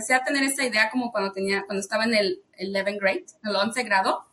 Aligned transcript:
empecé 0.00 0.14
a 0.14 0.24
tener 0.24 0.42
esa 0.44 0.64
idea 0.64 0.88
como 0.90 1.12
cuando 1.12 1.30
tenía, 1.32 1.64
cuando 1.66 1.80
estaba 1.80 2.04
en 2.04 2.14
el 2.14 2.42
11 2.58 2.98
grade, 2.98 3.26
el 3.44 3.54
11 3.54 3.82
grado, 3.82 4.24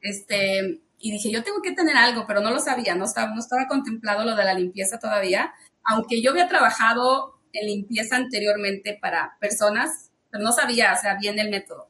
este, 0.00 0.80
y 0.98 1.12
dije, 1.12 1.30
yo 1.30 1.44
tengo 1.44 1.62
que 1.62 1.72
tener 1.72 1.96
algo, 1.96 2.26
pero 2.26 2.40
no 2.40 2.50
lo 2.50 2.58
sabía, 2.58 2.96
no 2.96 3.04
estaba, 3.04 3.32
no 3.32 3.38
estaba 3.38 3.68
contemplado 3.68 4.24
lo 4.24 4.34
de 4.34 4.44
la 4.44 4.54
limpieza 4.54 4.98
todavía, 4.98 5.54
aunque 5.84 6.20
yo 6.20 6.32
había 6.32 6.48
trabajado 6.48 7.38
en 7.52 7.66
limpieza 7.66 8.16
anteriormente 8.16 8.98
para 9.00 9.36
personas, 9.38 10.10
pero 10.30 10.42
no 10.42 10.50
sabía, 10.50 10.92
o 10.92 11.00
sea, 11.00 11.14
bien 11.14 11.38
el 11.38 11.50
método. 11.50 11.88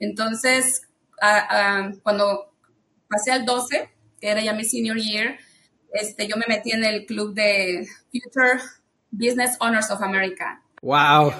Entonces, 0.00 0.82
cuando 2.02 2.52
pasé 3.08 3.30
al 3.30 3.46
12, 3.46 3.90
que 4.20 4.28
era 4.28 4.40
ya 4.42 4.52
mi 4.54 4.64
senior 4.64 4.96
year, 4.96 5.38
este, 5.92 6.26
yo 6.26 6.36
me 6.36 6.46
metí 6.48 6.72
en 6.72 6.84
el 6.84 7.06
club 7.06 7.32
de 7.32 7.86
Future 8.10 8.60
Business 9.12 9.56
Owners 9.60 9.90
of 9.92 10.02
America. 10.02 10.60
¡Wow! 10.82 11.32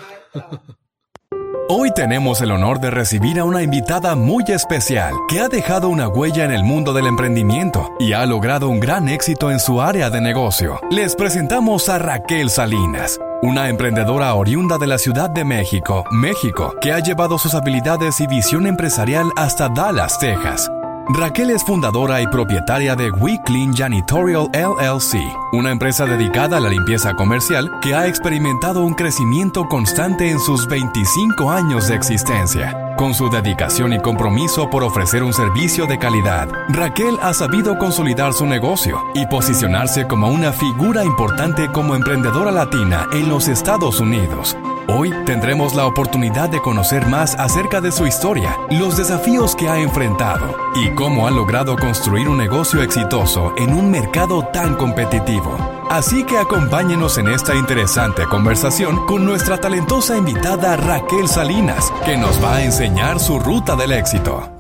Hoy 1.68 1.90
tenemos 1.92 2.40
el 2.42 2.52
honor 2.52 2.78
de 2.78 2.92
recibir 2.92 3.40
a 3.40 3.44
una 3.44 3.60
invitada 3.60 4.14
muy 4.14 4.44
especial 4.46 5.12
que 5.28 5.40
ha 5.40 5.48
dejado 5.48 5.88
una 5.88 6.06
huella 6.06 6.44
en 6.44 6.52
el 6.52 6.62
mundo 6.62 6.92
del 6.92 7.08
emprendimiento 7.08 7.92
y 7.98 8.12
ha 8.12 8.24
logrado 8.24 8.68
un 8.68 8.78
gran 8.78 9.08
éxito 9.08 9.50
en 9.50 9.58
su 9.58 9.82
área 9.82 10.08
de 10.08 10.20
negocio. 10.20 10.78
Les 10.92 11.16
presentamos 11.16 11.88
a 11.88 11.98
Raquel 11.98 12.50
Salinas, 12.50 13.18
una 13.42 13.68
emprendedora 13.68 14.32
oriunda 14.34 14.78
de 14.78 14.86
la 14.86 14.98
Ciudad 14.98 15.28
de 15.28 15.44
México, 15.44 16.04
México, 16.12 16.72
que 16.80 16.92
ha 16.92 17.00
llevado 17.00 17.36
sus 17.36 17.52
habilidades 17.54 18.20
y 18.20 18.28
visión 18.28 18.68
empresarial 18.68 19.32
hasta 19.34 19.68
Dallas, 19.68 20.20
Texas 20.20 20.70
Raquel 21.08 21.50
es 21.50 21.62
fundadora 21.62 22.20
y 22.20 22.26
propietaria 22.26 22.96
de 22.96 23.12
We 23.12 23.40
Clean 23.44 23.72
Janitorial 23.72 24.48
LLC, 24.52 25.14
una 25.52 25.70
empresa 25.70 26.04
dedicada 26.04 26.56
a 26.56 26.60
la 26.60 26.68
limpieza 26.68 27.14
comercial 27.14 27.70
que 27.80 27.94
ha 27.94 28.08
experimentado 28.08 28.82
un 28.82 28.92
crecimiento 28.94 29.68
constante 29.68 30.28
en 30.28 30.40
sus 30.40 30.66
25 30.66 31.52
años 31.52 31.86
de 31.86 31.94
existencia. 31.94 32.76
Con 32.96 33.14
su 33.14 33.30
dedicación 33.30 33.92
y 33.92 34.00
compromiso 34.00 34.68
por 34.68 34.82
ofrecer 34.82 35.22
un 35.22 35.32
servicio 35.32 35.86
de 35.86 35.98
calidad, 35.98 36.48
Raquel 36.70 37.16
ha 37.22 37.32
sabido 37.34 37.78
consolidar 37.78 38.32
su 38.32 38.44
negocio 38.44 39.00
y 39.14 39.26
posicionarse 39.26 40.08
como 40.08 40.28
una 40.28 40.50
figura 40.50 41.04
importante 41.04 41.68
como 41.70 41.94
emprendedora 41.94 42.50
latina 42.50 43.06
en 43.12 43.28
los 43.28 43.46
Estados 43.46 44.00
Unidos. 44.00 44.56
Hoy 44.88 45.12
tendremos 45.24 45.74
la 45.74 45.84
oportunidad 45.84 46.48
de 46.48 46.62
conocer 46.62 47.06
más 47.06 47.34
acerca 47.34 47.80
de 47.80 47.90
su 47.90 48.06
historia, 48.06 48.56
los 48.70 48.96
desafíos 48.96 49.56
que 49.56 49.68
ha 49.68 49.80
enfrentado 49.80 50.56
y 50.76 50.90
cómo 50.90 51.26
ha 51.26 51.32
logrado 51.32 51.76
construir 51.76 52.28
un 52.28 52.38
negocio 52.38 52.82
exitoso 52.82 53.52
en 53.56 53.74
un 53.74 53.90
mercado 53.90 54.46
tan 54.52 54.76
competitivo. 54.76 55.56
Así 55.90 56.24
que 56.24 56.38
acompáñenos 56.38 57.18
en 57.18 57.28
esta 57.28 57.56
interesante 57.56 58.26
conversación 58.26 59.06
con 59.06 59.24
nuestra 59.24 59.58
talentosa 59.58 60.16
invitada 60.16 60.76
Raquel 60.76 61.26
Salinas, 61.26 61.92
que 62.04 62.16
nos 62.16 62.42
va 62.42 62.56
a 62.56 62.64
enseñar 62.64 63.18
su 63.18 63.40
ruta 63.40 63.74
del 63.74 63.90
éxito. 63.90 64.55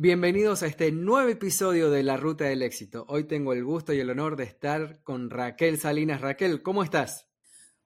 Bienvenidos 0.00 0.62
a 0.62 0.68
este 0.68 0.92
nuevo 0.92 1.28
episodio 1.28 1.90
de 1.90 2.04
La 2.04 2.16
Ruta 2.16 2.44
del 2.44 2.62
Éxito. 2.62 3.04
Hoy 3.08 3.24
tengo 3.24 3.52
el 3.52 3.64
gusto 3.64 3.92
y 3.92 3.98
el 3.98 4.10
honor 4.10 4.36
de 4.36 4.44
estar 4.44 5.02
con 5.02 5.28
Raquel 5.28 5.76
Salinas. 5.80 6.20
Raquel, 6.20 6.62
¿cómo 6.62 6.84
estás? 6.84 7.26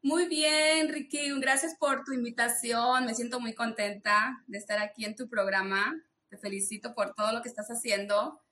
Muy 0.03 0.29
bien, 0.29 0.93
Ricky. 0.93 1.41
Gracias 1.41 1.75
por 1.81 2.05
tu 2.05 2.13
invitación. 2.13 3.07
Me 3.07 3.15
siento 3.15 3.41
muy 3.41 3.55
contenta 3.55 4.45
de 4.47 4.59
estar 4.59 4.79
aquí 4.79 5.07
en 5.07 5.17
tu 5.17 5.31
programa. 5.31 5.99
Te 6.29 6.37
felicito 6.37 6.95
por 6.95 7.15
todo 7.15 7.33
lo 7.33 7.41
que 7.41 7.49
estás 7.49 7.69
haciendo, 7.69 8.43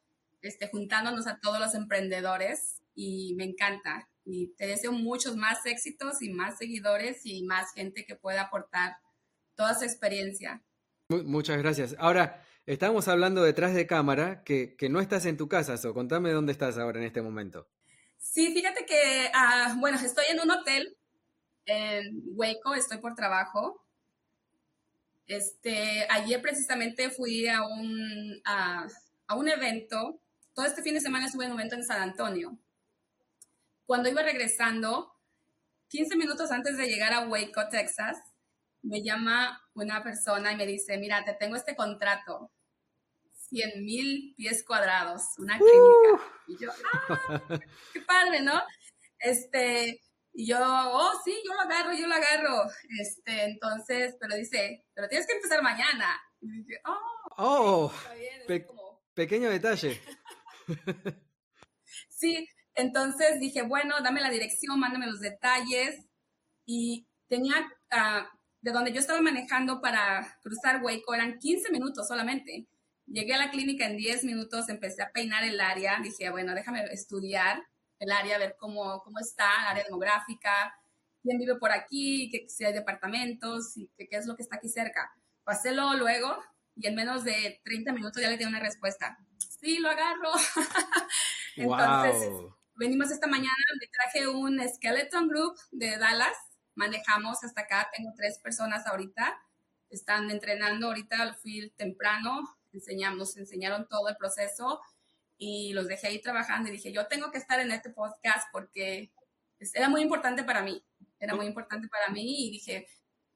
este, 0.41 0.69
juntándonos 0.69 1.27
a 1.27 1.39
todos 1.39 1.61
los 1.61 1.75
emprendedores 1.75 2.81
y 2.95 3.35
me 3.37 3.45
encanta. 3.45 4.09
Y 4.25 4.55
te 4.57 4.69
deseo 4.69 4.93
muchos 4.93 5.37
más 5.37 5.67
éxitos 5.67 6.23
y 6.23 6.31
más 6.31 6.57
seguidores 6.57 7.27
y 7.27 7.43
más 7.43 7.75
gente 7.75 8.07
que 8.07 8.17
pueda 8.17 8.41
aportar 8.41 8.97
toda 9.55 9.75
su 9.75 9.85
experiencia. 9.85 10.63
Muchas 11.11 11.59
gracias. 11.59 11.95
Ahora, 11.99 12.43
Estamos 12.67 13.09
hablando 13.09 13.43
detrás 13.43 13.75
de 13.75 13.87
cámara 13.87 14.43
que, 14.45 14.77
no 14.91 15.01
estás 15.01 15.27
en 15.27 15.37
tu 15.37 15.49
casa, 15.49 15.77
So. 15.77 15.95
Contame 15.95 16.33
dónde 16.33 16.53
estás 16.53 16.79
ahora 16.79 16.99
en 16.99 17.07
este 17.07 17.23
momento. 17.23 17.69
Sí, 18.19 18.53
fíjate 18.53 18.85
que, 18.85 19.31
ah, 19.35 19.75
bueno, 19.79 19.99
estoy 19.99 20.27
en 20.31 20.41
un 20.41 20.51
hotel 20.51 20.97
en 21.65 22.23
Hueco, 22.35 22.75
estoy 22.75 22.99
por 22.99 23.15
trabajo. 23.15 23.87
Este, 25.27 26.07
ayer 26.11 26.43
precisamente 26.43 27.11
fui 27.11 27.49
a 27.49 27.63
un, 27.63 28.41
a, 28.45 28.87
un 29.37 29.49
evento. 29.49 30.21
Todo 30.55 30.67
este 30.67 30.83
fin 30.83 30.95
de 30.95 31.01
semana 31.01 31.27
estuve 31.27 31.47
en 31.47 31.53
un 31.53 31.59
evento 31.59 31.77
en 31.77 31.85
San 31.85 32.03
Antonio. 32.03 32.59
Cuando 33.87 34.09
iba 34.09 34.23
regresando, 34.23 35.13
15 35.89 36.17
minutos 36.17 36.51
antes 36.51 36.77
de 36.77 36.87
llegar 36.87 37.13
a 37.13 37.27
Waco, 37.27 37.69
Texas, 37.71 38.19
me 38.83 39.03
llama 39.03 39.63
una 39.75 40.03
persona 40.03 40.53
y 40.53 40.57
me 40.57 40.67
dice, 40.67 40.99
mira, 40.99 41.25
te 41.25 41.35
tengo 41.35 41.57
este 41.57 41.77
contrato 41.77 42.51
100 43.51 43.85
mil 43.85 44.35
pies 44.37 44.65
cuadrados, 44.65 45.23
una 45.39 45.59
clínica. 45.59 46.25
Y 46.49 46.57
yo, 46.59 46.71
¡ah! 47.09 47.43
¡Qué 47.93 48.01
padre, 48.03 48.43
¿no? 48.43 48.63
Este, 49.19 50.01
y 50.33 50.47
yo, 50.47 50.59
oh, 50.61 51.13
sí, 51.25 51.35
yo 51.45 51.55
lo 51.55 51.61
agarro, 51.61 51.93
yo 51.93 52.07
lo 52.07 52.15
agarro. 52.15 52.65
Este, 53.01 53.45
entonces, 53.45 54.17
pero 54.21 54.37
dice, 54.37 54.85
pero 54.95 55.09
tienes 55.09 55.27
que 55.27 55.35
empezar 55.35 55.63
mañana. 55.63 56.21
Y 56.41 56.63
dije, 56.63 56.81
oh, 56.87 57.35
oh 57.37 57.93
pequeño 59.15 59.51
detalle. 59.51 60.01
sí, 62.09 62.49
entonces 62.75 63.41
dije, 63.41 63.63
bueno, 63.63 64.01
dame 64.03 64.21
la 64.21 64.31
dirección, 64.31 64.79
mándame 64.79 65.07
los 65.07 65.21
detalles. 65.21 66.07
Y 66.65 67.07
tenía, 67.29 67.57
uh, 67.93 68.25
de 68.63 68.73
donde 68.73 68.93
yo 68.93 69.01
estaba 69.01 69.21
manejando 69.21 69.81
para 69.81 70.39
cruzar 70.43 70.83
Waco, 70.83 71.15
eran 71.15 71.39
15 71.39 71.71
minutos 71.73 72.07
solamente. 72.07 72.67
Llegué 73.07 73.35
a 73.35 73.39
la 73.39 73.51
clínica 73.51 73.87
en 73.87 73.97
10 73.97 74.25
minutos, 74.25 74.69
empecé 74.69 75.03
a 75.03 75.11
peinar 75.11 75.45
el 75.45 75.61
área, 75.61 75.99
dije, 76.03 76.31
bueno, 76.31 76.55
déjame 76.55 76.85
estudiar 76.93 77.67
el 77.99 78.13
área, 78.13 78.39
ver 78.39 78.57
cómo, 78.59 79.01
cómo 79.03 79.19
está, 79.19 79.49
el 79.63 79.67
área 79.69 79.85
demográfica, 79.85 80.75
quién 81.23 81.39
vive 81.39 81.57
por 81.57 81.73
aquí, 81.73 82.31
qué, 82.31 82.49
si 82.49 82.65
hay 82.65 82.73
departamentos 82.73 83.77
y 83.77 83.91
qué, 83.97 84.09
es 84.11 84.27
lo 84.27 84.37
que 84.37 84.43
está 84.43 84.57
aquí 84.57 84.69
cerca. 84.69 85.13
Pasélo 85.45 85.95
luego 85.95 86.37
y 86.77 86.87
en 86.87 86.95
menos 86.95 87.25
de 87.25 87.61
30 87.65 87.93
minutos 87.93 88.23
ya 88.23 88.31
le 88.31 88.37
di 88.37 88.45
una 88.45 88.61
respuesta. 88.61 89.19
Sí, 89.61 89.79
lo 89.79 89.91
agarro. 89.91 90.33
Entonces, 91.57 92.31
venimos 92.75 93.11
esta 93.11 93.27
mañana, 93.27 93.51
me 93.79 93.87
traje 93.89 94.29
un 94.29 94.61
Skeleton 94.67 95.29
Group 95.29 95.59
de 95.71 95.99
Dallas, 95.99 96.37
manejamos 96.75 97.43
hasta 97.45 97.63
acá, 97.63 97.89
tengo 97.97 98.13
tres 98.17 98.39
personas 98.39 98.87
ahorita, 98.87 99.39
están 99.91 100.31
entrenando 100.31 100.87
ahorita, 100.87 101.35
fui 101.35 101.71
temprano, 101.77 102.43
enseñamos, 102.73 103.37
enseñaron 103.37 103.89
todo 103.89 104.09
el 104.09 104.17
proceso 104.17 104.81
y 105.37 105.73
los 105.73 105.89
dejé 105.89 106.09
ahí 106.09 106.21
trabajando 106.21 106.69
y 106.69 106.73
dije, 106.73 106.93
yo 106.93 107.07
tengo 107.07 107.31
que 107.31 107.39
estar 107.39 107.61
en 107.61 107.73
este 107.73 107.91
podcast 107.91 108.49
porque 108.53 109.13
era 109.75 109.89
muy 109.89 110.03
importante 110.03 110.45
para 110.45 110.63
mí, 110.63 110.85
era 111.19 111.35
muy 111.35 111.47
importante 111.47 111.89
para 111.89 112.13
mí 112.13 112.47
y 112.47 112.51
dije... 112.51 112.87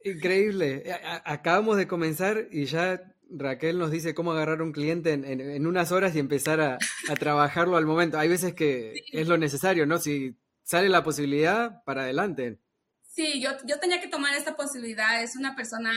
Increíble, 0.05 0.85
acabamos 1.25 1.79
de 1.79 1.89
comenzar 1.89 2.49
y 2.51 2.67
ya 2.67 3.01
Raquel 3.31 3.79
nos 3.79 3.91
dice 3.91 4.15
cómo 4.15 4.33
agarrar 4.33 4.63
un 4.63 4.73
cliente 4.73 5.13
en, 5.13 5.67
unas 5.67 5.93
horas 5.93 6.15
y 6.15 6.19
empezar 6.19 6.61
a, 6.61 6.79
trabajarlo 7.19 7.77
al 7.77 7.87
momento. 7.87 8.19
Hay 8.19 8.29
veces 8.29 8.55
que 8.55 9.05
es 9.13 9.29
lo 9.29 9.39
necesario, 9.39 9.87
¿no? 9.87 9.99
Si 9.99 10.37
sale 10.63 10.89
la 10.89 11.03
posibilidad, 11.03 11.83
para 11.85 12.03
adelante. 12.03 12.59
Sí, 13.15 13.41
yo, 13.41 13.51
yo 13.65 13.79
tenía 13.79 14.01
que 14.01 14.09
tomar 14.09 14.35
esta 14.35 14.57
posibilidad. 14.57 15.23
Es 15.23 15.37
una 15.37 15.55
persona 15.55 15.93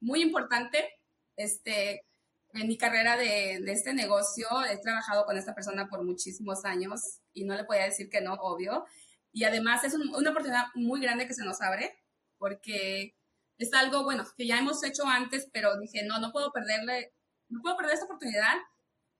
muy 0.00 0.20
importante. 0.20 0.86
Este, 1.34 2.04
en 2.52 2.68
mi 2.68 2.76
carrera 2.76 3.16
de, 3.16 3.60
de, 3.62 3.72
este 3.72 3.94
negocio 3.94 4.46
he 4.70 4.76
trabajado 4.78 5.24
con 5.24 5.38
esta 5.38 5.54
persona 5.54 5.88
por 5.88 6.04
muchísimos 6.04 6.66
años 6.66 7.20
y 7.32 7.44
no 7.44 7.54
le 7.54 7.64
podía 7.64 7.84
decir 7.84 8.10
que 8.10 8.20
no, 8.20 8.34
obvio. 8.34 8.84
Y 9.32 9.44
además 9.44 9.82
es 9.84 9.94
una 9.94 10.30
oportunidad 10.30 10.66
muy 10.74 11.00
grande 11.00 11.26
que 11.26 11.32
se 11.34 11.44
nos 11.44 11.62
abre 11.62 11.98
porque 12.36 13.16
es 13.56 13.72
algo, 13.72 14.04
bueno, 14.04 14.26
que 14.36 14.46
ya 14.46 14.58
hemos 14.58 14.84
hecho 14.84 15.06
antes, 15.06 15.48
pero 15.52 15.78
dije, 15.78 16.04
no, 16.04 16.18
no 16.20 16.32
puedo 16.32 16.52
perderle, 16.52 17.14
no 17.48 17.62
puedo 17.62 17.78
perder 17.78 17.94
esta 17.94 18.06
oportunidad. 18.06 18.56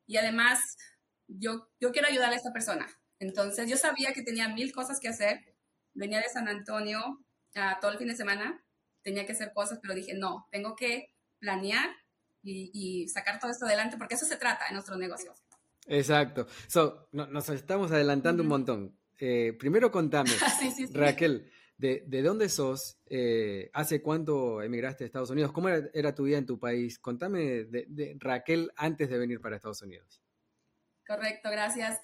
Y 0.07 0.19
además, 0.19 0.77
yo, 1.29 1.71
yo 1.81 1.93
quiero 1.93 2.09
ayudarle 2.09 2.35
a 2.35 2.39
esta 2.39 2.53
persona. 2.53 2.87
Entonces, 3.21 3.71
yo 3.71 3.77
sabía 3.79 4.13
que 4.13 4.23
tenía 4.23 4.49
mil 4.49 4.73
cosas 4.73 5.01
que 5.01 5.09
hacer. 5.09 5.57
Venía 5.95 6.21
de 6.21 6.29
San 6.29 6.47
Antonio 6.49 7.25
uh, 7.57 7.81
todo 7.81 7.93
el 7.93 7.99
fin 7.99 8.09
de 8.09 8.17
semana, 8.17 8.65
tenía 9.03 9.27
que 9.27 9.33
hacer 9.33 9.53
cosas, 9.53 9.79
pero 9.81 9.95
dije, 9.95 10.15
no, 10.15 10.47
tengo 10.51 10.75
que 10.75 11.15
planear 11.39 11.91
y, 12.43 13.07
sacar 13.09 13.39
todo 13.39 13.51
esto 13.51 13.67
adelante, 13.67 13.97
porque 13.99 14.15
eso 14.15 14.25
se 14.25 14.37
trata 14.37 14.67
en 14.69 14.75
nuestro 14.75 14.97
negocio. 14.97 15.35
Exacto. 15.87 16.47
So, 16.67 17.09
nos 17.13 17.49
estamos 17.51 17.93
adelantando 17.93 18.43
un 18.43 18.49
montón. 18.49 18.99
Eh, 19.19 19.55
primero 19.59 19.91
contame, 19.91 20.31
Raquel, 20.93 21.51
¿De, 21.79 22.03
de 22.09 22.23
dónde 22.23 22.49
sos? 22.49 22.99
Eh, 23.07 23.71
¿Hace 23.73 24.03
cuánto 24.03 24.63
emigraste 24.63 25.05
a 25.05 25.07
Estados 25.07 25.31
Unidos? 25.31 25.53
¿Cómo 25.53 25.69
era, 25.69 26.13
tu 26.13 26.25
vida 26.25 26.37
en 26.37 26.45
tu 26.45 26.59
país? 26.59 26.99
Contame 26.99 27.65
de, 27.65 27.87
de, 27.89 28.17
Raquel 28.19 28.73
antes 28.75 29.09
de 29.09 29.17
venir 29.17 29.41
para 29.41 29.55
Estados 29.55 29.81
Unidos. 29.83 30.21
Correcto, 31.07 31.49
gracias. 31.51 32.01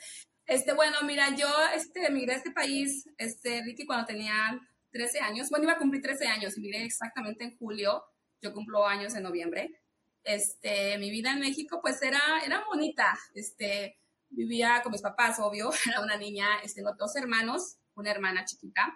Este, 0.47 0.75
bueno, 0.75 0.99
mira, 1.03 1.35
yo 1.35 1.49
este, 1.75 2.07
emigré 2.07 2.35
a 2.35 2.37
este 2.37 2.53
país, 2.53 3.11
este, 3.19 3.63
Ricky, 3.65 3.85
cuando 3.85 4.07
tenía 4.07 4.61
13 4.95 5.21
años. 5.21 5.51
Bueno, 5.51 5.65
iba 5.65 5.73
a 5.73 5.79
cumplir 5.79 6.01
13 6.01 6.29
años, 6.29 6.57
emigré 6.57 6.85
exactamente 6.85 7.43
en 7.43 7.59
julio. 7.59 8.05
Yo 8.41 8.53
cumplo 8.55 8.87
años 8.87 9.15
en 9.15 9.25
noviembre. 9.25 9.83
Este, 10.23 10.97
mi 10.99 11.11
vida 11.11 11.33
en 11.33 11.41
México, 11.41 11.81
pues 11.83 12.01
era, 12.01 12.21
era 12.47 12.65
bonita. 12.65 13.19
Este, 13.35 13.99
vivía 14.31 14.81
con 14.83 14.93
mis 14.93 15.03
papás, 15.03 15.41
obvio. 15.41 15.71
Era 15.87 16.01
una 16.01 16.17
niña, 16.17 16.47
este, 16.63 16.81
tengo 16.81 16.95
dos 16.97 17.17
hermanos, 17.17 17.77
una 17.95 18.13
hermana 18.13 18.45
chiquita. 18.45 18.95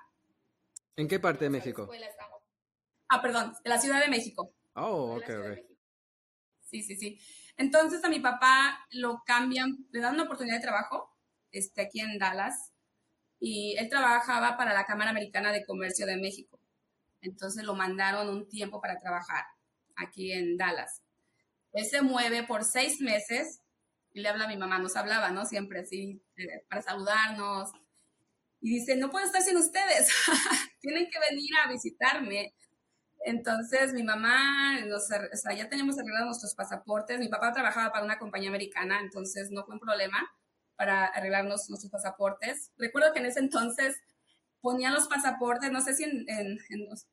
¿En 0.96 1.08
qué 1.08 1.18
parte 1.18 1.44
de 1.44 1.50
México? 1.50 1.90
Ah, 3.08 3.20
perdón, 3.20 3.54
de 3.64 3.70
la 3.70 3.78
Ciudad 3.78 4.00
de 4.00 4.08
México. 4.08 4.54
Oh, 4.74 5.16
ok, 5.16 5.30
ok. 5.30 5.58
Sí, 6.60 6.82
sí, 6.82 6.96
sí. 6.96 7.20
Entonces 7.56 8.04
a 8.04 8.08
mi 8.08 8.20
papá 8.20 8.86
lo 8.90 9.22
cambian, 9.26 9.86
le 9.90 10.00
dan 10.00 10.14
una 10.14 10.24
oportunidad 10.24 10.56
de 10.56 10.62
trabajo 10.62 11.16
este, 11.50 11.82
aquí 11.82 12.00
en 12.00 12.18
Dallas 12.18 12.67
y 13.40 13.76
él 13.78 13.88
trabajaba 13.88 14.56
para 14.56 14.74
la 14.74 14.84
Cámara 14.84 15.10
Americana 15.10 15.52
de 15.52 15.64
Comercio 15.64 16.06
de 16.06 16.16
México. 16.16 16.60
Entonces 17.20 17.64
lo 17.64 17.74
mandaron 17.74 18.28
un 18.28 18.48
tiempo 18.48 18.80
para 18.80 18.98
trabajar 18.98 19.44
aquí 19.96 20.32
en 20.32 20.56
Dallas. 20.56 21.02
Él 21.72 21.84
se 21.84 22.02
mueve 22.02 22.44
por 22.44 22.64
seis 22.64 23.00
meses 23.00 23.60
y 24.12 24.20
le 24.20 24.28
habla 24.28 24.44
a 24.44 24.48
mi 24.48 24.56
mamá, 24.56 24.78
nos 24.78 24.96
hablaba, 24.96 25.30
¿no? 25.30 25.44
Siempre 25.44 25.80
así, 25.80 26.22
eh, 26.36 26.64
para 26.68 26.82
saludarnos, 26.82 27.70
y 28.60 28.74
dice, 28.74 28.96
no 28.96 29.10
puedo 29.10 29.24
estar 29.24 29.42
sin 29.42 29.56
ustedes, 29.56 30.08
tienen 30.80 31.08
que 31.10 31.18
venir 31.30 31.50
a 31.64 31.70
visitarme. 31.70 32.54
Entonces 33.24 33.92
mi 33.92 34.02
mamá, 34.02 34.78
o 34.94 35.00
sea, 35.00 35.54
ya 35.54 35.68
teníamos 35.68 35.98
arreglados 35.98 36.26
nuestros 36.26 36.54
pasaportes, 36.54 37.18
mi 37.18 37.28
papá 37.28 37.52
trabajaba 37.52 37.92
para 37.92 38.04
una 38.04 38.18
compañía 38.18 38.48
americana, 38.48 39.00
entonces 39.00 39.50
no 39.50 39.64
fue 39.64 39.74
un 39.74 39.80
problema 39.80 40.28
para 40.78 41.06
arreglarnos 41.06 41.68
nuestros 41.68 41.90
pasaportes. 41.90 42.70
Recuerdo 42.78 43.12
que 43.12 43.18
en 43.18 43.26
ese 43.26 43.40
entonces 43.40 44.00
ponían 44.60 44.94
los 44.94 45.08
pasaportes, 45.08 45.72
no 45.72 45.80
sé 45.80 45.94
si 45.94 46.04
en, 46.04 46.24
en, 46.28 46.58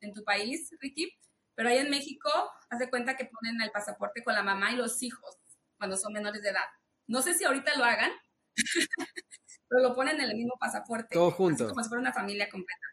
en, 0.00 0.12
tu 0.14 0.22
país, 0.22 0.70
Ricky, 0.80 1.12
pero 1.56 1.68
ahí 1.68 1.78
en 1.78 1.90
México, 1.90 2.30
haz 2.70 2.78
de 2.78 2.88
cuenta 2.88 3.16
que 3.16 3.24
ponen 3.24 3.60
el 3.60 3.72
pasaporte 3.72 4.22
con 4.22 4.34
la 4.34 4.44
mamá 4.44 4.70
y 4.70 4.76
los 4.76 5.02
hijos 5.02 5.36
cuando 5.78 5.96
son 5.96 6.12
menores 6.12 6.42
de 6.42 6.50
edad. 6.50 6.64
No 7.08 7.22
sé 7.22 7.34
si 7.34 7.44
ahorita 7.44 7.76
lo 7.76 7.84
hagan, 7.84 8.12
pero 9.68 9.82
lo 9.82 9.94
ponen 9.96 10.20
en 10.20 10.30
el 10.30 10.36
mismo 10.36 10.54
pasaporte. 10.60 11.14
Todo 11.14 11.32
junto. 11.32 11.68
como 11.68 11.82
si 11.82 11.88
fuera 11.88 12.00
una 12.00 12.12
familia 12.12 12.48
completa. 12.48 12.86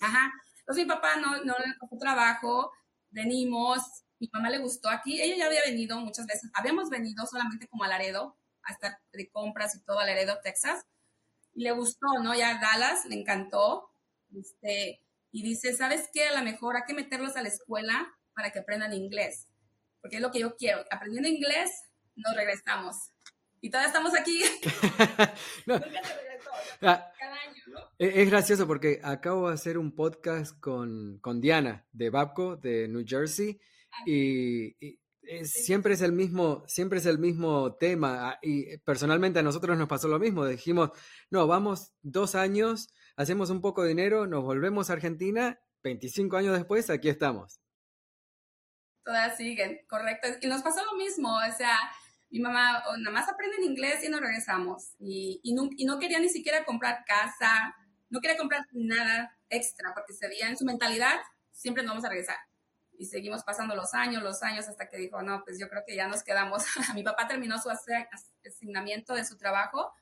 Ajá. 0.00 0.32
Entonces 0.60 0.86
mi 0.86 0.88
papá 0.88 1.16
no, 1.16 1.44
no 1.44 1.54
le 1.58 1.76
costó 1.78 1.98
trabajo, 1.98 2.72
venimos, 3.10 3.82
mi 4.18 4.30
mamá 4.32 4.48
le 4.48 4.58
gustó 4.58 4.88
aquí, 4.88 5.20
ella 5.20 5.36
ya 5.36 5.46
había 5.46 5.60
venido 5.66 5.98
muchas 6.00 6.26
veces, 6.26 6.50
habíamos 6.54 6.88
venido 6.88 7.26
solamente 7.26 7.68
como 7.68 7.84
a 7.84 7.88
Laredo, 7.88 8.38
a 8.66 8.72
estar 8.72 8.98
de 9.12 9.30
compras 9.30 9.74
y 9.76 9.82
todo 9.84 9.98
a 9.98 10.06
Laredo, 10.06 10.38
Texas, 10.42 10.84
y 11.54 11.62
le 11.62 11.72
gustó, 11.72 12.06
¿no? 12.22 12.34
Ya 12.34 12.58
Dallas, 12.60 13.04
le 13.06 13.16
encantó, 13.16 13.90
este, 14.34 15.00
y 15.30 15.42
dice, 15.42 15.72
¿sabes 15.74 16.08
qué? 16.12 16.28
A 16.28 16.38
lo 16.38 16.44
mejor 16.44 16.76
hay 16.76 16.82
que 16.86 16.94
meterlos 16.94 17.36
a 17.36 17.42
la 17.42 17.48
escuela 17.48 18.12
para 18.34 18.50
que 18.50 18.60
aprendan 18.60 18.92
inglés, 18.92 19.48
porque 20.00 20.16
es 20.16 20.22
lo 20.22 20.30
que 20.30 20.40
yo 20.40 20.56
quiero, 20.56 20.84
aprendiendo 20.90 21.28
inglés, 21.28 21.70
nos 22.16 22.34
regresamos 22.36 23.14
y 23.64 23.70
todavía 23.70 23.88
estamos 23.88 24.12
aquí. 24.14 24.42
Ah, 26.82 27.10
e-, 27.98 28.22
es 28.22 28.30
gracioso 28.30 28.66
porque 28.66 29.00
acabo 29.02 29.48
de 29.48 29.54
hacer 29.54 29.78
un 29.78 29.94
podcast 29.94 30.58
con, 30.60 31.20
Diana 31.40 31.86
de 31.92 32.10
Babco 32.10 32.56
de 32.56 32.88
New 32.88 33.04
Jersey 33.06 33.58
ah. 33.90 34.02
y, 34.06 35.00
siempre 35.44 35.94
es 35.94 36.02
el 36.02 36.12
mismo, 36.12 36.64
siempre 36.66 36.98
es 36.98 37.06
el 37.06 37.18
mismo 37.18 37.74
tema 37.76 38.30
ah, 38.30 38.38
y 38.42 38.78
personalmente 38.78 39.38
a 39.38 39.42
nosotros 39.42 39.76
nos 39.76 39.88
pasó 39.88 40.08
lo 40.08 40.18
mismo. 40.18 40.46
Dijimos, 40.46 40.90
no, 41.30 41.46
vamos 41.46 41.92
dos 42.02 42.34
años, 42.34 42.88
hacemos 43.16 43.50
un 43.50 43.60
poco 43.60 43.82
de 43.82 43.90
dinero, 43.90 44.26
nos 44.26 44.42
volvemos 44.42 44.90
a 44.90 44.94
Argentina, 44.94 45.60
25 45.82 46.36
años 46.36 46.56
después 46.56 46.90
aquí 46.90 47.08
estamos. 47.08 47.60
Todas 49.04 49.36
siguen, 49.36 49.80
correcto. 49.88 50.28
Y 50.40 50.46
nos 50.46 50.62
pasó 50.62 50.84
lo 50.84 50.96
mismo, 50.96 51.36
o 51.36 51.56
sea, 51.56 51.78
mi 52.30 52.40
mamá, 52.40 52.82
nada 52.98 53.10
más 53.10 53.28
aprenden 53.28 53.62
inglés 53.62 54.02
y 54.02 54.08
nos 54.08 54.20
regresamos. 54.20 54.94
Y, 54.98 55.40
y, 55.42 55.54
no, 55.54 55.68
y, 55.76 55.84
no, 55.84 55.98
quería 55.98 56.18
ni 56.18 56.28
siquiera 56.28 56.64
comprar 56.64 57.04
casa, 57.04 57.74
no 58.08 58.20
quería 58.20 58.38
comprar 58.38 58.66
nada 58.72 59.36
extra, 59.50 59.92
porque 59.94 60.14
se 60.14 60.26
veía 60.26 60.48
en 60.48 60.56
su 60.56 60.64
mentalidad, 60.64 61.20
siempre 61.52 61.82
nos 61.82 61.92
vamos 61.92 62.04
a 62.04 62.08
regresar. 62.08 62.36
Y 62.98 63.06
seguimos 63.06 63.42
pasando 63.42 63.74
los 63.74 63.94
años, 63.94 64.22
los 64.22 64.42
años, 64.42 64.68
hasta 64.68 64.88
que 64.88 64.96
dijo, 64.96 65.22
no, 65.22 65.42
pues 65.44 65.58
yo 65.58 65.68
creo 65.68 65.82
que 65.86 65.96
ya 65.96 66.08
nos 66.08 66.22
quedamos. 66.22 66.62
mi 66.94 67.02
papá 67.02 67.26
terminó 67.26 67.58
su 67.58 67.70
asignamiento 67.70 69.14
de 69.14 69.24
su 69.24 69.36
trabajo, 69.36 69.92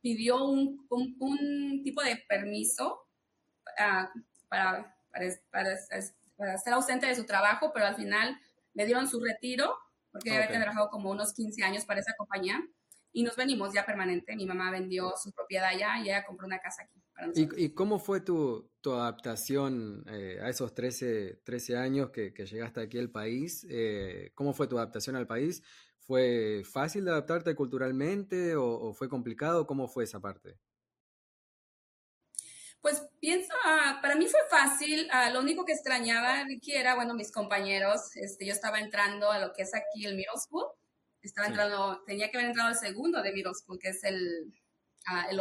pidió 0.00 0.44
un, 0.44 0.86
un, 0.88 1.82
tipo 1.82 2.02
de 2.02 2.16
permiso 2.28 3.08
ah, 3.78 4.10
para, 4.48 4.96
para, 5.10 5.34
para, 5.50 5.76
para 6.36 6.58
ser 6.58 6.72
ausente 6.74 7.06
de 7.06 7.14
su 7.14 7.24
trabajo, 7.24 7.72
pero 7.72 7.86
al 7.86 7.96
final 7.96 8.38
le 8.74 8.84
dieron 8.84 9.08
su 9.08 9.20
retiro 9.20 9.76
porque 10.12 10.32
había 10.32 10.48
trabajado 10.48 10.88
como 10.90 11.10
unos 11.10 11.32
15 11.34 11.62
años 11.62 11.84
para 11.84 12.00
esa 12.00 12.14
compañía 12.16 12.62
y 13.12 13.22
nos 13.22 13.36
venimos 13.36 13.72
ya 13.72 13.84
permanente. 13.84 14.36
Mi 14.36 14.46
mamá 14.46 14.70
vendió 14.70 15.14
su 15.16 15.32
propiedad 15.32 15.68
allá 15.68 15.98
y 15.98 16.02
ella 16.02 16.24
compró 16.24 16.46
una 16.46 16.58
casa 16.58 16.82
aquí. 16.82 17.02
¿Y, 17.34 17.64
¿Y, 17.64 17.70
cómo 17.70 17.98
fue 17.98 18.20
tu, 18.20 18.70
tu 18.86 18.92
adaptación 18.92 20.04
eh, 20.08 20.38
a 20.40 20.48
esos 20.48 20.72
13, 20.72 21.40
13 21.42 21.76
años 21.76 22.10
que, 22.10 22.32
que, 22.32 22.46
llegaste 22.46 22.80
aquí 22.80 23.00
al 23.00 23.10
país? 23.10 23.66
Eh, 23.68 24.30
¿Cómo 24.36 24.54
fue 24.54 24.68
tu 24.68 24.78
adaptación 24.78 25.16
al 25.16 25.26
país? 25.26 25.64
¿Fue 25.98 26.62
fácil 26.64 27.04
de 27.04 27.10
adaptarte 27.10 27.56
culturalmente 27.56 28.54
o, 28.54 28.64
o 28.64 28.94
fue 28.94 29.08
complicado? 29.08 29.66
¿Cómo 29.66 29.88
fue 29.88 30.04
esa 30.04 30.20
parte? 30.20 30.60
Pues 32.80 33.02
pienso, 33.18 33.52
ah, 33.64 33.98
para 34.00 34.14
mí 34.14 34.28
fue 34.28 34.38
fácil, 34.48 35.08
ah, 35.10 35.30
lo 35.30 35.40
único 35.40 35.64
que 35.64 35.72
extrañaba, 35.72 36.44
Ricky, 36.44 36.70
era, 36.70 36.94
bueno, 36.94 37.14
mis 37.14 37.32
compañeros, 37.32 38.14
este, 38.14 38.46
yo 38.46 38.52
estaba 38.52 38.78
entrando 38.78 39.32
a 39.32 39.40
lo 39.40 39.52
que 39.52 39.62
es 39.62 39.74
aquí 39.74 40.06
el 40.06 40.14
middle 40.14 40.38
school, 40.38 40.66
estaba 41.22 41.48
entrando, 41.48 42.04
tenía 42.06 42.30
que 42.30 42.36
haber 42.36 42.50
entrado 42.50 42.68
al 42.68 42.76
segundo 42.76 43.20
de 43.20 43.32
middle 43.32 43.54
school, 43.54 43.80
que 43.80 43.88
es 43.88 44.04
el, 44.04 44.54
ah, 45.08 45.26
el, 45.28 45.40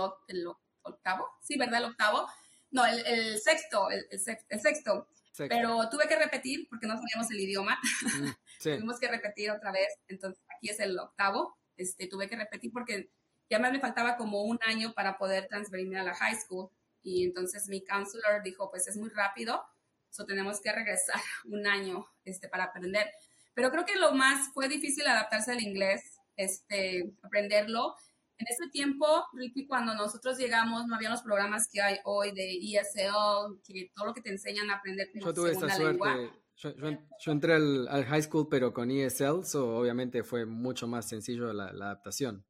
octavo, 0.82 1.30
sí, 1.44 1.60
¿verdad? 1.60 1.84
El 1.84 1.92
octavo, 1.92 2.28
no, 2.76 2.86
el, 2.86 3.40
sexto, 3.40 3.90
el, 3.90 4.20
sexto, 4.20 5.08
pero 5.38 5.90
tuve 5.90 6.08
que 6.08 6.18
repetir 6.18 6.68
porque 6.70 6.88
no 6.88 6.98
sabíamos 6.98 7.32
el 7.32 7.40
idioma, 7.40 7.80
mm, 8.02 8.30
tuvimos 8.64 9.00
que 9.00 9.08
repetir 9.08 9.50
otra 9.50 9.72
vez, 9.72 9.88
entonces 10.10 10.44
aquí 10.54 10.70
es 10.70 10.80
el 10.82 11.00
octavo, 11.00 11.58
este, 11.78 12.08
tuve 12.08 12.28
que 12.28 12.36
repetir 12.36 12.72
porque 12.74 13.10
ya 13.50 13.60
me 13.60 13.80
faltaba 13.80 14.18
como 14.18 14.44
un 14.44 14.60
año 14.66 14.94
para 14.94 15.18
poder 15.18 15.48
transferirme 15.48 15.98
a 15.98 16.04
la 16.04 16.14
high 16.14 16.36
school, 16.36 16.70
y 17.02 17.24
entonces 17.24 17.70
mi 17.70 17.82
counselor 17.86 18.44
dijo, 18.44 18.70
pues 18.70 18.88
es 18.90 18.98
muy 18.98 19.10
rápido, 19.10 19.64
so 20.10 20.26
tenemos 20.26 20.60
que 20.60 20.74
regresar 20.74 21.16
un 21.46 21.66
año 21.66 22.06
este, 22.26 22.50
para 22.50 22.66
aprender. 22.66 23.10
Pero 23.54 23.72
creo 23.72 23.86
que 23.86 23.96
lo 23.96 24.12
más 24.12 24.52
fue 24.54 24.68
difícil 24.68 25.08
adaptarse 25.08 25.54
al 25.54 25.62
inglés, 25.62 26.20
este, 26.36 27.14
aprenderlo. 27.24 27.96
En 28.38 28.48
ese 28.48 28.70
tiempo, 28.70 29.06
Ricky, 29.34 29.66
cuando 29.66 29.96
nosotros 29.96 30.38
llegamos, 30.38 30.88
no 30.88 30.96
había 30.96 31.10
los 31.10 31.22
programas 31.22 31.68
que 31.72 31.82
hay 31.82 31.98
hoy 32.04 32.34
de 32.34 32.58
ESL, 32.58 33.62
que 33.64 33.92
todo 33.96 34.08
lo 34.08 34.14
que 34.14 34.22
te 34.22 34.30
enseñan 34.30 34.70
a 34.70 34.76
aprender 34.76 35.10
como 35.12 35.26
yo 35.26 35.34
tuve 35.34 35.52
esa 35.52 35.70
suerte. 35.70 36.32
Yo, 36.56 37.32
entré 37.32 37.54
al, 37.54 38.06
high 38.06 38.22
school, 38.22 38.48
pero 38.50 38.74
con 38.74 38.92
ESL, 38.92 39.46
so 39.46 39.78
obviamente 39.78 40.24
fue 40.24 40.46
mucho 40.46 40.88
más 40.88 41.08
sencillo 41.08 41.52
la, 41.54 41.72
la 41.74 41.86
adaptación. 41.86 42.46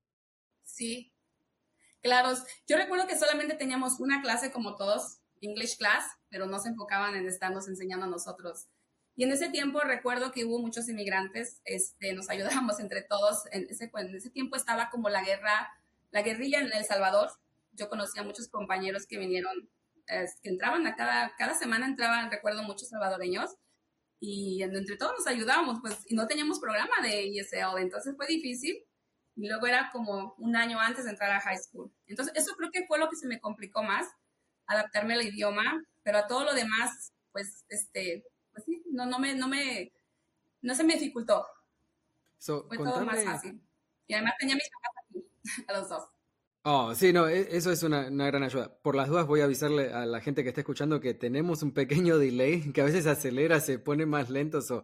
Sí, 0.64 1.16
Claro, 2.06 2.38
yo 2.68 2.78
recuerdo 2.78 3.08
que 3.08 3.18
solamente 3.18 3.56
teníamos 3.56 4.00
una 4.00 4.22
clase 4.22 4.52
como 4.52 4.76
todos, 4.76 5.22
English 5.42 5.76
class, 5.76 6.06
pero 6.30 6.46
no 6.46 6.60
se 6.60 6.70
enfocaban 6.70 7.16
en 7.16 7.26
estarnos 7.26 7.68
enseñando 7.68 8.06
a 8.06 8.10
nosotros. 8.10 8.68
Y 9.16 9.24
en 9.24 9.32
ese 9.32 9.50
tiempo 9.50 9.80
recuerdo 9.80 10.32
que 10.32 10.44
hubo 10.44 10.60
muchos 10.60 10.90
inmigrantes, 10.90 11.62
este, 11.64 12.14
nos 12.14 12.30
ayudábamos 12.30 12.80
entre 12.80 13.02
todos. 13.02 13.44
En 13.52 13.68
ese, 13.70 13.90
en 13.94 14.16
ese 14.16 14.30
tiempo 14.30 14.56
estaba 14.56 14.90
como 14.90 15.10
la 15.10 15.24
guerra, 15.24 15.70
la 16.12 16.22
guerrilla 16.22 16.60
en 16.60 16.72
El 16.74 16.84
Salvador. 16.84 17.30
Yo 17.72 17.90
conocía 17.90 18.22
a 18.22 18.26
muchos 18.26 18.50
compañeros 18.50 19.06
que 19.08 19.18
vinieron, 19.18 19.70
que 20.08 20.50
entraban 20.50 20.86
a 20.88 20.96
cada, 20.96 21.34
cada 21.38 21.54
semana 21.54 21.86
entraban, 21.86 22.30
recuerdo, 22.30 22.64
muchos 22.64 22.90
salvadoreños. 22.90 23.56
Y 24.20 24.64
entre 24.64 24.98
todos 24.98 25.14
nos 25.18 25.28
ayudábamos, 25.28 25.80
pues, 25.82 26.00
y 26.08 26.16
no 26.16 26.28
teníamos 26.28 26.60
programa 26.60 26.96
de 27.04 27.38
ESL, 27.38 27.78
entonces 27.80 28.16
fue 28.16 28.28
difícil 28.28 28.84
y 29.36 29.48
luego 29.48 29.68
era 29.68 29.90
como 29.92 30.34
un 30.38 30.56
año 30.56 30.80
antes 30.80 31.06
de 31.06 31.12
entrar 31.12 31.32
a 31.32 31.42
high 31.42 31.58
school. 31.58 31.92
Entonces, 32.08 32.34
eso 32.36 32.56
creo 32.56 32.72
que 32.72 32.86
fue 32.88 32.98
lo 32.98 33.10
que 33.10 33.18
se 33.18 33.28
me 33.28 33.40
complicó 33.40 33.84
más, 33.84 34.08
adaptarme 34.66 35.14
al 35.14 35.26
idioma, 35.26 35.84
pero 36.04 36.20
a 36.20 36.28
todo 36.28 36.46
lo 36.46 36.54
demás, 36.54 37.14
pues, 37.32 37.66
este, 37.68 38.24
pues 38.56 38.66
sí, 38.66 38.82
no, 38.90 39.06
no 39.06 39.20
me, 39.20 39.36
no 39.36 39.50
me, 39.50 39.92
no 40.62 40.74
se 40.74 40.84
me 40.86 40.94
dificultó. 40.94 41.46
fue 42.40 42.78
todo 42.78 43.06
más 43.06 43.24
fácil. 43.24 43.62
Y 44.08 44.14
además 44.14 44.34
tenía 44.40 44.56
mis 44.56 44.70
papás 44.70 44.92
aquí, 45.10 45.28
a 45.68 45.74
los 45.74 45.90
dos. 45.90 46.04
Oh, 46.64 46.96
sí, 46.96 47.12
no, 47.12 47.28
e, 47.28 47.56
eso 47.56 47.72
es 47.72 47.84
una, 47.84 48.10
gran 48.10 48.44
ayuda. 48.44 48.74
Por 48.82 48.96
las 48.96 49.10
dudas 49.10 49.28
voy 49.28 49.42
a 49.42 49.44
avisarle 49.44 49.92
a 49.92 50.06
la 50.06 50.22
gente 50.22 50.42
que 50.42 50.50
está 50.50 50.62
escuchando 50.62 51.02
que 51.02 51.14
tenemos 51.14 51.62
un 51.64 51.74
pequeño 51.74 52.18
delay, 52.18 52.62
que 52.74 52.82
a 52.82 52.86
veces 52.86 53.06
acelera, 53.08 53.60
se 53.60 53.78
pone 53.78 54.06
más 54.06 54.30
lento, 54.30 54.60
o 54.60 54.84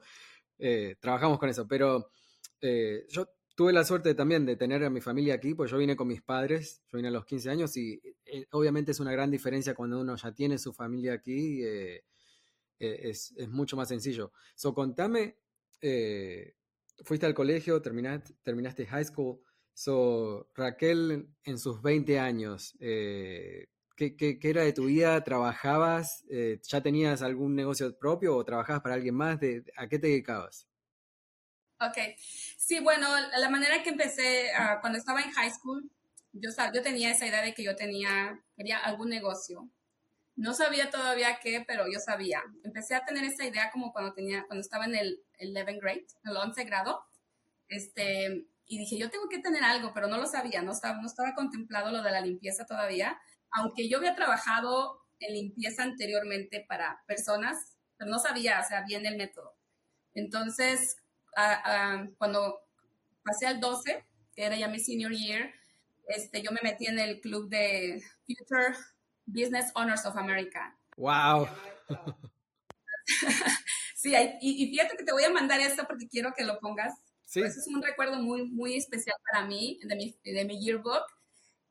eh, 0.59 0.97
trabajamos 0.99 1.39
con 1.39 1.49
eso. 1.49 1.67
Pero 1.67 2.11
eh, 2.59 3.05
yo 3.09 3.29
tuve 3.55 3.71
la 3.71 3.85
suerte 3.85 4.13
también 4.15 4.45
de 4.45 4.57
tener 4.57 4.83
a 4.83 4.89
mi 4.89 4.99
familia 4.99 5.35
aquí, 5.35 5.55
pues 5.55 5.71
yo 5.71 5.77
vine 5.77 5.95
con 5.95 6.09
mis 6.09 6.21
padres, 6.21 6.83
yo 6.91 6.97
vine 6.97 7.07
a 7.07 7.11
los 7.11 7.25
15 7.25 7.49
años 7.49 7.77
y 7.77 8.01
eh, 8.25 8.45
obviamente 8.51 8.91
es 8.91 8.99
una 8.99 9.13
gran 9.13 9.31
diferencia 9.31 9.73
cuando 9.73 10.01
uno 10.01 10.15
ya 10.17 10.33
tiene 10.33 10.57
su 10.57 10.73
familia 10.73 11.13
aquí, 11.13 11.63
es, 12.81 13.33
es, 13.37 13.49
mucho 13.49 13.75
más 13.75 13.89
sencillo. 13.89 14.31
So, 14.55 14.73
contame, 14.73 15.37
fuiste 17.03 17.25
al 17.25 17.33
colegio, 17.33 17.81
terminaste, 17.81 18.33
terminaste 18.43 18.85
high 18.85 19.05
school. 19.05 19.39
So, 19.73 20.49
Raquel, 20.55 21.27
en 21.43 21.57
sus 21.57 21.81
20 21.81 22.19
años, 22.19 22.75
eh, 22.79 23.67
¿qué, 23.95 24.39
era 24.41 24.63
de 24.63 24.73
tu 24.73 24.85
vida? 24.85 25.23
¿Trabajabas? 25.23 26.23
Eh, 26.29 26.59
¿Ya 26.67 26.81
tenías 26.81 27.21
algún 27.21 27.55
negocio 27.55 27.97
propio 27.97 28.35
o 28.35 28.45
trabajabas 28.45 28.81
para 28.81 28.95
alguien 28.95 29.15
más? 29.15 29.39
De, 29.39 29.63
¿A 29.77 29.87
qué 29.87 29.97
te 29.97 30.07
dedicabas? 30.07 30.67
Ok, 31.79 31.97
sí, 32.57 32.79
bueno, 32.79 33.07
la 33.37 33.49
manera 33.49 33.81
que 33.81 33.89
empecé 33.89 34.51
ah, 34.55 34.77
cuando 34.81 34.99
estaba 34.99 35.21
en 35.21 35.31
high 35.31 35.49
school, 35.49 35.89
yo, 36.31 36.49
yo 36.73 36.81
tenía 36.83 37.11
esa 37.11 37.25
idea 37.25 37.41
de 37.41 37.53
que 37.53 37.63
yo 37.63 37.75
tenía, 37.75 38.39
quería 38.55 38.77
algún 38.77 39.09
negocio. 39.09 39.67
No 40.41 40.55
sabía 40.55 40.89
todavía 40.89 41.37
qué, 41.39 41.63
pero 41.67 41.85
yo 41.87 41.99
sabía. 41.99 42.41
Empecé 42.63 42.95
a 42.95 43.05
tener 43.05 43.23
esa 43.23 43.45
idea 43.45 43.69
como 43.69 43.93
cuando 43.93 44.11
tenía, 44.15 44.43
cuando 44.47 44.61
estaba 44.61 44.85
en 44.85 44.95
el 44.95 45.23
11 45.39 45.77
grade, 45.79 46.07
el 46.23 46.35
11 46.35 46.63
grado. 46.63 47.05
Este, 47.67 48.47
y 48.65 48.79
dije, 48.79 48.97
yo 48.97 49.11
tengo 49.11 49.29
que 49.29 49.37
tener 49.37 49.63
algo, 49.63 49.93
pero 49.93 50.07
no 50.07 50.17
lo 50.17 50.25
sabía, 50.25 50.63
no 50.63 50.71
estaba, 50.71 50.99
no 50.99 51.05
estaba 51.05 51.35
contemplado 51.35 51.91
lo 51.91 52.01
de 52.01 52.09
la 52.09 52.21
limpieza 52.21 52.65
todavía, 52.65 53.21
aunque 53.51 53.87
yo 53.87 53.99
había 53.99 54.15
trabajado 54.15 55.05
en 55.19 55.35
limpieza 55.35 55.83
anteriormente 55.83 56.65
para 56.67 57.03
personas, 57.05 57.77
pero 57.95 58.09
no 58.09 58.17
sabía, 58.17 58.61
o 58.61 58.67
sea, 58.67 58.81
bien 58.81 59.05
el 59.05 59.17
método. 59.17 59.53
Entonces, 60.15 60.97
cuando 62.17 62.61
pasé 63.23 63.45
al 63.45 63.59
12, 63.59 64.03
que 64.35 64.43
era 64.43 64.55
ya 64.55 64.67
mi 64.69 64.79
senior 64.79 65.11
year, 65.11 65.53
este, 66.07 66.41
yo 66.41 66.51
me 66.51 66.61
metí 66.63 66.87
en 66.87 66.97
el 66.97 67.21
club 67.21 67.47
de 67.47 68.01
Future 68.25 68.75
Business 69.31 69.71
Owners 69.75 70.05
of 70.05 70.17
America. 70.17 70.77
¡Wow! 70.97 71.47
sí, 73.95 74.13
y, 74.41 74.63
y 74.63 74.69
fíjate 74.69 74.97
que 74.97 75.03
te 75.03 75.11
voy 75.11 75.23
a 75.23 75.29
mandar 75.29 75.59
esto 75.59 75.85
porque 75.87 76.07
quiero 76.07 76.33
que 76.33 76.45
lo 76.45 76.59
pongas 76.59 76.93
Sí. 77.31 77.39
Pues 77.39 77.55
es 77.55 77.67
un 77.67 77.81
recuerdo 77.81 78.17
muy, 78.17 78.45
muy 78.49 78.75
especial 78.75 79.15
para 79.31 79.45
mí, 79.45 79.79
de 79.83 79.95
mi, 79.95 80.19
de 80.21 80.43
mi 80.43 80.59
yearbook. 80.59 81.05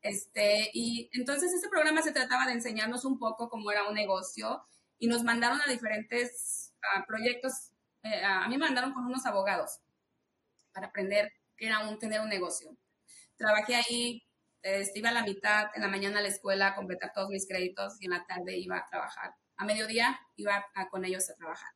Este, 0.01 0.71
y 0.73 1.07
entonces 1.13 1.53
este 1.53 1.69
programa 1.69 2.01
se 2.01 2.11
trataba 2.11 2.47
de 2.47 2.53
enseñarnos 2.53 3.05
un 3.05 3.19
poco 3.19 3.47
cómo 3.47 3.71
era 3.71 3.87
un 3.87 3.93
negocio 3.93 4.65
y 4.97 5.05
nos 5.05 5.23
mandaron 5.23 5.61
a 5.61 5.71
diferentes 5.71 6.73
proyectos. 7.05 7.53
Eh, 8.01 8.23
a 8.23 8.47
mí 8.47 8.57
me 8.57 8.65
mandaron 8.65 8.91
con 8.91 9.05
unos 9.05 9.23
abogados 9.27 9.81
para 10.73 10.87
aprender 10.87 11.31
qué 11.55 11.67
era 11.67 11.87
un, 11.87 11.99
tener 11.99 12.21
un 12.21 12.29
negocio. 12.29 12.75
Trabajé 13.35 13.75
ahí, 13.75 14.23
este, 14.61 14.99
iba 14.99 15.09
a 15.09 15.13
la 15.13 15.23
mitad, 15.23 15.69
en 15.75 15.81
la 15.81 15.87
mañana 15.87 16.19
a 16.19 16.21
la 16.21 16.27
escuela 16.27 16.67
a 16.67 16.75
completar 16.75 17.11
todos 17.13 17.29
mis 17.29 17.47
créditos 17.47 18.01
y 18.01 18.05
en 18.05 18.11
la 18.11 18.25
tarde 18.25 18.57
iba 18.57 18.77
a 18.77 18.85
trabajar. 18.85 19.33
A 19.57 19.65
mediodía 19.65 20.19
iba 20.35 20.65
con 20.89 21.05
ellos 21.05 21.29
a 21.29 21.35
trabajar. 21.35 21.69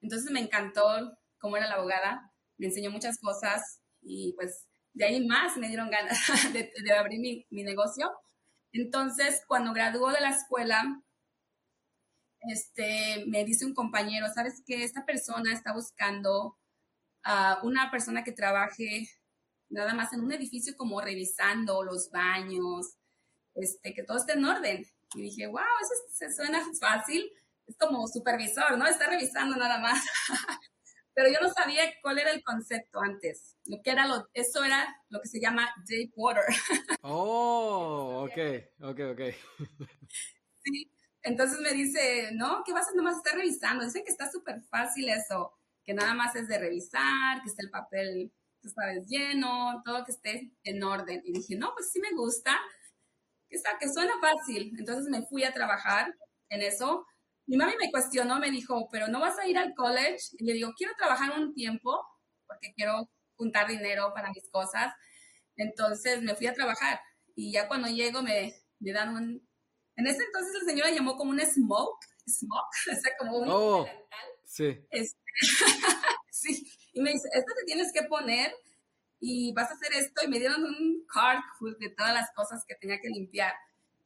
Entonces 0.00 0.30
me 0.30 0.40
encantó 0.40 1.16
cómo 1.38 1.56
era 1.56 1.66
la 1.66 1.74
abogada 1.74 2.34
me 2.58 2.66
enseñó 2.66 2.90
muchas 2.90 3.18
cosas 3.18 3.80
y 4.00 4.32
pues 4.34 4.66
de 4.92 5.04
ahí 5.04 5.26
más 5.26 5.56
me 5.56 5.68
dieron 5.68 5.90
ganas 5.90 6.18
de, 6.52 6.92
abrir 6.92 7.20
mi, 7.20 7.64
negocio. 7.64 8.10
Entonces, 8.72 9.42
cuando 9.46 9.72
graduó 9.72 10.10
de 10.10 10.20
la 10.20 10.30
escuela, 10.30 11.02
este, 12.40 13.24
me 13.26 13.44
dice 13.44 13.64
un 13.64 13.74
compañero, 13.74 14.26
¿sabes 14.34 14.62
qué? 14.66 14.84
Esta 14.84 15.04
persona 15.04 15.52
está 15.52 15.72
buscando 15.72 16.58
a 17.22 17.60
una 17.62 17.90
persona 17.90 18.22
que 18.22 18.32
trabaje 18.32 19.08
nada 19.74 19.94
más 19.94 20.12
en 20.12 20.20
un 20.20 20.32
edificio 20.32 20.76
como 20.76 21.00
revisando 21.00 21.82
los 21.82 22.10
baños, 22.10 22.96
este, 23.54 23.92
que 23.92 24.02
todo 24.02 24.18
esté 24.18 24.32
en 24.32 24.44
orden. 24.44 24.86
Y 25.14 25.22
dije, 25.22 25.46
wow, 25.46 25.60
eso 25.82 25.94
se 26.10 26.34
suena 26.34 26.62
fácil. 26.80 27.30
Es 27.66 27.76
como 27.76 28.06
supervisor, 28.06 28.76
¿no? 28.78 28.86
Está 28.86 29.08
revisando 29.08 29.56
nada 29.56 29.78
más. 29.78 30.02
pero 31.14 31.28
yo 31.30 31.38
no 31.40 31.52
sabía 31.52 31.82
cuál 32.02 32.18
era 32.18 32.30
el 32.30 32.42
concepto 32.42 33.00
antes. 33.00 33.56
Lo 33.66 33.80
que 33.82 33.90
era 33.90 34.06
lo, 34.06 34.28
eso 34.34 34.64
era 34.64 34.94
lo 35.08 35.20
que 35.20 35.28
se 35.28 35.40
llama 35.40 35.68
day 35.88 36.12
water. 36.16 36.44
Oh, 37.02 38.26
ok, 38.26 38.38
ok, 38.80 39.00
ok. 39.12 39.20
Sí, 40.62 40.90
entonces 41.22 41.60
me 41.60 41.72
dice, 41.72 42.30
no, 42.32 42.62
¿qué 42.64 42.72
vas 42.72 42.88
a 42.88 42.94
nomás 42.94 43.16
estar 43.16 43.34
revisando? 43.34 43.84
Dice 43.84 44.02
que 44.02 44.10
está 44.10 44.30
súper 44.30 44.62
fácil 44.62 45.08
eso, 45.08 45.52
que 45.84 45.94
nada 45.94 46.14
más 46.14 46.34
es 46.34 46.48
de 46.48 46.58
revisar, 46.58 47.42
que 47.42 47.50
esté 47.50 47.62
el 47.62 47.70
papel, 47.70 48.32
tú 48.64 48.70
sabes, 48.70 49.06
lleno, 49.06 49.82
todo 49.84 50.04
que 50.04 50.12
esté 50.12 50.50
en 50.64 50.82
orden. 50.82 51.20
Y 51.24 51.32
dije, 51.32 51.56
no, 51.56 51.72
pues 51.74 51.90
sí 51.92 52.00
me 52.00 52.12
gusta, 52.16 52.58
que, 53.48 53.56
está, 53.56 53.76
que 53.78 53.92
suena 53.92 54.14
fácil. 54.20 54.72
Entonces 54.78 55.04
me 55.10 55.26
fui 55.26 55.44
a 55.44 55.52
trabajar 55.52 56.14
en 56.48 56.62
eso 56.62 57.06
mi 57.46 57.56
mami 57.56 57.74
me 57.78 57.90
cuestionó, 57.90 58.38
me 58.38 58.50
dijo, 58.50 58.88
pero 58.90 59.08
no 59.08 59.20
vas 59.20 59.38
a 59.38 59.46
ir 59.46 59.58
al 59.58 59.74
college. 59.74 60.30
Y 60.38 60.44
le 60.44 60.54
digo, 60.54 60.72
quiero 60.76 60.94
trabajar 60.96 61.38
un 61.38 61.52
tiempo 61.52 62.02
porque 62.46 62.72
quiero 62.74 63.10
juntar 63.36 63.68
dinero 63.68 64.12
para 64.14 64.30
mis 64.30 64.48
cosas. 64.50 64.92
Entonces 65.56 66.22
me 66.22 66.34
fui 66.34 66.46
a 66.46 66.54
trabajar 66.54 67.00
y 67.36 67.52
ya 67.52 67.68
cuando 67.68 67.88
llego 67.88 68.22
me, 68.22 68.54
me 68.80 68.92
dan 68.92 69.14
un... 69.14 69.48
En 69.96 70.06
ese 70.06 70.24
entonces 70.24 70.54
la 70.62 70.68
señora 70.68 70.90
llamó 70.90 71.16
como 71.16 71.30
un 71.30 71.40
smoke, 71.40 72.04
smoke, 72.28 72.74
o 72.92 73.00
sea, 73.00 73.12
como 73.18 73.38
un... 73.38 73.48
Oh, 73.48 73.86
sí. 74.44 74.80
Este, 74.90 75.20
y 76.94 77.02
me 77.02 77.10
dice, 77.10 77.28
esto 77.32 77.52
te 77.58 77.64
tienes 77.64 77.92
que 77.92 78.04
poner 78.04 78.54
y 79.20 79.52
vas 79.52 79.70
a 79.70 79.74
hacer 79.74 79.92
esto. 79.94 80.24
Y 80.24 80.28
me 80.28 80.38
dieron 80.38 80.64
un 80.64 81.04
card 81.12 81.40
de 81.78 81.90
todas 81.90 82.14
las 82.14 82.30
cosas 82.32 82.64
que 82.66 82.76
tenía 82.76 83.00
que 83.00 83.08
limpiar. 83.08 83.52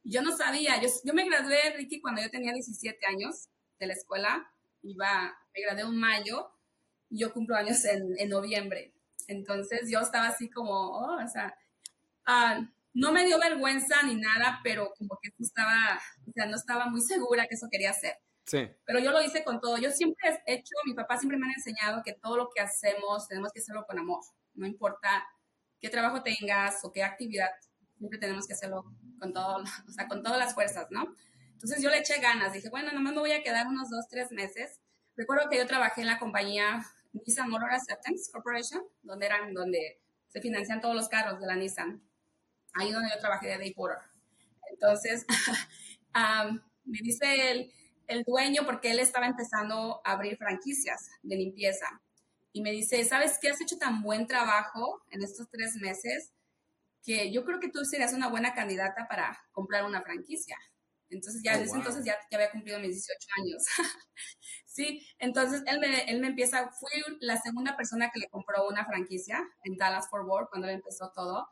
Yo 0.03 0.21
no 0.21 0.35
sabía, 0.35 0.81
yo, 0.81 0.89
yo 1.03 1.13
me 1.13 1.25
gradué, 1.25 1.73
Ricky, 1.77 2.01
cuando 2.01 2.21
yo 2.21 2.29
tenía 2.29 2.51
17 2.51 3.05
años 3.05 3.49
de 3.79 3.87
la 3.87 3.93
escuela, 3.93 4.51
iba, 4.81 5.37
me 5.53 5.61
gradué 5.61 5.81
en 5.81 5.95
mayo, 5.95 6.51
y 7.09 7.19
yo 7.19 7.31
cumplo 7.33 7.55
años 7.55 7.85
en, 7.85 8.17
en 8.17 8.29
noviembre. 8.29 8.93
Entonces 9.27 9.89
yo 9.91 9.99
estaba 9.99 10.27
así 10.27 10.49
como, 10.49 10.71
oh, 10.71 11.23
o 11.23 11.27
sea, 11.27 11.55
ah, 12.25 12.61
no 12.93 13.11
me 13.11 13.25
dio 13.25 13.39
vergüenza 13.39 14.01
ni 14.03 14.15
nada, 14.15 14.59
pero 14.63 14.93
como 14.97 15.19
que 15.21 15.29
estaba, 15.39 15.99
o 16.27 16.31
sea, 16.31 16.47
no 16.47 16.55
estaba 16.55 16.87
muy 16.87 17.01
segura 17.01 17.47
que 17.47 17.55
eso 17.55 17.67
quería 17.69 17.91
hacer. 17.91 18.17
Sí. 18.49 18.67
Pero 18.83 18.99
yo 18.99 19.11
lo 19.11 19.21
hice 19.21 19.43
con 19.43 19.61
todo. 19.61 19.77
Yo 19.77 19.91
siempre 19.91 20.41
he 20.47 20.55
hecho, 20.55 20.73
mi 20.85 20.95
papá 20.95 21.17
siempre 21.17 21.37
me 21.37 21.45
ha 21.45 21.53
enseñado 21.53 22.01
que 22.03 22.13
todo 22.13 22.35
lo 22.35 22.49
que 22.49 22.61
hacemos 22.61 23.27
tenemos 23.27 23.51
que 23.53 23.59
hacerlo 23.59 23.85
con 23.85 23.99
amor. 23.99 24.21
No 24.55 24.65
importa 24.65 25.23
qué 25.79 25.87
trabajo 25.89 26.23
tengas 26.23 26.83
o 26.83 26.91
qué 26.91 27.03
actividad 27.03 27.49
siempre 27.99 28.17
tenemos 28.17 28.47
que 28.47 28.53
hacerlo 28.53 28.85
con 29.19 29.33
todo, 29.33 29.63
o 29.87 29.91
sea, 29.91 30.07
con 30.07 30.23
todas 30.23 30.39
las 30.39 30.55
fuerzas, 30.55 30.87
¿no? 30.89 31.15
Entonces 31.51 31.83
yo 31.83 31.91
le 31.91 31.99
eché 31.99 32.19
ganas, 32.19 32.53
dije, 32.53 32.69
bueno, 32.69 32.91
nomás 32.91 33.13
me 33.13 33.19
voy 33.19 33.33
a 33.33 33.43
quedar 33.43 33.67
unos 33.67 33.89
dos, 33.89 34.07
tres 34.09 34.31
meses. 34.31 34.79
Recuerdo 35.15 35.47
que 35.49 35.57
yo 35.57 35.67
trabajé 35.67 36.01
en 36.01 36.07
la 36.07 36.17
compañía 36.17 36.83
Nissan 37.13 37.49
Motor 37.49 37.71
Acceptance 37.71 38.31
Corporation, 38.31 38.81
donde 39.03 39.27
eran, 39.27 39.53
donde 39.53 40.01
se 40.27 40.41
financian 40.41 40.81
todos 40.81 40.95
los 40.95 41.07
carros 41.07 41.39
de 41.39 41.45
la 41.45 41.55
Nissan. 41.55 42.01
Ahí 42.73 42.91
donde 42.91 43.09
yo 43.13 43.19
trabajé 43.19 43.47
de 43.47 43.57
day 43.57 43.73
porter. 43.73 43.99
Entonces, 44.71 45.25
me 46.85 46.99
dice 47.01 47.51
el, 47.51 47.73
el 48.09 48.23
dueño, 48.23 48.63
porque 48.65 48.91
él 48.91 48.99
estaba 48.99 49.27
empezando 49.27 50.01
a 50.03 50.11
abrir 50.11 50.37
franquicias 50.37 51.09
de 51.23 51.35
limpieza, 51.37 52.01
y 52.51 52.61
me 52.61 52.71
dice, 52.71 53.03
¿sabes 53.05 53.37
qué? 53.39 53.49
Has 53.49 53.61
hecho 53.61 53.77
tan 53.77 54.01
buen 54.01 54.27
trabajo 54.27 55.01
en 55.11 55.23
estos 55.23 55.49
tres 55.49 55.75
meses 55.75 56.33
que 57.03 57.31
yo 57.31 57.45
creo 57.45 57.59
que 57.59 57.69
tú 57.69 57.85
serías 57.85 58.13
una 58.13 58.27
buena 58.27 58.53
candidata 58.53 59.07
para 59.07 59.39
comprar 59.51 59.85
una 59.85 60.01
franquicia. 60.01 60.57
Entonces 61.09 61.41
ya 61.43 61.57
oh, 61.57 61.61
ese 61.61 61.75
entonces 61.75 62.05
ya, 62.05 62.15
ya, 62.29 62.37
había 62.37 62.51
cumplido 62.51 62.79
mis 62.79 62.91
18 62.91 63.27
años. 63.41 63.63
sí, 64.65 65.07
entonces 65.17 65.63
él 65.65 65.79
me, 65.79 66.03
él 66.03 66.19
me 66.19 66.27
empieza, 66.27 66.69
fui 66.71 67.17
la 67.19 67.37
segunda 67.37 67.75
persona 67.75 68.11
que 68.11 68.19
le 68.19 68.29
compró 68.29 68.67
una 68.67 68.85
franquicia 68.85 69.41
en 69.63 69.77
Dallas 69.77 70.09
Fort 70.09 70.27
Worth 70.27 70.49
cuando 70.49 70.67
él 70.67 70.75
empezó 70.75 71.11
todo. 71.15 71.47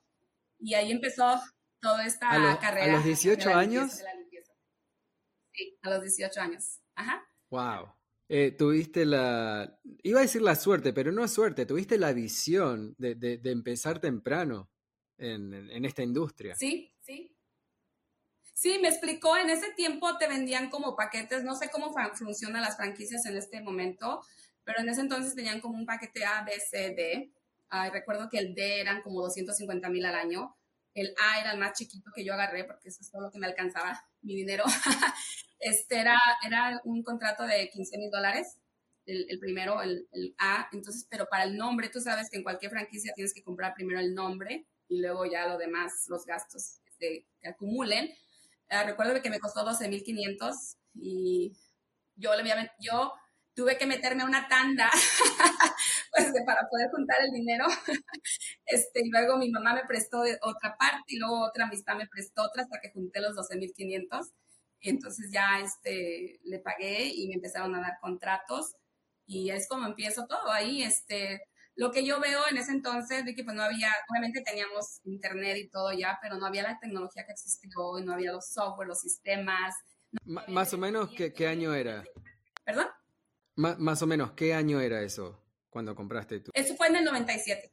Y 0.59 0.73
ahí 0.73 0.91
empezó 0.91 1.39
toda 1.79 2.05
esta 2.05 2.59
carrera. 2.59 2.93
¿A 2.93 2.95
los 2.97 3.05
18 3.05 3.53
años? 3.53 4.01
Sí, 5.57 5.75
a 5.81 5.89
los 5.89 6.03
18 6.03 6.39
años. 6.39 6.79
Ajá. 6.93 7.27
Wow. 7.49 7.91
Eh, 8.29 8.51
tuviste 8.51 9.05
la, 9.05 9.79
iba 10.03 10.19
a 10.19 10.23
decir 10.23 10.41
la 10.41 10.55
suerte, 10.55 10.93
pero 10.93 11.11
no 11.11 11.23
es 11.23 11.31
suerte, 11.31 11.65
tuviste 11.65 11.97
la 11.97 12.13
visión 12.13 12.93
de, 12.97 13.15
de, 13.15 13.37
de 13.37 13.51
empezar 13.51 13.99
temprano 13.99 14.69
en, 15.17 15.85
esta 15.85 16.03
industria. 16.03 16.55
Sí, 16.55 16.93
sí. 16.99 17.33
Sí, 18.53 18.79
me 18.81 18.89
explicó, 18.89 19.37
en 19.37 19.49
ese 19.49 19.71
tiempo 19.73 20.17
te 20.17 20.27
vendían 20.27 20.69
como 20.69 20.95
paquetes, 20.95 21.43
no 21.43 21.55
sé 21.55 21.69
cómo 21.69 21.93
funcionan 22.15 22.63
las 22.63 22.75
franquicias 22.75 23.25
en 23.25 23.37
este 23.37 23.61
momento, 23.61 24.21
pero 24.63 24.81
en 24.81 24.89
ese 24.89 25.01
entonces 25.01 25.35
tenían 25.35 25.61
como 25.61 25.77
un 25.77 25.85
paquete 25.85 26.25
A, 26.25 26.43
B, 26.43 26.51
C, 26.59 26.89
D. 26.89 27.31
recuerdo 27.91 28.29
que 28.29 28.39
el 28.39 28.55
D 28.55 28.81
eran 28.81 29.01
como 29.03 29.21
250 29.21 29.89
mil 29.89 30.05
al 30.05 30.15
año, 30.15 30.56
el 30.97 31.13
A 31.19 31.39
era 31.39 31.51
el 31.51 31.59
más 31.59 31.77
chiquito 31.77 32.11
que 32.13 32.25
yo 32.25 32.33
agarré 32.33 32.63
porque 32.63 32.89
eso 32.89 33.01
es 33.01 33.11
todo 33.11 33.21
lo 33.21 33.31
que 33.31 33.37
me 33.37 33.45
alcanzaba 33.45 34.03
mi 34.21 34.35
dinero. 34.35 34.63
este 35.59 35.99
era, 35.99 36.17
era 36.45 36.81
un 36.85 37.03
contrato 37.03 37.43
de 37.43 37.69
15 37.69 37.97
mil 37.99 38.09
dólares, 38.09 38.57
el, 39.05 39.39
primero, 39.39 39.81
el, 39.81 40.07
A. 40.39 40.67
Entonces, 40.73 41.07
pero 41.09 41.27
para 41.29 41.43
el 41.43 41.55
nombre, 41.55 41.89
tú 41.89 42.01
sabes 42.01 42.29
que 42.29 42.37
en 42.37 42.43
cualquier 42.43 42.71
franquicia 42.71 43.13
tienes 43.15 43.33
que 43.33 43.43
comprar 43.43 43.73
primero 43.73 43.99
el 43.99 44.13
nombre 44.13 44.65
y 44.89 44.99
luego 44.99 45.25
ya 45.25 45.47
lo 45.47 45.57
demás, 45.57 46.05
los 46.07 46.25
gastos 46.25 46.79
este, 46.87 47.27
que 47.39 47.47
acumulen. 47.47 48.09
Uh, 48.69 48.85
recuerdo 48.85 49.21
que 49.21 49.29
me 49.29 49.39
costó 49.39 49.63
12 49.63 49.87
mil 49.87 50.03
500 50.03 50.77
y 50.95 51.53
yo, 52.15 52.31
yo 52.79 53.13
tuve 53.53 53.77
que 53.77 53.85
meterme 53.85 54.23
a 54.23 54.25
una 54.25 54.47
tanda 54.47 54.89
pues, 56.31 56.43
para 56.45 56.67
poder 56.69 56.89
juntar 56.91 57.17
el 57.23 57.31
dinero. 57.31 57.65
Este, 58.65 58.99
y 59.01 59.09
luego 59.09 59.37
mi 59.37 59.49
mamá 59.49 59.73
me 59.73 59.85
prestó 59.85 60.23
otra 60.41 60.75
parte 60.77 61.05
y 61.07 61.17
luego 61.17 61.45
otra 61.45 61.65
amistad 61.65 61.95
me 61.95 62.07
prestó 62.07 62.43
otra 62.43 62.63
hasta 62.63 62.79
que 62.81 62.91
junté 62.91 63.21
los 63.21 63.33
12.500. 63.35 64.29
Y 64.81 64.89
entonces 64.89 65.31
ya 65.31 65.61
este, 65.61 66.39
le 66.43 66.59
pagué 66.59 67.05
y 67.05 67.27
me 67.29 67.35
empezaron 67.35 67.73
a 67.75 67.81
dar 67.81 67.97
contratos 68.01 68.75
y 69.25 69.51
es 69.51 69.67
como 69.67 69.85
empiezo 69.85 70.25
todo 70.27 70.51
ahí. 70.51 70.83
Este, 70.83 71.41
lo 71.75 71.91
que 71.91 72.05
yo 72.05 72.19
veo 72.19 72.41
en 72.49 72.57
ese 72.57 72.71
entonces, 72.71 73.23
de 73.23 73.35
que 73.35 73.43
pues 73.43 73.55
no 73.55 73.63
había, 73.63 73.89
obviamente 74.09 74.41
teníamos 74.41 74.99
internet 75.05 75.57
y 75.57 75.69
todo 75.69 75.93
ya, 75.93 76.17
pero 76.21 76.37
no 76.37 76.45
había 76.45 76.63
la 76.63 76.79
tecnología 76.79 77.25
que 77.25 77.33
existió 77.33 77.69
hoy, 77.77 78.03
no 78.03 78.13
había 78.13 78.31
los 78.31 78.49
software, 78.49 78.87
los 78.87 78.99
sistemas. 78.99 79.75
más 80.23 80.73
o 80.73 80.77
menos, 80.77 81.09
¿qué, 81.11 81.33
¿qué, 81.33 81.47
año 81.47 81.73
era? 81.73 82.03
¿Perdón? 82.65 82.87
más 83.55 84.01
o 84.03 84.07
menos, 84.07 84.33
¿qué 84.33 84.53
año 84.53 84.79
era 84.79 85.01
eso? 85.01 85.43
Cuando 85.77 85.95
compraste 85.95 86.39
tú? 86.39 86.51
Eso 86.55 86.75
fue 86.75 86.87
en 86.87 86.95
el 86.95 87.05
97. 87.05 87.71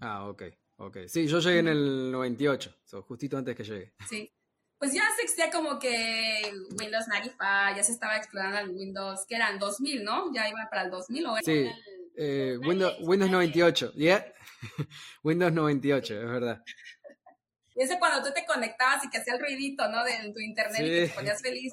Ah, 0.00 0.28
ok, 0.28 0.42
ok. 0.78 0.96
Sí, 1.06 1.28
yo 1.28 1.38
llegué 1.38 1.60
en 1.60 1.68
el 1.68 2.10
98, 2.10 2.80
justito 3.06 3.38
antes 3.38 3.54
que 3.54 3.62
llegué. 3.62 3.94
Sí. 4.08 4.28
Pues 4.76 4.92
ya 4.92 5.02
se 5.14 5.22
existía 5.22 5.50
como 5.50 5.78
que 5.78 6.52
Windows 6.78 7.06
95, 7.06 7.36
ya 7.76 7.82
se 7.84 7.92
estaba 7.92 8.16
explorando 8.16 8.58
el 8.58 8.70
Windows, 8.70 9.24
que 9.28 9.36
eran 9.36 9.60
2000, 9.60 10.02
¿no? 10.02 10.32
Ya 10.32 10.48
iba 10.48 10.68
para 10.68 10.82
el 10.82 10.90
2000 10.90 11.26
o 11.26 11.36
Sí, 11.44 11.68
eh, 12.16 12.58
Windows, 12.58 12.96
Windows 13.02 13.30
98, 13.30 13.92
¿ya? 13.94 14.32
Windows 15.22 15.52
98, 15.52 16.14
es 16.14 16.28
verdad. 16.28 16.64
Y 17.76 17.82
ese 17.82 18.00
cuando 18.00 18.26
tú 18.26 18.34
te 18.34 18.44
conectabas 18.44 19.04
y 19.04 19.10
que 19.10 19.18
hacía 19.18 19.34
el 19.34 19.40
ruidito, 19.40 19.88
¿no? 19.88 20.02
De 20.02 20.32
tu 20.32 20.40
internet 20.40 20.80
y 20.80 20.90
que 20.90 21.06
te 21.06 21.14
ponías 21.14 21.40
feliz. 21.40 21.72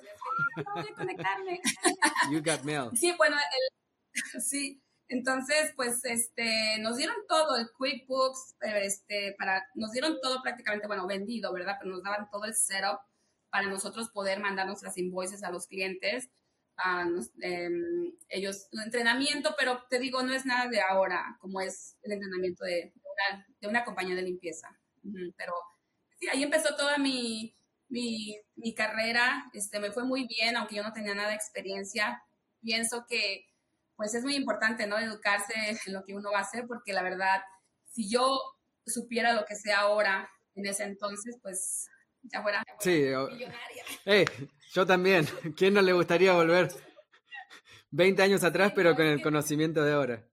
No 0.58 0.74
voy 0.76 0.92
a 0.92 0.96
conectarme. 0.96 1.60
You 2.32 2.44
got 2.44 2.64
mail. 2.64 2.92
Sí, 2.96 3.12
bueno, 3.18 3.36
el, 3.36 4.42
sí. 4.42 4.80
Entonces, 5.08 5.72
pues, 5.76 6.04
este, 6.06 6.80
nos 6.80 6.98
dieron 6.98 7.16
todo, 7.28 7.58
el 7.58 7.70
QuickBooks, 7.78 8.56
este, 8.62 9.36
para, 9.38 9.64
nos 9.76 9.92
dieron 9.92 10.20
todo 10.22 10.42
prácticamente, 10.42 10.88
bueno, 10.88 11.06
vendido, 11.08 11.54
¿verdad? 11.54 11.78
Pero 11.80 11.92
nos 11.92 12.04
daban 12.04 12.30
todo 12.32 12.46
el 12.46 12.56
setup 12.56 13.00
para 13.50 13.68
nosotros 13.68 14.10
poder 14.10 14.40
mandar 14.40 14.66
nuestras 14.66 14.98
invoices 14.98 15.44
a 15.44 15.52
los 15.52 15.68
clientes. 15.68 16.30
A 16.78 17.08
em, 17.42 18.12
ellos, 18.28 18.68
el 18.72 18.82
entrenamiento, 18.82 19.56
pero 19.58 19.84
te 19.90 20.00
digo, 20.00 20.24
no 20.24 20.34
es 20.34 20.46
nada 20.46 20.68
de 20.70 20.82
ahora, 20.82 21.38
como 21.40 21.62
es 21.62 21.98
el 22.02 22.14
entrenamiento 22.14 22.66
de, 22.66 22.92
una, 22.96 23.48
de 23.62 23.68
una 23.68 23.86
compañía 23.86 24.16
de 24.16 24.24
limpieza. 24.24 24.78
Pero 25.38 25.54
sí, 26.20 26.28
ahí 26.28 26.44
empezó 26.44 26.76
toda 26.76 26.98
mi, 26.98 27.56
mi, 27.88 28.36
mi 28.56 28.74
carrera, 28.74 29.46
este, 29.54 29.80
me 29.80 29.92
fue 29.92 30.04
muy 30.04 30.28
bien, 30.28 30.58
aunque 30.58 30.76
yo 30.76 30.84
no 30.84 30.92
tenía 30.92 31.14
nada 31.14 31.30
de 31.30 31.36
experiencia. 31.36 32.24
Pienso 32.60 33.06
que 33.08 33.46
pues 33.96 34.14
es 34.14 34.24
muy 34.24 34.36
importante, 34.36 34.88
¿no? 34.88 34.98
Educarse 34.98 35.54
en 35.86 35.94
lo 35.94 36.04
que 36.04 36.14
uno 36.14 36.32
va 36.32 36.40
a 36.40 36.42
hacer, 36.42 36.66
porque 36.68 36.94
la 36.94 37.04
verdad, 37.04 37.42
si 37.86 38.10
yo 38.10 38.40
supiera 38.86 39.34
lo 39.34 39.46
que 39.46 39.56
sé 39.56 39.74
ahora, 39.74 40.30
en 40.56 40.66
ese 40.66 40.84
entonces, 40.84 41.38
pues 41.42 41.88
ya 42.24 42.42
fuera, 42.42 42.64
sí, 42.80 42.92
millonaria. 42.92 43.84
Eh, 44.06 44.26
yo 44.74 44.86
también. 44.86 45.26
¿Quién 45.58 45.74
no 45.74 45.82
le 45.82 45.94
gustaría 45.94 46.34
volver 46.34 46.70
20 47.92 48.22
años 48.22 48.44
atrás, 48.44 48.74
pero 48.76 48.96
con 48.96 49.06
el 49.06 49.22
conocimiento 49.22 49.84
de 49.84 49.94
ahora? 49.94 50.28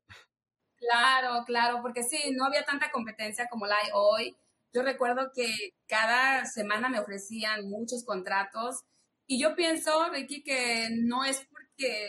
Claro, 0.77 1.45
claro, 1.47 1.79
porque 1.81 2.03
sí, 2.03 2.33
no 2.33 2.47
había 2.47 2.65
tanta 2.65 2.91
competencia 2.91 3.47
como 3.49 3.67
la 3.67 3.77
hay 3.77 3.91
hoy. 3.95 4.37
Yo 4.73 4.83
recuerdo 4.83 5.31
que 5.35 5.47
cada 5.87 6.47
semana 6.47 6.89
me 6.89 6.99
ofrecían 6.99 7.69
muchos 7.69 8.05
contratos 8.05 8.83
y 9.27 9.41
yo 9.41 9.55
pienso, 9.55 10.09
Ricky, 10.11 10.43
que 10.43 10.89
no 10.91 11.25
es 11.25 11.47
porque 11.49 12.09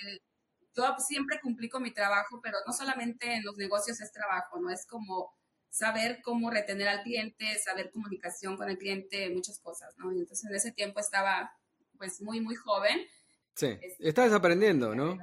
yo 0.76 0.96
siempre 1.00 1.40
cumplí 1.42 1.70
con 1.70 1.84
mi 1.84 1.92
trabajo, 1.92 2.40
pero 2.42 2.58
no 2.66 2.74
solamente 2.74 3.34
en 3.36 3.44
los 3.44 3.58
negocios 3.58 4.02
es 4.02 4.12
trabajo, 4.12 4.60
¿no? 4.60 4.70
Es 4.70 4.86
como 4.86 5.34
saber 5.70 6.22
cómo 6.24 6.52
retener 6.52 6.88
al 6.88 7.02
cliente, 7.02 7.58
saber 7.60 7.90
comunicación 7.92 8.58
con 8.58 8.70
el 8.70 8.78
cliente, 8.78 9.30
muchas 9.32 9.60
cosas, 9.60 9.94
¿no? 9.98 10.14
Y 10.14 10.20
entonces 10.20 10.50
en 10.50 10.56
ese 10.56 10.72
tiempo 10.72 11.00
estaba 11.00 11.52
pues 11.98 12.22
muy, 12.22 12.42
muy 12.42 12.56
joven. 12.56 13.00
Sí, 13.56 13.78
estás 14.00 14.32
aprendiendo, 14.34 14.96
¿no? 14.96 15.18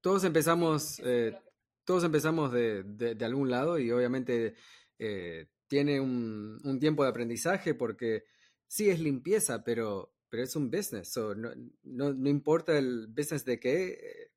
Todos 0.00 0.24
empezamos, 0.24 1.00
eh, 1.04 1.38
todos 1.84 2.04
empezamos 2.04 2.52
de, 2.52 2.82
de, 2.84 3.24
algún 3.24 3.50
lado 3.50 3.78
y 3.78 3.90
obviamente 3.90 4.54
eh, 4.98 5.46
tiene 5.66 6.00
un, 6.00 6.60
un, 6.62 6.78
tiempo 6.78 7.02
de 7.02 7.10
aprendizaje 7.10 7.74
porque 7.74 8.24
sí 8.66 8.90
es 8.90 9.00
limpieza, 9.00 9.64
pero, 9.64 10.14
pero 10.28 10.42
es 10.42 10.54
un 10.56 10.70
business. 10.70 11.16
no, 11.16 11.54
no, 11.84 12.12
no, 12.12 12.28
importa 12.28 12.76
el 12.76 13.06
business 13.08 13.44
de 13.44 13.58
qué, 13.58 14.30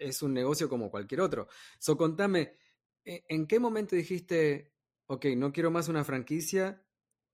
es 0.00 0.22
un 0.22 0.34
negocio 0.34 0.68
como 0.68 0.90
cualquier 0.90 1.20
otro. 1.20 1.48
So, 1.78 1.96
contame, 1.96 2.56
¿e-, 3.04 3.24
¿en 3.28 3.46
qué 3.46 3.60
momento 3.60 3.94
dijiste, 3.94 4.72
ok, 5.06 5.26
no 5.36 5.52
quiero 5.52 5.70
más 5.70 5.88
una 5.88 6.04
franquicia? 6.04 6.82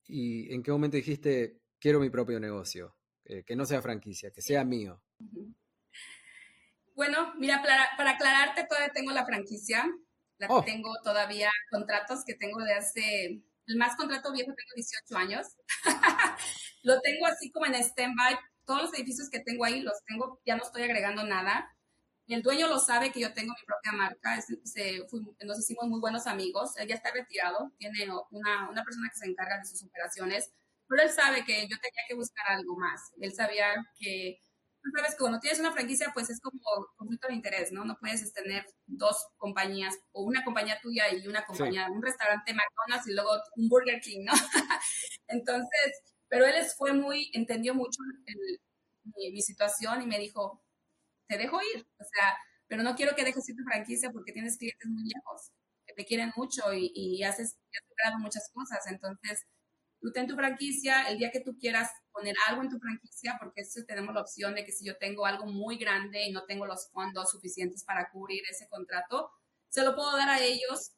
¿Y 0.04 0.52
en 0.52 0.62
qué 0.62 0.70
momento 0.70 0.96
dijiste, 0.96 1.62
quiero 1.78 2.00
mi 2.00 2.10
propio 2.10 2.38
negocio? 2.38 2.96
Eh, 3.24 3.44
que 3.44 3.56
no 3.56 3.64
sea 3.66 3.82
franquicia, 3.82 4.30
que 4.30 4.42
sea 4.42 4.64
mío. 4.64 5.02
Bueno, 6.94 7.34
mira, 7.38 7.60
para, 7.62 8.10
aclararte, 8.10 8.64
todavía 8.64 8.92
tengo 8.92 9.10
la 9.12 9.26
franquicia. 9.26 9.84
La 10.38 10.48
oh. 10.48 10.62
tengo 10.62 10.90
todavía 11.02 11.50
contratos 11.70 12.24
que 12.24 12.34
tengo 12.34 12.62
de 12.62 12.74
hace, 12.74 13.42
el 13.66 13.76
más 13.76 13.96
contrato 13.96 14.32
viejo 14.32 14.52
tengo 14.54 14.70
18 14.74 15.16
años. 15.16 15.46
Lo 16.82 17.00
tengo 17.00 17.26
así 17.26 17.50
como 17.50 17.66
en 17.66 17.74
stand-by. 17.74 18.38
Todos 18.64 18.82
los 18.82 18.94
edificios 18.94 19.30
que 19.30 19.40
tengo 19.40 19.64
ahí 19.64 19.80
los 19.80 19.94
tengo, 20.06 20.40
ya 20.44 20.56
no 20.56 20.64
estoy 20.64 20.82
agregando 20.82 21.24
nada. 21.24 21.75
Y 22.26 22.34
el 22.34 22.42
dueño 22.42 22.66
lo 22.66 22.80
sabe 22.80 23.12
que 23.12 23.20
yo 23.20 23.32
tengo 23.32 23.54
mi 23.54 23.64
propia 23.64 23.92
marca, 23.92 24.40
se, 24.64 25.00
nos 25.44 25.58
hicimos 25.60 25.86
muy 25.86 26.00
buenos 26.00 26.26
amigos, 26.26 26.76
él 26.76 26.88
ya 26.88 26.96
está 26.96 27.12
retirado, 27.12 27.70
tiene 27.78 28.08
una, 28.30 28.68
una, 28.68 28.84
persona 28.84 29.08
que 29.12 29.18
se 29.18 29.26
encarga 29.26 29.58
de 29.58 29.64
sus 29.64 29.84
operaciones, 29.84 30.50
pero 30.88 31.02
él 31.02 31.10
sabe 31.10 31.44
que 31.44 31.62
yo 31.68 31.76
tenía 31.78 32.02
que 32.08 32.16
buscar 32.16 32.44
algo 32.48 32.76
más. 32.76 33.12
Él 33.20 33.32
sabía 33.32 33.74
que, 33.96 34.40
tú 34.82 34.90
sabes 34.96 35.12
que 35.12 35.18
cuando 35.18 35.38
tienes 35.38 35.60
una 35.60 35.70
franquicia, 35.70 36.10
pues 36.12 36.28
es 36.28 36.40
como 36.40 36.60
conflicto 36.96 37.28
de 37.28 37.34
interés, 37.34 37.70
¿no? 37.70 37.84
No 37.84 37.96
puedes 37.96 38.32
tener 38.32 38.66
dos 38.86 39.28
compañías, 39.36 39.96
o 40.10 40.24
una 40.24 40.42
compañía 40.44 40.80
tuya 40.82 41.04
y 41.12 41.28
una 41.28 41.44
compañía, 41.44 41.88
un 41.90 42.02
restaurante 42.02 42.52
McDonald's 42.52 43.08
y 43.08 43.14
luego 43.14 43.30
un 43.54 43.68
Burger 43.68 44.00
King, 44.00 44.24
¿no? 44.24 44.32
Entonces, 45.28 46.02
pero 46.28 46.44
él 46.44 46.56
fue 46.76 46.92
muy, 46.92 47.30
entendió 47.34 47.72
mucho 47.72 48.00
mi, 49.16 49.30
mi 49.30 49.42
situación 49.42 50.02
y 50.02 50.06
me 50.06 50.18
dijo, 50.18 50.65
te 51.28 51.38
dejo 51.38 51.58
ir, 51.74 51.86
o 51.98 52.04
sea, 52.04 52.36
pero 52.68 52.82
no 52.82 52.94
quiero 52.94 53.14
que 53.14 53.24
dejes 53.24 53.48
ir 53.48 53.56
tu 53.56 53.64
franquicia 53.64 54.10
porque 54.10 54.32
tienes 54.32 54.58
clientes 54.58 54.88
muy 54.88 55.04
lejos, 55.04 55.52
que 55.86 55.94
te 55.94 56.04
quieren 56.04 56.32
mucho 56.36 56.72
y, 56.72 56.92
y 56.94 57.22
haces, 57.22 57.56
has 57.72 57.88
logrado 57.88 58.18
muchas 58.20 58.50
cosas, 58.52 58.86
entonces 58.86 59.46
tú 60.00 60.12
ten 60.12 60.26
tu 60.26 60.34
franquicia, 60.34 61.08
el 61.08 61.18
día 61.18 61.30
que 61.30 61.40
tú 61.40 61.56
quieras 61.58 61.90
poner 62.12 62.34
algo 62.48 62.62
en 62.62 62.70
tu 62.70 62.78
franquicia, 62.78 63.36
porque 63.40 63.62
eso 63.62 63.80
tenemos 63.86 64.14
la 64.14 64.22
opción 64.22 64.54
de 64.54 64.64
que 64.64 64.72
si 64.72 64.84
yo 64.84 64.96
tengo 64.98 65.26
algo 65.26 65.46
muy 65.46 65.76
grande 65.78 66.26
y 66.26 66.32
no 66.32 66.44
tengo 66.44 66.66
los 66.66 66.88
fondos 66.90 67.30
suficientes 67.30 67.84
para 67.84 68.10
cubrir 68.10 68.42
ese 68.50 68.68
contrato, 68.68 69.30
se 69.68 69.82
lo 69.84 69.94
puedo 69.94 70.16
dar 70.16 70.28
a 70.28 70.42
ellos 70.42 70.92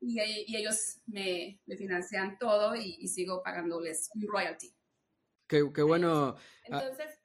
y, 0.00 0.20
y 0.20 0.56
ellos 0.56 1.00
me, 1.06 1.60
me, 1.66 1.76
financian 1.76 2.36
todo 2.38 2.74
y, 2.74 2.96
y, 3.00 3.08
sigo 3.08 3.42
pagándoles 3.42 4.10
un 4.14 4.26
royalty. 4.26 4.74
Qué, 5.46 5.70
qué 5.72 5.82
bueno. 5.82 6.36
Entonces, 6.64 7.21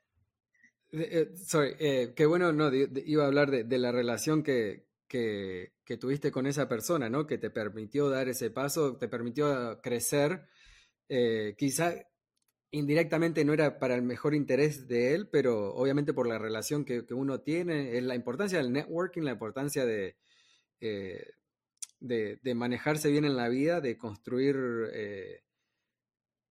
eh, 0.91 1.31
sorry, 1.35 1.75
eh, 1.79 2.13
qué 2.15 2.25
bueno, 2.25 2.53
no, 2.53 2.71
iba 2.73 3.23
a 3.23 3.27
hablar 3.27 3.51
de, 3.51 3.77
la 3.77 3.91
relación 3.91 4.43
que, 4.43 4.87
que, 5.07 5.71
tuviste 5.99 6.31
con 6.31 6.47
esa 6.47 6.69
persona, 6.69 7.09
¿no? 7.09 7.27
Que 7.27 7.37
te 7.37 7.49
permitió 7.49 8.09
dar 8.09 8.29
ese 8.29 8.51
paso, 8.51 8.97
te 8.97 9.07
permitió 9.07 9.79
crecer. 9.81 10.47
Eh, 11.09 11.55
quizá 11.57 11.95
indirectamente 12.71 13.45
no 13.45 13.53
era 13.53 13.79
para 13.79 13.95
el 13.95 14.01
mejor 14.01 14.35
interés 14.35 14.87
de 14.87 15.13
él, 15.15 15.29
pero 15.29 15.73
obviamente 15.73 16.13
por 16.13 16.27
la 16.27 16.37
relación 16.37 16.85
que, 16.85 17.05
uno 17.11 17.41
tiene, 17.41 17.99
la 18.01 18.15
importancia 18.15 18.57
del 18.57 18.73
networking, 18.73 19.23
la 19.23 19.31
importancia 19.31 19.85
de, 19.85 20.17
de, 21.99 22.55
manejarse 22.55 23.09
bien 23.09 23.25
en 23.25 23.37
la 23.37 23.49
vida, 23.49 23.81
de 23.81 23.97
construir 23.97 24.55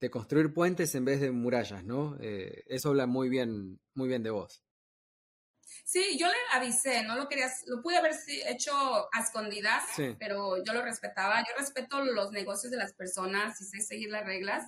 de 0.00 0.11
construir 0.11 0.52
puentes 0.52 0.94
en 0.94 1.04
vez 1.04 1.20
de 1.20 1.30
murallas, 1.30 1.85
¿no? 1.85 2.16
Eh, 2.20 2.64
eso 2.66 2.90
habla 2.90 3.06
muy 3.06 3.28
bien, 3.28 3.80
muy 3.94 4.09
bien 4.09 4.22
de 4.22 4.30
vos. 4.30 4.62
Sí, 5.85 6.18
yo 6.18 6.26
le 6.26 6.35
avisé, 6.52 7.04
no 7.04 7.16
lo 7.16 7.28
quería, 7.28 7.48
lo 7.66 7.82
pude 7.82 7.96
haber 7.96 8.12
hecho 8.48 8.72
a 8.74 9.20
escondidas, 9.20 9.85
pero 10.18 10.62
yo 10.62 10.72
lo 10.72 10.82
respetaba. 10.82 11.40
Yo 11.40 11.56
respeto 11.59 12.04
los 12.04 12.32
negocios 12.32 12.70
de 12.70 12.78
las 12.78 12.92
personas 12.92 13.61
y 13.61 13.64
sé 13.64 13.80
seguir 13.80 14.11
las 14.11 14.24
reglas. 14.24 14.64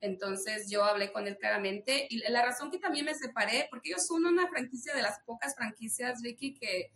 Entonces 0.00 0.68
yo 0.68 0.84
hablé 0.84 1.12
con 1.12 1.28
él 1.28 1.38
claramente 1.38 2.06
y 2.10 2.18
la 2.28 2.44
razón 2.44 2.70
que 2.70 2.78
también 2.78 3.04
me 3.04 3.14
separé, 3.14 3.68
porque 3.70 3.90
ellos 3.90 4.06
son 4.06 4.26
una 4.26 4.48
franquicia 4.48 4.94
de 4.94 5.02
las 5.02 5.20
pocas 5.20 5.54
franquicias, 5.54 6.20
Ricky, 6.22 6.54
que 6.54 6.92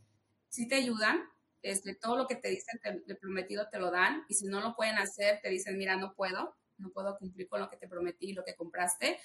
sí 0.48 0.66
te 0.66 0.74
ayudan. 0.74 1.22
Este, 1.62 1.94
todo 1.94 2.16
lo 2.16 2.26
que 2.26 2.36
te 2.36 2.48
dicen, 2.48 2.80
te, 2.80 3.14
prometido 3.16 3.68
te 3.70 3.78
lo 3.78 3.90
dan 3.90 4.24
y 4.28 4.34
si 4.34 4.46
no 4.46 4.60
lo 4.60 4.74
pueden 4.76 4.98
hacer, 4.98 5.40
te 5.42 5.50
dicen, 5.50 5.78
mira, 5.78 5.96
no 5.96 6.14
puedo, 6.14 6.56
no 6.78 6.90
puedo 6.90 7.16
cumplir 7.18 7.48
con 7.48 7.60
lo 7.60 7.68
que 7.68 7.76
te 7.76 7.88
prometí, 7.88 8.32
lo 8.32 8.44
que 8.44 8.54
compraste. 8.54 9.18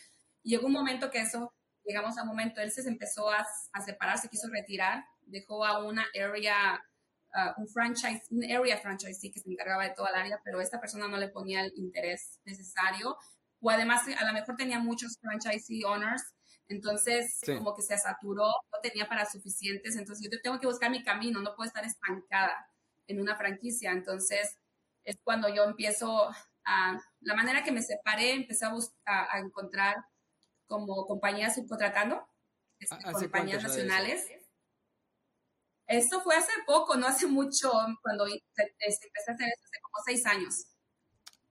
Y 0.43 0.51
llegó 0.51 0.67
un 0.67 0.73
momento 0.73 1.11
que 1.11 1.19
eso, 1.19 1.53
llegamos 1.83 2.17
a 2.17 2.23
un 2.23 2.29
momento, 2.29 2.61
él 2.61 2.71
se 2.71 2.87
empezó 2.87 3.29
a, 3.29 3.45
a 3.73 3.81
separar, 3.81 4.17
se 4.17 4.29
quiso 4.29 4.47
retirar, 4.49 5.03
dejó 5.21 5.65
a 5.65 5.83
una 5.83 6.05
area 6.15 6.81
un 7.57 7.67
franchise, 7.67 8.23
un 8.29 8.43
area 8.43 8.77
franchisee 8.77 9.31
que 9.31 9.39
se 9.39 9.49
encargaba 9.49 9.83
de 9.83 9.91
toda 9.91 10.09
el 10.09 10.15
área, 10.15 10.41
pero 10.43 10.59
esta 10.59 10.79
persona 10.79 11.07
no 11.07 11.17
le 11.17 11.29
ponía 11.29 11.61
el 11.61 11.71
interés 11.75 12.39
necesario. 12.45 13.17
O 13.61 13.69
además 13.69 14.01
a 14.19 14.25
lo 14.25 14.33
mejor 14.33 14.55
tenía 14.55 14.79
muchos 14.79 15.17
franchisee 15.21 15.85
owners, 15.85 16.23
entonces 16.67 17.39
como 17.45 17.75
que 17.75 17.81
se 17.81 17.97
saturó, 17.97 18.47
no 18.47 18.79
tenía 18.81 19.07
para 19.07 19.25
suficientes, 19.25 19.95
entonces 19.95 20.29
yo 20.29 20.41
tengo 20.41 20.59
que 20.59 20.67
buscar 20.67 20.89
mi 20.89 21.03
camino, 21.03 21.41
no 21.41 21.55
puedo 21.55 21.67
estar 21.67 21.85
estancada 21.85 22.53
en 23.07 23.21
una 23.21 23.35
franquicia, 23.35 23.91
entonces 23.91 24.57
es 25.03 25.17
cuando 25.23 25.53
yo 25.53 25.63
empiezo 25.63 26.29
a, 26.65 26.97
la 27.21 27.35
manera 27.35 27.63
que 27.63 27.71
me 27.71 27.81
separé, 27.81 28.33
empecé 28.33 28.65
a, 28.65 28.73
a, 29.05 29.39
encontrar 29.39 29.95
como 30.67 31.05
compañías 31.05 31.55
subcontratando, 31.55 32.25
este, 32.79 32.97
compañías 33.11 33.63
nacionales. 33.63 34.27
Esto 35.87 36.21
fue 36.21 36.35
hace 36.35 36.51
poco, 36.65 36.95
no 36.95 37.07
hace 37.07 37.27
mucho, 37.27 37.71
cuando 38.01 38.25
este, 38.25 38.73
empecé 38.79 39.31
a 39.31 39.33
hacer 39.33 39.47
eso, 39.47 39.63
hace 39.65 39.81
como 39.81 40.03
seis 40.05 40.25
años. 40.25 40.67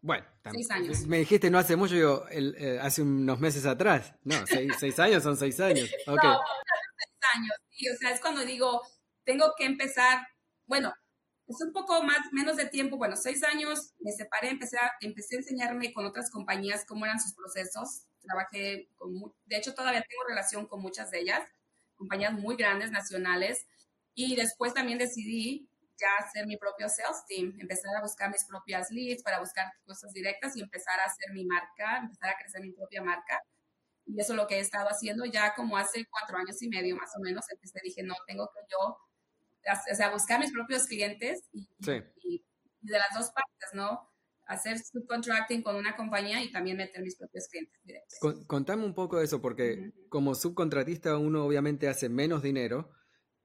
Bueno, 0.02 0.26
seis 0.50 0.70
años. 0.70 1.06
me 1.06 1.18
dijiste 1.18 1.50
no 1.50 1.58
hace 1.58 1.76
mucho, 1.76 1.94
yo 1.94 2.24
eh, 2.30 2.78
hace 2.80 3.02
unos 3.02 3.38
meses 3.38 3.66
atrás. 3.66 4.14
No, 4.24 4.36
seis, 4.46 4.98
años 4.98 5.22
son 5.22 5.36
seis 5.36 5.60
años. 5.60 5.90
Okay. 6.06 6.30
No, 6.30 6.40
seis 6.96 7.18
años. 7.34 7.56
Sí, 7.68 7.88
o 7.90 7.96
sea, 7.96 8.10
es 8.12 8.20
cuando 8.20 8.44
digo, 8.44 8.80
tengo 9.24 9.52
que 9.58 9.66
empezar, 9.66 10.26
bueno, 10.66 10.94
es 11.50 11.60
un 11.60 11.72
poco 11.72 12.02
más, 12.02 12.18
menos 12.32 12.56
de 12.56 12.66
tiempo, 12.66 12.96
bueno, 12.96 13.16
seis 13.16 13.42
años, 13.42 13.92
me 13.98 14.12
separé, 14.12 14.50
empecé 14.50 14.78
a, 14.78 14.92
empecé 15.00 15.36
a 15.36 15.38
enseñarme 15.38 15.92
con 15.92 16.06
otras 16.06 16.30
compañías 16.30 16.84
cómo 16.86 17.04
eran 17.04 17.20
sus 17.20 17.34
procesos. 17.34 18.04
Trabajé 18.22 18.88
con, 18.96 19.12
de 19.46 19.56
hecho, 19.56 19.74
todavía 19.74 20.04
tengo 20.08 20.24
relación 20.28 20.66
con 20.66 20.80
muchas 20.80 21.10
de 21.10 21.20
ellas, 21.20 21.42
compañías 21.96 22.32
muy 22.32 22.56
grandes, 22.56 22.90
nacionales. 22.90 23.66
Y 24.14 24.36
después 24.36 24.74
también 24.74 24.98
decidí 24.98 25.68
ya 25.98 26.24
hacer 26.24 26.46
mi 26.46 26.56
propio 26.56 26.88
sales 26.88 27.24
team, 27.28 27.54
empezar 27.58 27.94
a 27.96 28.02
buscar 28.02 28.30
mis 28.30 28.44
propias 28.44 28.90
leads 28.90 29.22
para 29.22 29.40
buscar 29.40 29.66
cosas 29.84 30.12
directas 30.12 30.56
y 30.56 30.62
empezar 30.62 30.98
a 31.00 31.04
hacer 31.04 31.32
mi 31.32 31.44
marca, 31.44 31.98
empezar 31.98 32.30
a 32.30 32.38
crecer 32.38 32.62
mi 32.62 32.72
propia 32.72 33.02
marca. 33.02 33.42
Y 34.06 34.20
eso 34.20 34.32
es 34.32 34.36
lo 34.36 34.46
que 34.46 34.56
he 34.56 34.60
estado 34.60 34.88
haciendo 34.88 35.24
ya 35.24 35.54
como 35.54 35.76
hace 35.76 36.06
cuatro 36.10 36.36
años 36.38 36.60
y 36.62 36.68
medio 36.68 36.96
más 36.96 37.10
o 37.16 37.20
menos. 37.20 37.44
Empecé, 37.50 37.80
dije, 37.82 38.02
no, 38.02 38.14
tengo 38.26 38.48
que 38.54 38.60
yo, 38.70 38.96
o 39.92 39.94
sea, 39.94 40.10
buscar 40.10 40.40
mis 40.40 40.52
propios 40.52 40.86
clientes 40.86 41.48
y, 41.52 41.68
y, 42.22 42.44
de 42.80 42.98
las 42.98 43.08
dos 43.14 43.30
partes, 43.30 43.70
¿no? 43.74 44.08
Hacer 44.46 44.78
subcontracting 44.78 45.62
con 45.62 45.76
una 45.76 45.96
compañía 45.96 46.42
y 46.42 46.50
también 46.50 46.76
meter 46.76 47.02
mis 47.02 47.16
propios 47.16 47.46
clientes 47.48 47.80
directos. 47.84 48.18
contame 48.46 48.84
un 48.84 48.94
poco 48.94 49.18
de 49.18 49.24
eso, 49.24 49.40
porque 49.40 49.92
como 50.08 50.34
subcontratista 50.34 51.16
uno 51.18 51.44
obviamente 51.44 51.88
hace 51.88 52.08
menos 52.08 52.42
dinero, 52.42 52.90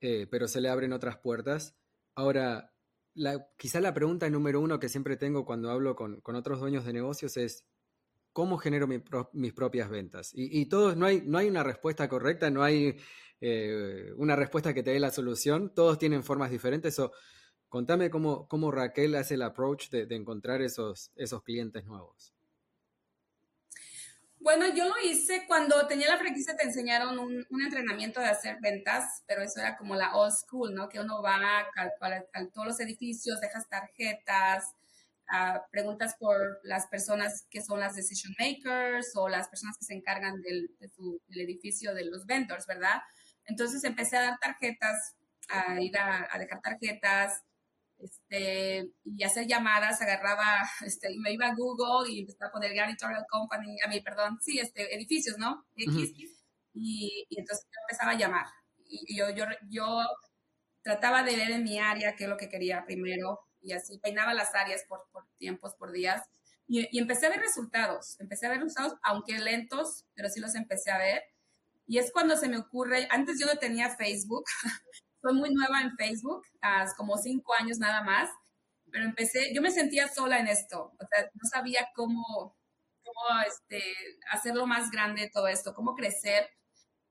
eh, 0.01 0.27
pero 0.29 0.47
se 0.47 0.61
le 0.61 0.69
abren 0.69 0.93
otras 0.93 1.17
puertas. 1.17 1.75
Ahora, 2.15 2.73
la, 3.13 3.47
quizá 3.57 3.81
la 3.81 3.93
pregunta 3.93 4.29
número 4.29 4.59
uno 4.61 4.79
que 4.79 4.89
siempre 4.89 5.17
tengo 5.17 5.45
cuando 5.45 5.71
hablo 5.71 5.95
con, 5.95 6.21
otros 6.35 6.59
dueños 6.59 6.85
de 6.85 6.93
negocios 6.93 7.37
es, 7.37 7.65
¿cómo 8.35 8.57
genero 8.57 8.85
mis 9.31 9.53
propias 9.53 9.89
ventas? 9.89 10.31
Y, 10.33 10.65
todos, 10.65 10.97
no 10.97 11.05
hay, 11.05 11.21
no 11.25 11.37
hay 11.37 11.47
una 11.47 11.63
respuesta 11.63 12.09
correcta, 12.09 12.49
no 12.49 12.63
hay 12.63 12.97
eh, 13.39 14.11
una 14.17 14.35
respuesta 14.35 14.73
que 14.73 14.83
te 14.83 14.91
dé 14.91 14.99
la 14.99 15.09
solución, 15.09 15.73
todos 15.73 15.97
tienen 15.97 16.21
formas 16.21 16.51
diferentes. 16.51 16.99
O, 16.99 17.13
contame 17.69 18.09
cómo, 18.09 18.45
cómo 18.49 18.71
Raquel 18.71 19.15
hace 19.15 19.35
el 19.35 19.41
approach 19.41 19.89
de, 19.89 20.13
encontrar 20.13 20.61
esos, 20.61 21.13
esos 21.15 21.43
clientes 21.43 21.85
nuevos. 21.85 22.33
Bueno, 24.37 24.65
yo 24.75 24.89
lo 24.89 24.95
hice 25.01 25.45
cuando 25.47 25.87
tenía 25.87 26.09
la 26.09 26.17
franquicia, 26.17 26.57
te 26.57 26.65
enseñaron 26.65 27.17
un, 27.17 27.47
un, 27.49 27.61
entrenamiento 27.61 28.19
de 28.19 28.27
hacer 28.27 28.57
ventas, 28.61 29.23
pero 29.25 29.43
eso 29.43 29.61
era 29.61 29.77
como 29.77 29.95
la 29.95 30.13
old 30.13 30.33
school, 30.33 30.75
¿no? 30.75 30.89
Que 30.89 30.99
uno 30.99 31.21
va 31.21 31.35
a, 31.35 31.59
a, 31.61 32.45
todos 32.53 32.67
los 32.67 32.79
edificios, 32.81 33.39
dejas 33.39 33.69
tarjetas, 33.69 34.75
uh, 35.31 35.59
preguntas 35.71 36.15
por 36.19 36.59
las 36.63 36.87
personas 36.87 37.45
que 37.49 37.61
son 37.61 37.79
las 37.79 37.95
decision 37.95 38.33
makers 38.39 39.15
o 39.15 39.27
las 39.29 39.47
personas 39.47 39.77
que 39.77 39.85
se 39.85 39.93
encargan 39.93 40.41
del, 40.41 40.69
de 40.79 40.89
su, 40.89 41.21
del 41.27 41.41
edificio 41.41 41.93
de 41.93 42.05
los 42.05 42.25
vendors, 42.25 42.65
¿verdad? 42.67 43.01
Entonces 43.45 43.83
empecé 43.83 44.17
a 44.17 44.21
dar 44.21 44.39
tarjetas, 44.39 45.15
a 45.49 45.79
ir 45.81 45.97
a, 45.97 46.27
a 46.31 46.39
dejar 46.39 46.61
tarjetas, 46.61 47.43
este, 47.99 48.91
y 49.03 49.23
hacer 49.23 49.47
llamadas, 49.47 50.01
agarraba, 50.01 50.61
este, 50.85 51.11
y 51.13 51.19
me 51.19 51.31
iba 51.31 51.47
a 51.47 51.55
Google 51.55 52.11
y 52.11 52.21
empezaba 52.21 52.49
a 52.49 52.51
poner 52.51 52.75
Janitorial 52.75 53.25
Company, 53.29 53.77
a 53.83 53.87
mí, 53.87 54.01
perdón, 54.01 54.37
sí, 54.41 54.59
este, 54.59 54.93
edificios, 54.95 55.37
¿no? 55.37 55.65
y, 56.73 57.25
entonces 57.29 57.65
yo 57.71 57.79
empezaba 57.87 58.11
a 58.11 58.17
llamar. 58.17 58.45
Y 58.87 59.17
yo, 59.17 59.29
yo, 59.31 59.45
yo 59.69 60.03
trataba 60.83 61.23
de 61.23 61.35
ver 61.35 61.51
en 61.51 61.63
mi 61.63 61.79
área 61.79 62.15
qué 62.15 62.25
es 62.25 62.29
lo 62.29 62.37
que 62.37 62.49
quería 62.49 62.85
primero, 62.85 63.39
y 63.65 63.73
así 63.73 63.97
peinaba 63.99 64.33
las 64.33 64.53
áreas 64.55 64.83
por, 64.87 65.07
por 65.11 65.25
tiempos, 65.37 65.75
por 65.75 65.91
días, 65.91 66.21
y, 66.67 66.87
y, 66.91 66.99
empecé 66.99 67.27
a 67.27 67.29
ver 67.29 67.39
resultados, 67.39 68.19
empecé 68.19 68.47
a 68.47 68.49
ver 68.49 68.59
resultados, 68.59 68.97
aunque 69.03 69.37
lentos, 69.37 70.05
pero 70.15 70.29
sí 70.29 70.39
los 70.39 70.55
empecé 70.55 70.89
a 70.89 70.97
ver. 70.97 71.21
Y 71.87 71.99
es 71.99 72.11
cuando 72.11 72.35
se 72.35 72.49
me 72.49 72.57
ocurre, 72.57 73.07
antes 73.11 73.39
yo 73.39 73.45
no 73.45 73.57
tenía 73.59 73.95
Facebook, 73.95 74.45
soy 75.21 75.33
muy 75.33 75.53
nueva 75.53 75.81
en 75.81 75.95
Facebook, 75.95 76.43
hace 76.61 76.95
como 76.95 77.17
cinco 77.17 77.53
años 77.59 77.77
nada 77.77 78.03
más, 78.03 78.29
pero 78.91 79.05
empecé, 79.05 79.53
yo 79.53 79.61
me 79.61 79.71
sentía 79.71 80.07
sola 80.07 80.39
en 80.39 80.47
esto, 80.47 80.93
o 80.97 81.07
sea, 81.07 81.25
no 81.33 81.49
sabía 81.51 81.89
cómo, 81.95 82.55
cómo 83.03 83.41
este, 83.47 83.81
hacerlo 84.31 84.65
más 84.67 84.91
grande 84.91 85.29
todo 85.33 85.47
esto, 85.47 85.73
cómo 85.73 85.95
crecer. 85.95 86.49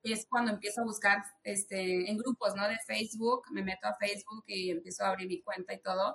Es 0.02 0.26
cuando 0.28 0.52
empiezo 0.52 0.82
a 0.82 0.84
buscar 0.84 1.18
este, 1.42 2.10
en 2.10 2.18
grupos, 2.18 2.54
¿no? 2.54 2.68
De 2.68 2.78
Facebook, 2.86 3.44
me 3.52 3.62
meto 3.62 3.86
a 3.88 3.96
Facebook 3.96 4.44
y 4.46 4.70
empiezo 4.70 5.04
a 5.04 5.08
abrir 5.08 5.28
mi 5.28 5.42
cuenta 5.42 5.72
y 5.72 5.80
todo. 5.80 6.14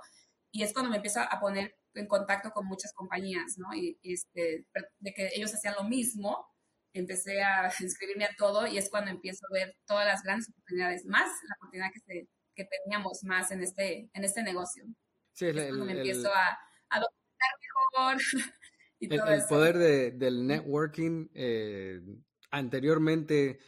Y 0.51 0.63
es 0.63 0.73
cuando 0.73 0.89
me 0.89 0.97
empiezo 0.97 1.21
a 1.21 1.39
poner 1.39 1.75
en 1.93 2.07
contacto 2.07 2.51
con 2.51 2.65
muchas 2.65 2.93
compañías, 2.93 3.57
¿no? 3.57 3.73
Y, 3.75 3.99
este, 4.03 4.65
de 4.99 5.13
que 5.13 5.29
ellos 5.35 5.53
hacían 5.53 5.75
lo 5.75 5.83
mismo 5.83 6.45
empecé 6.93 7.41
a 7.41 7.71
inscribirme 7.79 8.25
a 8.25 8.35
todo 8.38 8.67
y 8.67 8.77
es 8.77 8.89
cuando 8.89 9.12
empiezo 9.12 9.45
a 9.49 9.53
ver 9.53 9.75
todas 9.85 10.05
las 10.05 10.23
grandes 10.23 10.49
oportunidades, 10.49 11.05
más 11.05 11.29
la 11.47 11.55
oportunidad 11.59 11.91
que, 11.93 11.99
se, 11.99 12.27
que 12.55 12.65
teníamos 12.65 13.23
más 13.23 13.51
en 13.51 13.62
este, 13.62 14.09
en 14.13 14.23
este 14.23 14.43
negocio. 14.43 14.85
Sí, 15.33 15.47
es 15.47 15.53
cuando 15.53 15.85
me 15.85 15.93
empiezo 15.93 16.33
a, 16.33 16.57
a 16.89 16.99
documentar 16.99 17.51
mejor. 17.93 18.21
Y 19.01 19.05
el, 19.13 19.21
el 19.29 19.45
poder 19.47 19.77
de, 19.77 20.12
del 20.12 20.45
networking 20.45 21.29
eh, 21.33 22.01
anteriormente 22.51 23.59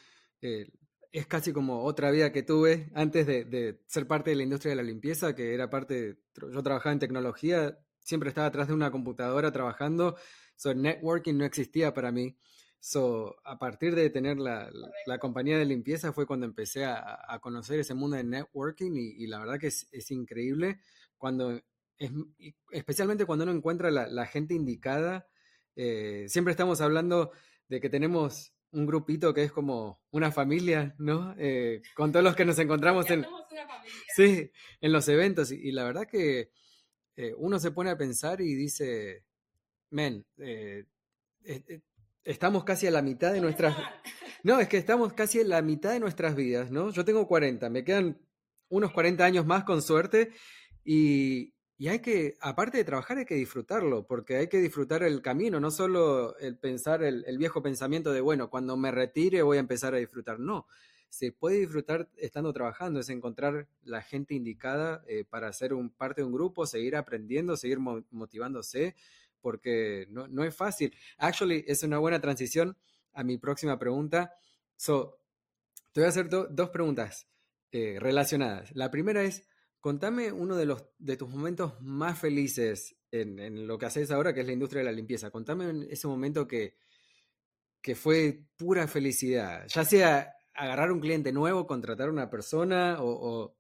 eh, 0.42 0.70
es 1.12 1.28
casi 1.28 1.52
como 1.52 1.84
otra 1.84 2.12
vida 2.12 2.32
que 2.32 2.44
tuve 2.44 2.90
antes 2.94 3.28
de, 3.28 3.44
de, 3.46 3.82
ser 3.88 4.08
parte 4.08 4.30
de 4.30 4.38
la 4.38 4.44
industria 4.44 4.72
de 4.72 4.78
la 4.78 4.84
limpieza, 4.84 5.36
que 5.36 5.54
era 5.54 5.70
parte, 5.70 6.20
yo 6.36 6.64
trabajaba 6.64 6.94
en 6.94 7.00
tecnología, 7.00 7.78
siempre 8.00 8.30
estaba 8.30 8.48
atrás 8.48 8.68
de 8.68 8.74
una 8.74 8.92
computadora 8.92 9.52
trabajando, 9.52 10.16
so 10.56 10.74
networking 10.74 11.36
no 11.38 11.46
existía 11.46 11.94
para 11.94 12.12
mí. 12.12 12.38
So, 12.84 13.36
a 13.44 13.60
partir 13.60 13.94
de 13.94 14.10
tener 14.10 14.40
la, 14.40 14.72
la, 15.06 15.20
compañía 15.20 15.56
de 15.56 15.66
limpieza 15.66 16.14
fue 16.14 16.26
cuando 16.26 16.48
empecé 16.48 16.84
a, 16.84 17.20
a 17.28 17.40
conocer 17.40 17.80
ese 17.80 17.94
mundo 17.94 18.18
de 18.18 18.24
networking 18.24 18.94
y, 18.96 19.24
y 19.24 19.28
la 19.28 19.38
verdad 19.38 19.60
que 19.60 19.68
es, 19.68 19.88
es, 19.92 20.10
increíble 20.10 20.80
cuando, 21.16 21.62
es, 22.00 22.12
especialmente 22.72 23.26
cuando 23.26 23.44
uno 23.44 23.52
encuentra 23.52 23.92
la, 23.92 24.08
la 24.08 24.26
gente 24.26 24.56
indicada. 24.56 25.28
Eh, 25.76 26.26
siempre 26.28 26.54
estamos 26.54 26.82
hablando 26.82 27.32
de 27.70 27.80
que 27.82 27.90
tenemos 27.90 28.52
un 28.72 28.86
grupito 28.86 29.34
que 29.34 29.44
es 29.44 29.52
como 29.52 30.02
una 30.12 30.32
familia, 30.32 30.96
¿no? 30.98 31.36
Eh, 31.38 31.82
con 31.96 32.12
todos 32.12 32.24
los 32.24 32.36
que 32.36 32.46
nos 32.46 32.58
encontramos 32.60 33.10
en, 33.10 33.26
sí, 34.16 34.52
en 34.80 34.92
los 34.92 35.08
eventos. 35.08 35.52
Y, 35.52 35.56
y 35.56 35.72
la 35.72 35.84
verdad 35.84 36.08
que 36.08 36.52
eh, 37.16 37.34
uno 37.38 37.60
se 37.60 37.72
pone 37.72 37.90
a 37.90 37.98
pensar 37.98 38.42
y 38.42 38.56
dice, 38.56 39.26
men, 39.90 40.26
eh, 40.38 40.86
eh 41.44 41.82
estamos 42.24 42.64
casi 42.64 42.88
a 42.88 42.92
la 42.92 43.02
mitad 43.02 43.34
de 43.34 43.42
nuestras... 43.42 43.76
No, 44.44 44.60
es 44.60 44.68
que 44.68 44.78
estamos 44.78 45.14
casi 45.14 45.40
a 45.40 45.44
la 45.44 45.62
mitad 45.62 45.92
de 45.92 46.00
nuestras 46.00 46.36
vidas, 46.36 46.72
¿no? 46.72 46.90
Yo 46.90 47.06
tengo 47.06 47.28
40, 47.28 47.70
me 47.70 47.84
quedan 47.84 48.20
unos 48.70 48.92
40 48.92 49.24
años 49.24 49.46
más 49.46 49.66
con 49.66 49.84
suerte 49.84 50.32
y, 50.84 51.54
y 51.82 51.88
hay 51.88 51.98
que, 51.98 52.38
aparte 52.42 52.78
de 52.78 52.84
trabajar, 52.84 53.18
hay 53.18 53.26
que 53.26 53.34
disfrutarlo, 53.34 54.06
porque 54.06 54.36
hay 54.38 54.48
que 54.50 54.60
disfrutar 54.60 55.02
el 55.02 55.24
camino, 55.24 55.60
no 55.60 55.72
solo 55.72 56.38
el 56.38 56.56
pensar, 56.56 57.02
el, 57.02 57.38
viejo 57.40 57.64
pensamiento 57.64 58.14
de, 58.14 58.22
bueno, 58.22 58.52
cuando 58.52 58.78
me 58.78 58.92
retire 58.92 59.42
voy 59.42 59.58
a 59.58 59.62
empezar 59.62 59.96
a 59.96 59.98
disfrutar, 59.98 60.40
no, 60.40 60.68
se 61.10 61.32
puede 61.32 61.58
disfrutar 61.58 62.08
estando 62.18 62.54
trabajando, 62.54 63.00
es 63.00 63.10
encontrar 63.10 63.68
la 63.84 64.04
gente 64.04 64.36
indicada 64.36 65.04
eh, 65.08 65.26
para 65.28 65.52
ser 65.54 65.74
un, 65.74 65.90
parte 65.90 66.22
de 66.22 66.28
un 66.28 66.34
grupo, 66.34 66.68
seguir 66.68 66.96
aprendiendo, 66.96 67.58
seguir 67.58 67.80
motivándose, 67.80 68.96
porque 69.42 70.06
no, 70.12 70.28
no, 70.28 70.44
es 70.44 70.56
fácil. 70.56 70.96
Actually, 71.18 71.66
es 71.68 71.82
una 71.82 71.98
buena 71.98 72.22
transición 72.22 72.78
a 73.12 73.24
mi 73.24 73.40
próxima 73.40 73.80
pregunta. 73.80 74.36
So, 74.76 75.18
te 75.94 76.02
voy 76.02 76.06
a 76.06 76.10
hacer 76.10 76.30
dos 76.30 76.70
preguntas 76.70 77.28
eh, 77.72 77.98
relacionadas. 78.00 78.70
La 78.76 78.92
primera 78.92 79.24
es, 79.24 79.48
contame 79.82 80.32
uno 80.32 80.56
de, 80.56 80.66
los, 80.66 80.86
de 81.00 81.18
tus 81.18 81.30
momentos 81.30 81.82
más 81.82 82.18
felices 82.18 82.96
en, 83.12 83.68
lo 83.68 83.78
que 83.78 83.88
haces 83.88 84.12
ahora, 84.12 84.34
que 84.34 84.42
es 84.42 84.46
la 84.46 84.54
industria 84.54 84.80
de 84.80 84.86
la 84.86 84.92
limpieza. 84.92 85.32
Contame 85.32 85.88
ese 85.90 86.08
momento 86.08 86.48
que, 86.48 86.78
que 87.82 87.96
fue 87.96 88.46
pura 88.56 88.88
felicidad, 88.88 89.68
ya 89.68 89.84
sea 89.84 90.34
agarrar 90.54 90.92
un 90.92 91.00
cliente 91.00 91.34
nuevo, 91.34 91.68
contratar 91.68 92.08
a 92.08 92.12
una 92.12 92.30
persona 92.30 92.98
o... 93.00 93.58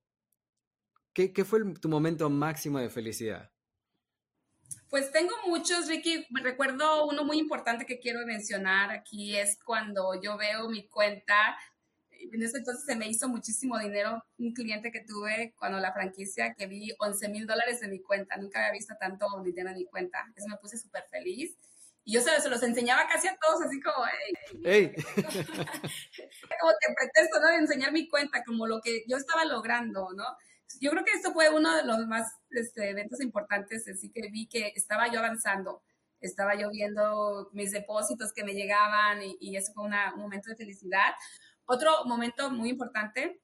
¿qué, 1.13 1.33
¿Qué 1.33 1.43
fue 1.43 1.59
tu 1.75 1.89
momento 1.89 2.29
máximo 2.29 2.79
de 2.79 2.89
felicidad? 2.89 3.51
Pues 4.89 5.11
tengo 5.11 5.33
muchos, 5.47 5.87
Ricky. 5.87 6.25
Recuerdo 6.43 7.07
uno 7.07 7.23
muy 7.23 7.39
importante 7.39 7.85
que 7.85 7.99
quiero 7.99 8.25
mencionar 8.25 8.91
aquí 8.91 9.35
es 9.35 9.57
cuando 9.63 10.21
yo 10.21 10.37
veo 10.37 10.69
mi 10.69 10.87
cuenta. 10.87 11.57
En 12.31 12.43
ese 12.43 12.59
entonces 12.59 12.85
se 12.85 12.95
me 12.95 13.07
hizo 13.07 13.27
muchísimo 13.27 13.77
dinero 13.79 14.23
un 14.37 14.53
cliente 14.53 14.91
que 14.91 15.01
tuve 15.01 15.53
cuando 15.57 15.79
la 15.79 15.93
franquicia, 15.93 16.53
que 16.53 16.67
vi 16.67 16.93
11 16.99 17.29
mil 17.29 17.47
dólares 17.47 17.81
en 17.81 17.91
mi 17.91 18.01
cuenta. 18.01 18.37
Nunca 18.37 18.59
había 18.59 18.73
visto 18.73 18.93
tanto 18.99 19.27
dinero 19.43 19.69
en 19.69 19.77
mi 19.77 19.85
cuenta. 19.85 20.25
Eso 20.35 20.47
me 20.49 20.57
puse 20.57 20.77
súper 20.77 21.03
feliz. 21.09 21.57
Y 22.03 22.13
yo 22.13 22.21
se, 22.21 22.49
los 22.49 22.63
enseñaba 22.63 23.07
casi 23.07 23.27
a 23.27 23.37
todos, 23.37 23.61
así 23.61 23.79
como, 23.79 24.05
hey. 24.63 24.91
como 25.05 26.71
que 26.79 26.93
pretexto, 26.97 27.39
¿no? 27.39 27.47
De 27.47 27.57
enseñar 27.57 27.91
mi 27.91 28.07
cuenta, 28.07 28.43
como 28.43 28.65
lo 28.65 28.81
que 28.81 29.03
yo 29.07 29.17
estaba 29.17 29.45
logrando, 29.45 30.09
¿no? 30.15 30.25
Yo 30.79 30.89
creo 30.91 31.03
que 31.03 31.11
esto 31.11 31.31
fue 31.31 31.49
uno 31.49 31.75
de 31.75 31.83
los 31.83 32.07
más 32.07 32.27
este, 32.49 32.89
eventos 32.89 33.21
importantes, 33.21 33.87
así 33.87 34.09
que 34.09 34.29
vi 34.31 34.47
que 34.47 34.71
estaba 34.75 35.11
yo 35.11 35.19
avanzando, 35.19 35.83
estaba 36.21 36.55
yo 36.55 36.69
viendo 36.71 37.49
mis 37.53 37.71
depósitos 37.71 38.33
que 38.33 38.43
me 38.43 38.53
llegaban 38.53 39.21
y, 39.21 39.37
y 39.39 39.55
eso 39.55 39.71
fue 39.73 39.83
un 39.83 39.93
momento 40.17 40.49
de 40.49 40.55
felicidad. 40.55 41.13
Otro 41.73 42.03
momento 42.03 42.49
muy 42.49 42.67
importante 42.67 43.41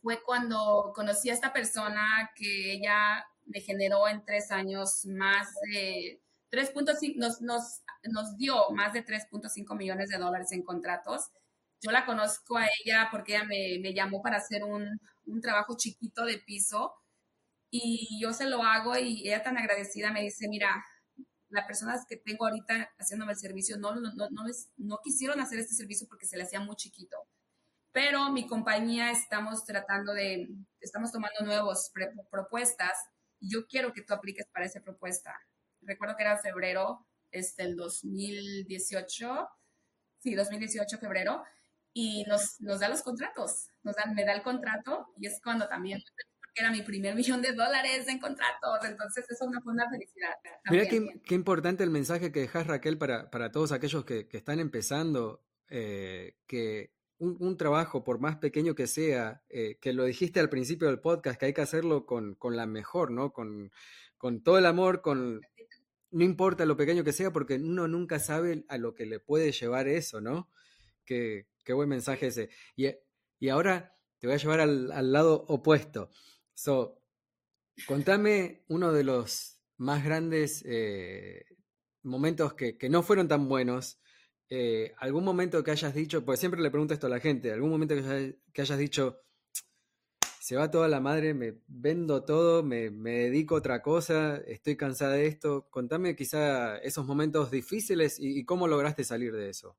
fue 0.00 0.22
cuando 0.22 0.90
conocí 0.94 1.28
a 1.28 1.34
esta 1.34 1.52
persona 1.52 2.30
que 2.34 2.72
ella 2.72 3.26
me 3.44 3.60
generó 3.60 4.08
en 4.08 4.24
tres 4.24 4.50
años 4.50 5.04
más 5.04 5.52
de 5.70 6.22
3.5 6.50 7.16
nos, 7.16 7.42
nos, 7.42 7.82
nos 8.04 8.38
dio 8.38 8.70
más 8.70 8.94
de 8.94 9.04
3.5 9.04 9.76
millones 9.76 10.08
de 10.08 10.16
dólares 10.16 10.50
en 10.52 10.62
contratos. 10.62 11.28
Yo 11.82 11.90
la 11.90 12.06
conozco 12.06 12.56
a 12.56 12.68
ella 12.82 13.08
porque 13.10 13.34
ella 13.34 13.44
me, 13.44 13.78
me 13.82 13.92
llamó 13.92 14.22
para 14.22 14.38
hacer 14.38 14.64
un, 14.64 14.88
un, 15.26 15.40
trabajo 15.42 15.76
chiquito 15.76 16.24
de 16.24 16.38
piso 16.38 16.94
y 17.70 18.18
yo 18.18 18.32
se 18.32 18.46
lo 18.48 18.62
hago 18.62 18.96
y 18.96 19.28
ella 19.28 19.42
tan 19.42 19.58
agradecida 19.58 20.10
me 20.10 20.22
dice, 20.22 20.48
mira, 20.48 20.82
las 21.50 21.66
personas 21.66 22.06
que 22.08 22.16
tengo 22.16 22.46
ahorita 22.46 22.94
haciéndome 22.98 23.32
el 23.32 23.38
servicio 23.38 23.76
no, 23.76 23.94
no, 23.94 24.10
no, 24.14 24.30
no, 24.30 24.42
no 24.78 24.98
quisieron 25.04 25.38
hacer 25.38 25.58
este 25.58 25.74
servicio 25.74 26.06
porque 26.08 26.24
se 26.26 26.38
le 26.38 26.44
hacía 26.44 26.60
muy 26.60 26.76
chiquito. 26.76 27.18
Pero 27.92 28.30
mi 28.30 28.46
compañía 28.46 29.10
estamos 29.10 29.64
tratando 29.64 30.12
de, 30.14 30.48
estamos 30.80 31.12
tomando 31.12 31.44
nuevas 31.44 31.92
propuestas 32.30 32.92
y 33.38 33.52
yo 33.52 33.66
quiero 33.66 33.92
que 33.92 34.02
tú 34.02 34.14
apliques 34.14 34.46
para 34.52 34.66
esa 34.66 34.80
propuesta 34.80 35.38
recuerdo 35.84 36.16
que 36.16 36.22
era 36.22 36.38
febrero, 36.38 37.06
este, 37.30 37.64
el 37.64 37.76
2018, 37.76 39.48
sí, 40.18 40.34
2018, 40.34 40.98
febrero, 40.98 41.42
y 41.92 42.24
nos, 42.24 42.60
nos 42.60 42.80
da 42.80 42.88
los 42.88 43.02
contratos, 43.02 43.68
nos 43.82 43.96
dan, 43.96 44.14
me 44.14 44.24
da 44.24 44.32
el 44.32 44.42
contrato 44.42 45.08
y 45.18 45.26
es 45.26 45.40
cuando 45.42 45.68
también 45.68 46.02
era 46.54 46.70
mi 46.70 46.82
primer 46.82 47.14
millón 47.16 47.42
de 47.42 47.52
dólares 47.52 48.08
en 48.08 48.18
contratos, 48.18 48.84
entonces 48.84 49.24
eso 49.28 49.50
fue 49.62 49.72
una 49.72 49.88
felicidad. 49.90 50.34
Mira 50.70 50.86
qué, 50.86 51.20
qué, 51.24 51.34
importante 51.34 51.84
el 51.84 51.90
mensaje 51.90 52.32
que 52.32 52.40
dejas 52.40 52.66
Raquel 52.66 52.98
para, 52.98 53.30
para 53.30 53.50
todos 53.50 53.72
aquellos 53.72 54.04
que, 54.04 54.28
que 54.28 54.36
están 54.36 54.60
empezando, 54.60 55.44
eh, 55.68 56.36
que 56.46 56.94
un, 57.22 57.56
trabajo, 57.56 58.02
por 58.02 58.18
más 58.18 58.36
pequeño 58.38 58.74
que 58.74 58.88
sea, 58.88 59.42
eh, 59.48 59.78
que 59.80 59.92
lo 59.92 60.04
dijiste 60.04 60.40
al 60.40 60.48
principio 60.48 60.88
del 60.88 60.98
podcast, 60.98 61.38
que 61.38 61.46
hay 61.46 61.52
que 61.52 61.60
hacerlo 61.60 62.04
con, 62.04 62.34
con 62.34 62.56
la 62.56 62.66
mejor, 62.66 63.12
¿no? 63.12 63.32
Con, 63.32 63.70
con 64.18 64.42
todo 64.42 64.58
el 64.58 64.66
amor, 64.66 65.02
con, 65.02 65.40
no 66.10 66.24
importa 66.24 66.66
lo 66.66 66.76
pequeño 66.76 67.04
que 67.04 67.12
sea, 67.12 67.32
porque 67.32 67.54
uno 67.54 67.86
nunca 67.86 68.18
sabe 68.18 68.64
a 68.68 68.76
lo 68.76 68.94
que 68.94 69.06
le 69.06 69.20
puede 69.20 69.52
llevar 69.52 69.86
eso, 69.86 70.20
¿no? 70.20 70.50
Qué, 71.04 71.46
qué 71.64 71.72
buen 71.72 71.88
mensaje 71.88 72.26
ese. 72.26 72.50
Y, 72.74 72.86
y, 73.38 73.48
ahora 73.50 73.96
te 74.18 74.26
voy 74.26 74.34
a 74.34 74.38
llevar 74.38 74.60
al, 74.60 74.90
al, 74.90 75.12
lado 75.12 75.44
opuesto. 75.46 76.10
So, 76.54 77.00
contame 77.86 78.64
uno 78.68 78.92
de 78.92 79.04
los 79.04 79.60
más 79.76 80.04
grandes 80.04 80.64
eh, 80.66 81.44
momentos 82.02 82.54
que, 82.54 82.76
que, 82.76 82.88
no 82.88 83.04
fueron 83.04 83.28
tan 83.28 83.48
buenos. 83.48 84.01
Eh, 84.54 84.92
algún 84.98 85.24
momento 85.24 85.64
que 85.64 85.70
hayas 85.70 85.94
dicho, 85.94 86.26
pues 86.26 86.38
siempre 86.38 86.60
le 86.60 86.70
pregunto 86.70 86.92
esto 86.92 87.06
a 87.06 87.10
la 87.10 87.20
gente, 87.20 87.50
algún 87.50 87.70
momento 87.70 87.94
que, 87.94 88.60
hayas 88.60 88.78
dicho, 88.78 89.22
se 90.40 90.56
va 90.56 90.70
toda 90.70 90.88
la 90.88 91.00
madre, 91.00 91.32
me 91.32 91.54
vendo 91.68 92.22
todo, 92.26 92.62
me, 92.62 92.90
me, 92.90 93.12
dedico 93.12 93.54
a 93.54 93.60
otra 93.60 93.80
cosa, 93.80 94.36
estoy 94.46 94.76
cansada 94.76 95.14
de 95.14 95.26
esto. 95.26 95.70
Contame 95.70 96.14
quizá 96.14 96.76
esos 96.80 97.06
momentos 97.06 97.50
difíciles 97.50 98.18
y, 98.20 98.44
cómo 98.44 98.68
lograste 98.68 99.04
salir 99.04 99.32
de 99.32 99.48
eso. 99.48 99.74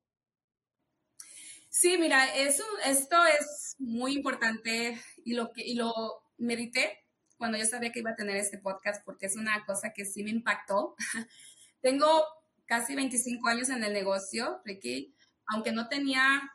Sí, 1.68 1.96
mira, 1.96 2.34
eso, 2.34 2.64
esto 2.84 3.16
es 3.26 3.76
muy 3.78 4.14
importante 4.14 5.00
y 5.24 5.34
lo, 5.34 5.52
que, 5.52 5.64
y 5.64 5.74
lo 5.76 5.92
medité 6.36 7.04
cuando 7.36 7.58
yo 7.58 7.64
sabía 7.64 7.92
que 7.92 8.00
iba 8.00 8.10
a 8.10 8.16
tener 8.16 8.38
este 8.38 8.58
podcast 8.58 9.04
porque 9.04 9.26
es 9.26 9.36
una 9.36 9.64
cosa 9.66 9.92
que 9.92 10.04
sí 10.04 10.24
me 10.24 10.30
impactó. 10.30 10.96
Tengo 11.80 12.24
casi 12.66 12.94
25 12.94 13.48
años 13.48 13.68
en 13.68 13.84
el 13.84 13.92
negocio, 13.92 14.60
Ricky, 14.64 15.14
aunque 15.46 15.72
no 15.72 15.88
tenía 15.88 16.50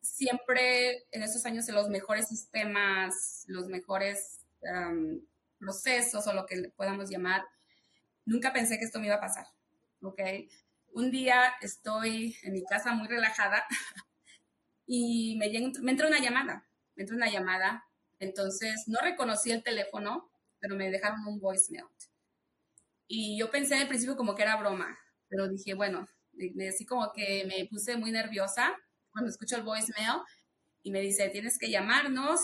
siempre 0.00 1.06
en 1.10 1.22
esos 1.22 1.44
años 1.46 1.68
los 1.68 1.88
mejores 1.88 2.28
sistemas, 2.28 3.44
los 3.46 3.66
mejores 3.66 4.40
um, 4.62 5.20
procesos 5.58 6.26
o 6.26 6.32
lo 6.32 6.46
que 6.46 6.72
podamos 6.76 7.10
llamar. 7.10 7.44
Nunca 8.24 8.52
pensé 8.52 8.78
que 8.78 8.84
esto 8.84 9.00
me 9.00 9.06
iba 9.06 9.16
a 9.16 9.20
pasar, 9.20 9.46
¿ok? 10.02 10.20
Un 10.92 11.10
día 11.10 11.54
estoy 11.60 12.36
en 12.42 12.52
mi 12.52 12.64
casa 12.64 12.92
muy 12.92 13.08
relajada 13.08 13.64
y 14.86 15.36
me, 15.38 15.50
me 15.82 15.90
entra 15.90 16.08
una 16.08 16.20
llamada, 16.20 16.68
me 16.94 17.02
entra 17.02 17.16
una 17.16 17.30
llamada, 17.30 17.84
entonces 18.18 18.84
no 18.86 18.98
reconocí 19.00 19.50
el 19.50 19.62
teléfono, 19.62 20.30
pero 20.60 20.76
me 20.76 20.90
dejaron 20.90 21.26
un 21.26 21.40
voicemail. 21.40 21.86
Y 23.06 23.38
yo 23.38 23.50
pensé 23.50 23.76
al 23.76 23.88
principio 23.88 24.16
como 24.16 24.34
que 24.34 24.42
era 24.42 24.56
broma, 24.56 24.98
pero 25.28 25.48
dije, 25.48 25.74
bueno, 25.74 26.06
así 26.68 26.86
como 26.86 27.12
que 27.12 27.44
me 27.46 27.66
puse 27.66 27.96
muy 27.96 28.10
nerviosa 28.10 28.76
cuando 29.10 29.30
escucho 29.30 29.56
el 29.56 29.62
voicemail 29.62 30.22
y 30.82 30.90
me 30.90 31.00
dice, 31.00 31.28
tienes 31.28 31.58
que 31.58 31.70
llamarnos, 31.70 32.40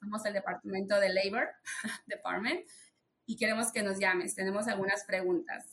somos 0.00 0.24
el 0.26 0.32
departamento 0.32 0.98
de 0.98 1.12
Labor 1.12 1.48
Department 2.06 2.66
y 3.26 3.36
queremos 3.36 3.70
que 3.72 3.82
nos 3.82 3.98
llames, 3.98 4.34
tenemos 4.34 4.68
algunas 4.68 5.04
preguntas. 5.04 5.66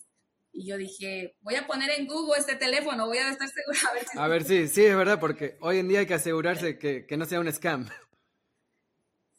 Y 0.52 0.68
yo 0.68 0.78
dije, 0.78 1.36
voy 1.42 1.56
a 1.56 1.68
poner 1.68 1.90
en 1.92 2.08
Google 2.08 2.40
este 2.40 2.56
teléfono, 2.56 3.08
voy 3.08 3.18
a 3.18 3.30
estar 3.30 3.50
segura. 3.50 3.80
A 3.90 3.94
ver, 3.94 4.06
si 4.08 4.18
a 4.18 4.28
ver 4.28 4.44
sí, 4.44 4.68
sí, 4.68 4.86
es 4.86 4.96
verdad, 4.96 5.20
porque 5.20 5.58
hoy 5.60 5.80
en 5.80 5.88
día 5.90 6.00
hay 6.00 6.06
que 6.06 6.14
asegurarse 6.14 6.80
que, 6.80 7.06
que 7.06 7.18
no 7.18 7.26
sea 7.26 7.42
un 7.42 7.52
scam. 7.52 7.90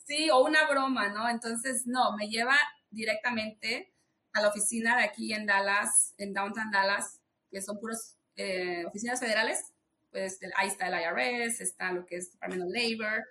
Sí, 0.05 0.29
o 0.31 0.45
una 0.45 0.69
broma, 0.69 1.09
¿no? 1.09 1.29
Entonces, 1.29 1.87
no, 1.87 2.17
me 2.17 2.29
lleva 2.29 2.57
directamente 2.91 3.96
a 4.37 4.43
la 4.43 4.49
oficina 4.49 4.99
de 4.99 5.05
aquí 5.05 5.33
en 5.33 5.47
Dallas, 5.47 6.15
en 6.19 6.33
Downtown 6.33 6.71
Dallas, 6.71 7.21
que 7.51 7.63
son 7.63 7.79
puras 7.81 8.17
eh, 8.37 8.85
oficinas 8.87 9.19
federales, 9.19 9.73
pues 10.11 10.39
ahí 10.57 10.69
está 10.69 10.89
el 10.89 10.95
IRS, 10.95 11.61
está 11.61 11.93
lo 11.93 12.05
que 12.05 12.17
es 12.17 12.33
Department 12.33 12.65
of 12.65 12.73
Labor, 12.73 13.25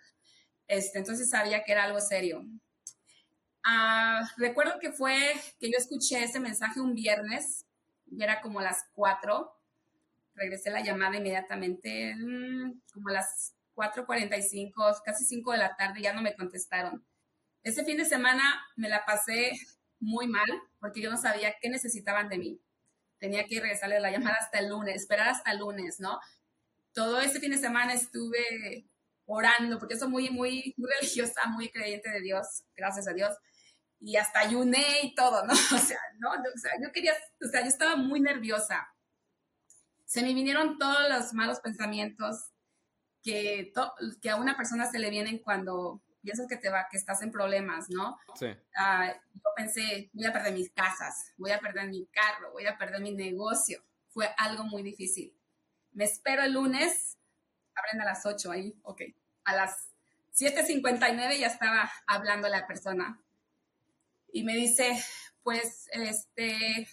este, 0.67 0.97
entonces 0.97 1.29
sabía 1.29 1.63
que 1.63 1.71
era 1.71 1.83
algo 1.83 2.01
serio. 2.01 2.43
Uh, 3.65 4.25
recuerdo 4.37 4.79
que 4.79 4.91
fue 4.91 5.33
que 5.59 5.71
yo 5.71 5.77
escuché 5.77 6.23
ese 6.23 6.39
mensaje 6.39 6.79
un 6.79 6.93
viernes, 6.93 7.65
y 8.07 8.23
era 8.23 8.41
como 8.41 8.61
las 8.61 8.83
4, 8.93 9.51
regresé 10.33 10.71
la 10.71 10.81
llamada 10.81 11.17
inmediatamente, 11.17 12.15
mmm, 12.15 12.81
como 12.93 13.09
las 13.09 13.55
4.45, 13.75 15.01
casi 15.03 15.25
5 15.25 15.51
de 15.51 15.57
la 15.57 15.75
tarde, 15.75 16.01
ya 16.01 16.13
no 16.13 16.21
me 16.21 16.35
contestaron. 16.35 17.05
Ese 17.63 17.83
fin 17.83 17.97
de 17.97 18.05
semana 18.05 18.43
me 18.75 18.89
la 18.89 19.05
pasé 19.05 19.51
muy 20.05 20.27
mal 20.27 20.47
porque 20.79 21.01
yo 21.01 21.11
no 21.11 21.17
sabía 21.17 21.55
qué 21.59 21.69
necesitaban 21.69 22.29
de 22.29 22.37
mí. 22.37 22.61
Tenía 23.17 23.45
que 23.45 23.59
regresarle 23.59 23.99
la 23.99 24.11
llamada 24.11 24.37
hasta 24.39 24.59
el 24.59 24.69
lunes, 24.69 24.95
esperar 24.95 25.29
hasta 25.29 25.51
el 25.51 25.59
lunes, 25.59 25.99
¿no? 25.99 26.19
todo 26.95 27.19
este 27.19 27.39
fin 27.39 27.51
de 27.51 27.57
semana 27.57 27.93
estuve 27.93 28.87
orando, 29.25 29.77
porque 29.77 29.97
soy 29.97 30.07
muy, 30.07 30.29
muy, 30.29 30.73
muy 30.77 30.89
religiosa, 30.99 31.45
muy 31.47 31.69
creyente 31.69 32.09
de 32.09 32.21
Dios, 32.21 32.63
gracias 32.75 33.07
a 33.07 33.13
Dios, 33.13 33.35
y 33.99 34.15
hasta 34.15 34.39
ayuné 34.39 35.01
y 35.03 35.13
todo, 35.13 35.45
¿no? 35.45 35.53
O 35.75 35.77
sea, 35.77 35.99
¿no? 36.17 36.31
O 36.31 36.57
sea, 36.57 36.71
yo 36.81 36.91
quería, 36.91 37.13
o 37.45 37.49
sea, 37.49 37.61
yo 37.61 37.67
estaba 37.67 37.97
muy 37.97 38.21
nerviosa. 38.21 38.87
Se 40.05 40.21
me 40.21 40.33
vinieron 40.33 40.77
todos 40.77 41.09
los 41.09 41.33
malos 41.33 41.59
pensamientos 41.59 42.51
que, 43.21 43.73
que 44.21 44.29
a 44.29 44.37
una 44.37 44.55
persona 44.55 44.89
se 44.89 44.99
le 44.99 45.09
vienen 45.09 45.39
cuando 45.39 46.01
piensas 46.25 46.47
que 46.47 46.57
te 46.57 46.69
va, 46.69 46.87
que 46.89 46.97
estás 46.97 47.21
en 47.21 47.31
problemas, 47.31 47.89
¿no? 47.89 48.17
Sí. 48.33 48.47
Ah, 48.75 49.13
yo 49.33 49.49
pensé, 49.55 50.09
voy 50.11 50.25
a 50.25 50.33
perder 50.33 50.53
mis 50.53 50.71
casas, 50.71 51.33
voy 51.37 51.51
a 51.51 51.59
perder 51.59 51.87
mi 51.87 52.05
carro, 52.07 52.51
voy 52.51 52.65
a 52.65 52.77
perder 52.77 52.99
mi 52.99 53.13
negocio. 53.13 53.81
Fue 54.09 54.27
algo 54.37 54.63
muy 54.63 54.81
difícil. 54.81 55.33
Me 55.93 56.03
espero 56.03 56.43
el 56.43 56.53
lunes, 56.53 57.17
abren 57.75 58.01
a 58.01 58.05
las 58.05 58.25
8 58.25 58.51
ahí, 58.51 58.75
ok. 58.81 59.03
A 59.45 59.55
las 59.55 59.91
7.59 60.33 61.37
ya 61.37 61.47
estaba 61.47 61.89
hablando 62.07 62.49
la 62.49 62.65
persona. 62.65 63.21
Y 64.33 64.43
me 64.43 64.55
dice, 64.55 64.91
pues, 65.43 65.87
este, 65.93 66.89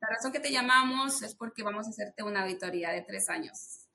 la 0.00 0.08
razón 0.08 0.32
que 0.32 0.40
te 0.40 0.52
llamamos 0.52 1.22
es 1.22 1.34
porque 1.34 1.62
vamos 1.62 1.86
a 1.86 1.90
hacerte 1.90 2.22
una 2.22 2.44
auditoría 2.44 2.90
de 2.90 3.02
tres 3.02 3.28
años. 3.28 3.88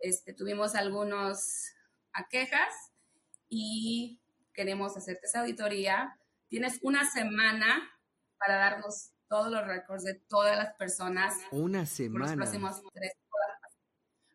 Este, 0.00 0.34
tuvimos 0.34 0.74
algunos 0.74 1.72
quejas 2.28 2.91
y 3.54 4.18
queremos 4.54 4.96
hacerte 4.96 5.26
esa 5.26 5.40
auditoría. 5.40 6.18
Tienes 6.48 6.78
una 6.80 7.04
semana 7.08 7.86
para 8.38 8.56
darnos 8.56 9.10
todos 9.28 9.52
los 9.52 9.66
récords 9.66 10.04
de 10.04 10.14
todas 10.14 10.56
las 10.56 10.74
personas. 10.76 11.34
Una 11.50 11.84
semana. 11.84 12.28
los 12.28 12.34
próximos 12.34 12.82
tres, 12.94 13.12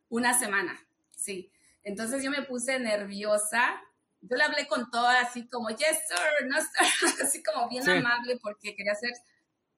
una 0.10 0.38
semana, 0.38 0.80
sí. 1.10 1.52
Entonces 1.82 2.24
yo 2.24 2.30
me 2.30 2.44
puse 2.44 2.80
nerviosa. 2.80 3.82
Yo 4.22 4.38
le 4.38 4.44
hablé 4.44 4.68
con 4.68 4.92
todas 4.92 5.28
así 5.28 5.50
como, 5.50 5.70
yes, 5.70 5.98
sir, 6.08 6.48
no, 6.48 6.58
sir, 6.62 7.24
así 7.26 7.42
como 7.42 7.68
bien 7.70 7.90
amable 7.90 8.38
porque 8.40 8.76
quería 8.76 8.94
ser 8.94 9.14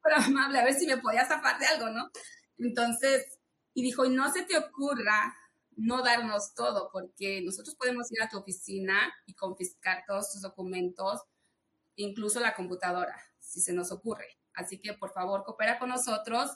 pero 0.03 0.17
amable, 0.17 0.59
a 0.59 0.65
ver 0.65 0.73
si 0.73 0.85
me 0.85 0.97
podía 0.97 1.25
zafar 1.25 1.59
de 1.59 1.65
algo, 1.65 1.89
¿no? 1.89 2.09
Entonces, 2.57 3.39
y 3.73 3.83
dijo, 3.83 4.05
y 4.05 4.09
no 4.09 4.31
se 4.31 4.43
te 4.43 4.57
ocurra 4.57 5.35
no 5.79 6.03
darnos 6.03 6.53
todo, 6.53 6.89
porque 6.91 7.41
nosotros 7.41 7.75
podemos 7.75 8.11
ir 8.11 8.21
a 8.21 8.29
tu 8.29 8.37
oficina 8.37 9.13
y 9.25 9.33
confiscar 9.33 10.03
todos 10.05 10.31
tus 10.31 10.41
documentos, 10.41 11.21
incluso 11.95 12.39
la 12.41 12.53
computadora, 12.53 13.15
si 13.39 13.61
se 13.61 13.71
nos 13.73 13.91
ocurre. 13.91 14.37
Así 14.53 14.81
que, 14.81 14.93
por 14.93 15.13
favor, 15.13 15.43
coopera 15.43 15.79
con 15.79 15.89
nosotros. 15.89 16.51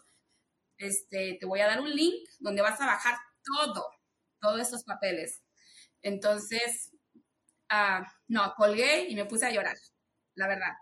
Este, 0.78 1.38
te 1.40 1.46
voy 1.46 1.62
a 1.62 1.68
dar 1.68 1.80
un 1.80 1.90
link 1.90 2.28
donde 2.40 2.62
vas 2.62 2.82
a 2.82 2.86
bajar 2.86 3.16
todo, 3.44 3.90
todos 4.42 4.60
estos 4.60 4.84
papeles. 4.84 5.42
Entonces, 6.02 6.92
uh, 7.72 8.04
no, 8.28 8.54
colgué 8.58 9.08
y 9.08 9.16
me 9.16 9.26
puse 9.26 9.46
a 9.46 9.52
llorar, 9.52 9.78
la 10.36 10.48
verdad. 10.48 10.74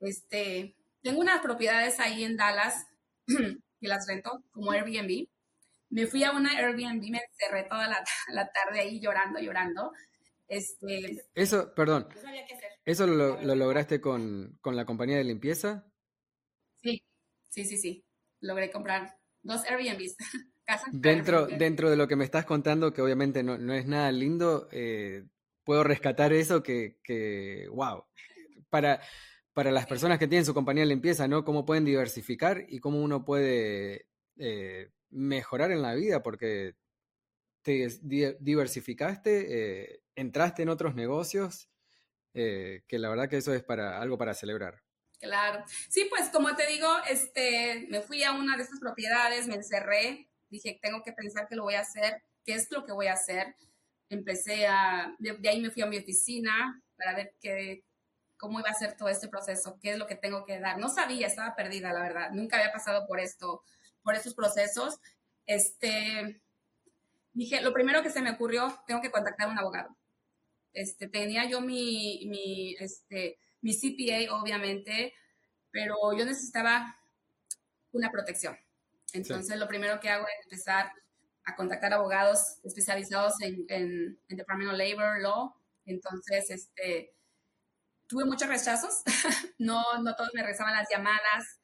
Este, 0.00 0.76
tengo 1.02 1.20
unas 1.20 1.40
propiedades 1.40 1.98
ahí 1.98 2.24
en 2.24 2.36
Dallas 2.36 2.86
que 3.26 3.88
las 3.88 4.06
rento 4.06 4.44
como 4.50 4.72
Airbnb. 4.72 5.28
Me 5.90 6.06
fui 6.06 6.22
a 6.22 6.30
una 6.30 6.56
Airbnb, 6.56 7.10
me 7.10 7.18
encerré 7.18 7.64
toda 7.68 7.88
la, 7.88 8.04
tarde 8.52 8.80
ahí 8.80 9.00
llorando, 9.00 9.40
llorando. 9.40 9.92
Este, 10.46 11.24
eso, 11.34 11.74
perdón. 11.74 12.08
¿Eso 12.84 13.06
lo, 13.06 13.40
lograste 13.54 14.00
con, 14.00 14.58
la 14.64 14.84
compañía 14.84 15.16
de 15.16 15.24
limpieza? 15.24 15.84
Sí, 16.82 17.04
sí, 17.48 17.64
sí, 17.64 17.76
sí. 17.76 18.04
Logré 18.40 18.70
comprar 18.70 19.16
dos 19.42 19.64
Airbnbs. 19.64 20.16
dentro, 20.92 21.46
dentro 21.46 21.90
de 21.90 21.96
lo 21.96 22.06
que 22.08 22.16
me 22.16 22.24
estás 22.24 22.44
contando, 22.44 22.92
que 22.92 23.02
obviamente 23.02 23.42
no, 23.42 23.74
es 23.74 23.86
nada 23.86 24.10
lindo, 24.12 24.68
eh, 24.70 25.24
puedo 25.64 25.82
rescatar 25.84 26.32
eso 26.32 26.62
que, 26.62 26.98
que 27.02 27.68
wow. 27.70 28.04
Para, 28.70 29.00
para 29.52 29.72
las 29.72 29.86
personas 29.86 30.20
que 30.20 30.28
tienen 30.28 30.46
su 30.46 30.54
compañía 30.54 30.84
de 30.84 30.88
limpieza, 30.88 31.26
¿no? 31.26 31.44
Cómo 31.44 31.64
pueden 31.64 31.84
diversificar 31.84 32.64
y 32.68 32.78
cómo 32.78 33.02
uno 33.02 33.24
puede 33.24 34.06
eh, 34.36 34.90
mejorar 35.10 35.70
en 35.72 35.82
la 35.82 35.94
vida, 35.94 36.22
porque 36.22 36.74
te 37.62 37.88
diversificaste, 38.40 39.46
eh, 39.92 40.02
entraste 40.14 40.62
en 40.62 40.70
otros 40.70 40.94
negocios, 40.94 41.68
eh, 42.32 42.82
que 42.86 42.98
la 42.98 43.08
verdad 43.08 43.28
que 43.28 43.38
eso 43.38 43.52
es 43.52 43.62
para 43.62 44.00
algo 44.00 44.16
para 44.16 44.34
celebrar. 44.34 44.82
Claro. 45.18 45.64
Sí, 45.88 46.06
pues 46.08 46.30
como 46.30 46.54
te 46.56 46.66
digo, 46.66 46.88
este, 47.08 47.86
me 47.90 48.00
fui 48.00 48.22
a 48.22 48.32
una 48.32 48.56
de 48.56 48.62
estas 48.62 48.80
propiedades, 48.80 49.46
me 49.46 49.56
encerré, 49.56 50.30
dije, 50.48 50.78
tengo 50.80 51.02
que 51.02 51.12
pensar 51.12 51.46
qué 51.48 51.56
lo 51.56 51.64
voy 51.64 51.74
a 51.74 51.80
hacer, 51.80 52.22
qué 52.44 52.54
es 52.54 52.70
lo 52.70 52.86
que 52.86 52.92
voy 52.92 53.08
a 53.08 53.14
hacer. 53.14 53.54
Empecé 54.08 54.66
a, 54.66 55.14
de 55.18 55.48
ahí 55.48 55.60
me 55.60 55.70
fui 55.70 55.82
a 55.82 55.86
mi 55.86 55.98
oficina 55.98 56.82
para 56.96 57.14
ver 57.14 57.34
qué, 57.40 57.84
cómo 58.40 58.58
iba 58.58 58.70
a 58.70 58.74
ser 58.74 58.96
todo 58.96 59.10
este 59.10 59.28
proceso, 59.28 59.78
qué 59.80 59.92
es 59.92 59.98
lo 59.98 60.06
que 60.06 60.16
tengo 60.16 60.44
que 60.46 60.58
dar. 60.58 60.78
No 60.78 60.88
sabía, 60.88 61.26
estaba 61.26 61.54
perdida, 61.54 61.92
la 61.92 62.02
verdad. 62.02 62.30
Nunca 62.32 62.56
había 62.56 62.72
pasado 62.72 63.06
por 63.06 63.20
esto, 63.20 63.62
por 64.02 64.14
estos 64.14 64.34
procesos. 64.34 64.98
Este, 65.46 66.42
dije, 67.32 67.60
lo 67.60 67.72
primero 67.72 68.02
que 68.02 68.10
se 68.10 68.22
me 68.22 68.30
ocurrió, 68.30 68.82
tengo 68.86 69.00
que 69.00 69.10
contactar 69.10 69.48
a 69.48 69.50
un 69.52 69.58
abogado. 69.58 69.96
Este, 70.72 71.08
tenía 71.08 71.48
yo 71.48 71.60
mi, 71.60 72.26
mi, 72.28 72.76
este, 72.78 73.38
mi 73.60 73.72
CPA, 73.72 74.34
obviamente, 74.34 75.14
pero 75.70 75.94
yo 76.16 76.24
necesitaba 76.24 76.96
una 77.92 78.10
protección. 78.10 78.56
Entonces, 79.12 79.58
lo 79.58 79.66
primero 79.66 79.98
que 80.00 80.08
hago 80.08 80.26
es 80.26 80.44
empezar 80.44 80.92
a 81.44 81.56
contactar 81.56 81.92
abogados 81.92 82.58
especializados 82.62 83.34
en, 83.40 83.64
en, 83.68 84.20
en 84.28 84.36
Department 84.36 84.72
of 84.72 84.78
Labor, 84.78 85.20
Law. 85.20 85.54
Entonces, 85.84 86.50
este, 86.50 87.12
tuve 88.10 88.24
muchos 88.24 88.48
rechazos, 88.48 89.02
no, 89.58 89.82
no 90.02 90.14
todos 90.16 90.30
me 90.34 90.42
rezaban 90.42 90.74
las 90.74 90.88
llamadas, 90.90 91.59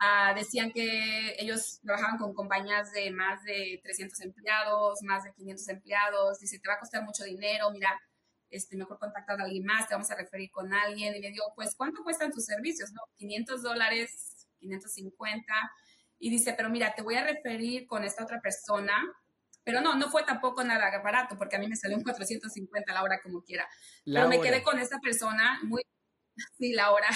ah, 0.00 0.32
decían 0.34 0.70
que 0.72 1.36
ellos 1.38 1.80
trabajaban 1.82 2.18
con 2.18 2.34
compañías 2.34 2.92
de 2.92 3.10
más 3.10 3.42
de 3.44 3.80
300 3.82 4.20
empleados, 4.20 5.02
más 5.02 5.24
de 5.24 5.32
500 5.32 5.68
empleados, 5.68 6.38
dice, 6.38 6.58
te 6.58 6.68
va 6.68 6.74
a 6.74 6.78
costar 6.78 7.02
mucho 7.02 7.24
dinero, 7.24 7.70
mira, 7.70 8.00
este, 8.50 8.76
mejor 8.76 8.98
contactar 8.98 9.40
a 9.40 9.44
alguien 9.44 9.64
más, 9.64 9.88
te 9.88 9.94
vamos 9.94 10.10
a 10.10 10.16
referir 10.16 10.50
con 10.50 10.72
alguien, 10.72 11.14
y 11.14 11.20
le 11.20 11.30
digo, 11.30 11.52
pues, 11.54 11.74
¿cuánto 11.74 12.02
cuestan 12.02 12.32
tus 12.32 12.44
servicios? 12.44 12.92
No, 12.92 13.02
500 13.16 13.62
dólares, 13.62 14.48
550, 14.58 15.52
y 16.18 16.30
dice, 16.30 16.54
pero 16.56 16.70
mira, 16.70 16.94
te 16.94 17.02
voy 17.02 17.14
a 17.14 17.24
referir 17.24 17.86
con 17.86 18.04
esta 18.04 18.24
otra 18.24 18.40
persona, 18.40 18.94
pero 19.64 19.80
no, 19.80 19.94
no 19.96 20.08
fue 20.08 20.24
tampoco 20.24 20.64
nada 20.64 20.98
barato, 21.02 21.36
porque 21.36 21.56
a 21.56 21.58
mí 21.58 21.68
me 21.68 21.76
salió 21.76 21.96
un 21.96 22.02
450 22.02 22.92
la 22.92 23.02
hora 23.02 23.20
como 23.22 23.42
quiera. 23.42 23.68
Pero 24.04 24.28
me 24.28 24.40
quedé 24.40 24.62
con 24.62 24.78
esta 24.78 24.98
persona, 24.98 25.60
muy, 25.62 25.82
sí, 26.58 26.72
la 26.72 26.90
hora. 26.90 27.08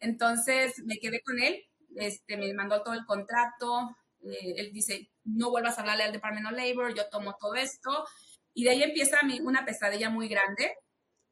Entonces 0.00 0.82
me 0.84 0.98
quedé 0.98 1.20
con 1.20 1.38
él, 1.38 1.62
este, 1.96 2.36
me 2.36 2.52
mandó 2.54 2.82
todo 2.82 2.94
el 2.94 3.04
contrato, 3.04 3.96
eh, 4.24 4.54
él 4.56 4.72
dice, 4.72 5.10
no 5.24 5.50
vuelvas 5.50 5.78
a 5.78 5.80
hablarle 5.80 6.04
al 6.04 6.12
Department 6.12 6.46
of 6.46 6.52
Labor, 6.52 6.94
yo 6.94 7.08
tomo 7.08 7.36
todo 7.38 7.54
esto. 7.54 8.06
Y 8.54 8.64
de 8.64 8.70
ahí 8.70 8.82
empieza 8.82 9.22
mi, 9.22 9.40
una 9.40 9.64
pesadilla 9.64 10.10
muy 10.10 10.28
grande. 10.28 10.76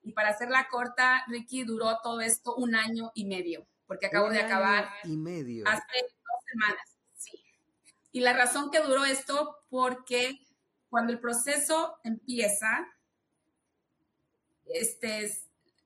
Y 0.03 0.12
para 0.12 0.31
hacerla 0.31 0.68
corta, 0.70 1.24
Ricky 1.29 1.64
duró 1.64 1.98
todo 2.03 2.20
esto 2.20 2.55
un 2.57 2.74
año 2.74 3.11
y 3.14 3.24
medio, 3.24 3.66
porque 3.87 4.07
acabo 4.07 4.29
de 4.29 4.40
acabar 4.40 4.88
y 5.03 5.16
medio. 5.16 5.66
hace 5.66 6.03
dos 6.03 6.44
semanas. 6.46 6.90
Y 8.12 8.20
la 8.20 8.33
razón 8.33 8.70
que 8.70 8.81
duró 8.81 9.05
esto, 9.05 9.57
porque 9.70 10.38
cuando 10.88 11.12
el 11.12 11.18
proceso 11.18 11.98
empieza, 12.05 12.87
este, 14.66 15.24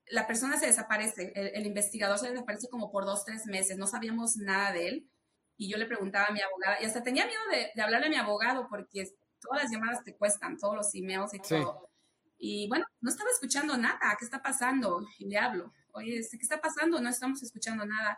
la 0.09 0.27
persona 0.27 0.57
se 0.57 0.65
desaparece, 0.65 1.31
el, 1.35 1.65
investigador 1.65 2.17
se 2.17 2.29
desaparece 2.29 2.67
como 2.69 2.91
por 2.91 3.05
dos, 3.05 3.25
tres 3.25 3.45
meses, 3.45 3.77
no 3.77 3.87
sabíamos 3.87 4.37
nada 4.37 4.71
de 4.71 4.87
él. 4.87 5.09
Y 5.57 5.69
yo 5.69 5.77
le 5.77 5.85
preguntaba 5.85 6.27
a 6.27 6.31
mi 6.31 6.41
abogada, 6.41 6.81
y 6.81 6.85
hasta 6.85 7.03
tenía 7.03 7.25
miedo 7.25 7.41
de, 7.51 7.81
hablarle 7.81 8.07
a 8.07 8.09
mi 8.09 8.15
abogado 8.15 8.67
porque 8.69 9.09
todas 9.39 9.63
las 9.63 9.71
llamadas 9.71 10.03
te 10.03 10.15
cuestan, 10.15 10.57
todos 10.57 10.75
los 10.75 10.95
emails 10.95 11.33
y 11.33 11.39
todo. 11.39 11.89
Y 12.37 12.69
bueno, 12.69 12.85
no 13.01 13.09
estaba 13.09 13.29
escuchando 13.29 13.75
nada, 13.77 13.99
¿qué 14.17 14.23
está 14.23 14.41
pasando? 14.41 15.05
Y 15.17 15.25
le 15.25 15.37
hablo, 15.37 15.73
oye, 15.91 16.25
¿qué 16.31 16.37
está 16.37 16.61
pasando? 16.61 17.01
No 17.01 17.09
estamos 17.09 17.43
escuchando 17.43 17.85
nada. 17.85 18.17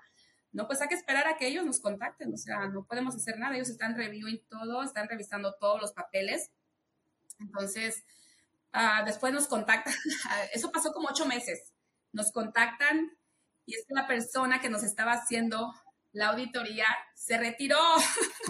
No, 0.51 0.67
pues 0.67 0.81
hay 0.81 0.89
que 0.89 0.95
esperar 0.95 1.27
a 1.27 1.37
que 1.37 1.47
ellos 1.47 1.65
nos 1.65 1.79
contacten, 1.79 2.33
o 2.33 2.37
sea, 2.37 2.67
no 2.67 2.83
podemos 2.83 3.15
hacer 3.15 3.39
nada, 3.39 3.55
ellos 3.55 3.69
están 3.69 3.95
reviewing 3.95 4.43
todo, 4.49 4.83
están 4.83 5.07
revisando 5.07 5.55
todos 5.59 5.81
los 5.81 5.93
papeles. 5.93 6.51
Entonces, 7.39 8.03
ah, 8.73 9.03
después 9.05 9.33
nos 9.33 9.47
contactan, 9.47 9.93
eso 10.53 10.71
pasó 10.71 10.91
como 10.91 11.07
ocho 11.07 11.25
meses, 11.25 11.70
nos 12.13 12.31
contactan 12.31 13.11
y 13.65 13.75
es 13.75 13.85
que 13.87 13.93
la 13.93 14.07
persona 14.07 14.59
que 14.59 14.69
nos 14.69 14.83
estaba 14.83 15.13
haciendo 15.13 15.73
la 16.13 16.29
auditoría 16.29 16.85
se 17.15 17.37
retiró. 17.37 17.79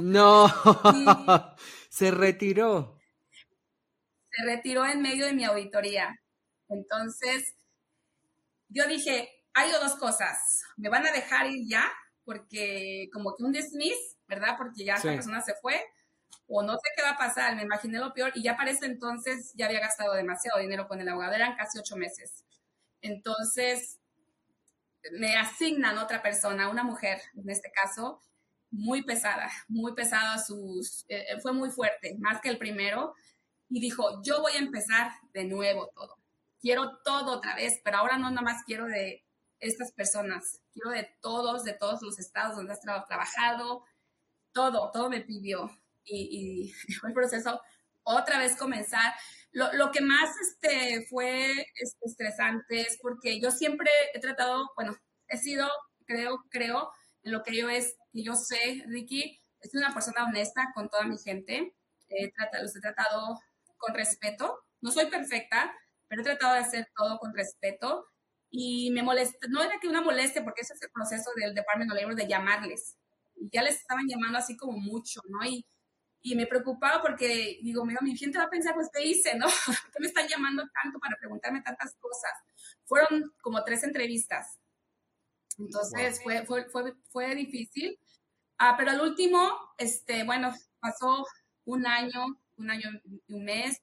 No, 0.01 0.47
se 1.89 2.11
retiró. 2.11 2.97
Se 4.31 4.43
retiró 4.45 4.85
en 4.85 5.01
medio 5.01 5.25
de 5.25 5.33
mi 5.33 5.43
auditoría. 5.43 6.19
Entonces, 6.69 7.53
yo 8.69 8.87
dije, 8.87 9.29
hay 9.53 9.71
dos 9.71 9.95
cosas. 9.95 10.63
Me 10.77 10.89
van 10.89 11.05
a 11.05 11.11
dejar 11.11 11.47
ir 11.47 11.67
ya, 11.67 11.91
porque 12.23 13.09
como 13.11 13.35
que 13.35 13.43
un 13.43 13.51
dismiss, 13.51 14.17
¿verdad? 14.27 14.55
Porque 14.57 14.85
ya 14.85 14.95
esa 14.95 15.09
persona 15.09 15.41
se 15.41 15.53
fue, 15.61 15.83
o 16.47 16.63
no 16.63 16.73
sé 16.73 16.89
qué 16.95 17.03
va 17.03 17.11
a 17.11 17.17
pasar, 17.17 17.55
me 17.55 17.63
imaginé 17.63 17.99
lo 17.99 18.13
peor, 18.13 18.31
y 18.35 18.43
ya 18.43 18.55
para 18.55 18.71
ese 18.71 18.85
entonces 18.85 19.53
ya 19.55 19.65
había 19.65 19.81
gastado 19.81 20.13
demasiado 20.13 20.59
dinero 20.59 20.87
con 20.87 21.01
el 21.01 21.09
abogado, 21.09 21.33
eran 21.33 21.55
casi 21.55 21.77
ocho 21.79 21.97
meses. 21.97 22.45
Entonces, 23.01 23.99
me 25.11 25.35
asignan 25.35 25.97
otra 25.97 26.21
persona, 26.21 26.69
una 26.69 26.83
mujer, 26.83 27.21
en 27.35 27.49
este 27.49 27.71
caso, 27.71 28.21
muy 28.69 29.03
pesada, 29.03 29.49
muy 29.67 29.93
pesada, 29.93 30.37
sus, 30.37 31.05
eh, 31.09 31.39
fue 31.41 31.53
muy 31.53 31.69
fuerte, 31.71 32.15
más 32.19 32.39
que 32.41 32.49
el 32.49 32.57
primero, 32.57 33.13
y 33.69 33.79
dijo, 33.79 34.21
yo 34.23 34.41
voy 34.41 34.53
a 34.53 34.59
empezar 34.59 35.11
de 35.33 35.45
nuevo 35.45 35.91
todo. 35.93 36.17
Quiero 36.59 36.99
todo 37.03 37.37
otra 37.37 37.55
vez, 37.55 37.81
pero 37.83 37.97
ahora 37.97 38.17
no 38.17 38.29
nomás 38.31 38.63
quiero 38.65 38.85
de 38.85 39.25
estas 39.59 39.91
personas, 39.91 40.61
quiero 40.73 40.91
de 40.91 41.09
todos, 41.21 41.63
de 41.63 41.73
todos 41.73 42.01
los 42.01 42.19
estados 42.19 42.55
donde 42.55 42.73
has 42.73 42.81
trabajado, 42.81 43.83
todo, 44.51 44.91
todo 44.91 45.09
me 45.09 45.21
pidió. 45.21 45.69
Y, 46.03 46.71
y 46.87 46.93
fue 46.99 47.09
el 47.09 47.15
proceso 47.15 47.61
otra 48.03 48.39
vez 48.39 48.55
comenzar. 48.55 49.13
Lo, 49.51 49.71
lo, 49.73 49.91
que 49.91 50.01
más 50.01 50.29
este, 50.39 51.05
fue 51.09 51.67
estresante 52.01 52.81
es 52.81 52.97
porque 53.01 53.39
yo 53.41 53.51
siempre 53.51 53.89
he 54.13 54.19
tratado, 54.19 54.71
bueno, 54.75 54.95
he 55.27 55.37
sido, 55.37 55.67
creo, 56.05 56.43
creo, 56.49 56.91
en 57.23 57.33
lo 57.33 57.43
que 57.43 57.55
yo 57.55 57.69
es, 57.69 57.95
que 58.13 58.23
yo 58.23 58.35
sé, 58.35 58.83
Ricky, 58.87 59.41
es 59.61 59.73
una 59.75 59.93
persona 59.93 60.25
honesta 60.25 60.71
con 60.73 60.89
toda 60.89 61.03
mi 61.03 61.17
gente. 61.17 61.75
los 62.61 62.75
he 62.75 62.81
tratado 62.81 63.39
con 63.77 63.93
respeto. 63.93 64.59
No 64.81 64.91
soy 64.91 65.07
perfecta, 65.07 65.75
pero 66.07 66.21
he 66.21 66.25
tratado 66.25 66.55
de 66.55 66.61
hacer 66.61 66.87
todo 66.95 67.19
con 67.19 67.33
respeto. 67.33 68.07
Y 68.49 68.91
me 68.91 69.03
molesta, 69.03 69.47
no 69.49 69.63
era 69.63 69.79
que 69.79 69.87
una 69.87 70.01
molestia, 70.01 70.43
porque 70.43 70.61
ese 70.61 70.73
es 70.73 70.81
el 70.81 70.91
proceso 70.91 71.31
del 71.35 71.53
Department 71.55 71.91
of 71.91 71.97
Labor 71.97 72.15
de 72.15 72.27
llamarles. 72.27 72.97
Ya 73.51 73.61
les 73.63 73.75
estaban 73.75 74.07
llamando 74.07 74.37
así 74.39 74.57
como 74.57 74.77
mucho, 74.77 75.21
¿no? 75.29 75.45
Y, 75.45 75.65
y 76.23 76.35
me 76.35 76.45
preocupaba 76.45 77.01
porque 77.01 77.59
digo, 77.63 77.83
mira, 77.85 77.99
mi 78.01 78.15
gente 78.15 78.37
va 78.37 78.45
a 78.45 78.49
pensar, 78.49 78.75
pues, 78.75 78.89
¿qué 78.93 79.03
hice, 79.03 79.35
no? 79.37 79.47
¿Por 79.65 79.91
qué 79.91 79.99
me 79.99 80.07
están 80.07 80.27
llamando 80.27 80.63
tanto 80.81 80.99
para 80.99 81.17
preguntarme 81.17 81.61
tantas 81.61 81.95
cosas? 81.95 82.31
Fueron 82.85 83.33
como 83.41 83.63
tres 83.63 83.83
entrevistas. 83.83 84.59
Entonces, 85.57 86.21
fue, 86.23 86.45
fue, 86.45 86.65
fue, 86.69 86.93
fue 87.09 87.35
difícil. 87.35 87.99
Ah, 88.57 88.75
pero 88.77 88.91
al 88.91 89.01
último, 89.01 89.51
este, 89.77 90.23
bueno, 90.23 90.53
pasó 90.79 91.25
un 91.65 91.87
año, 91.87 92.39
un 92.57 92.69
año 92.69 92.89
y 93.27 93.33
un 93.33 93.43
mes, 93.43 93.81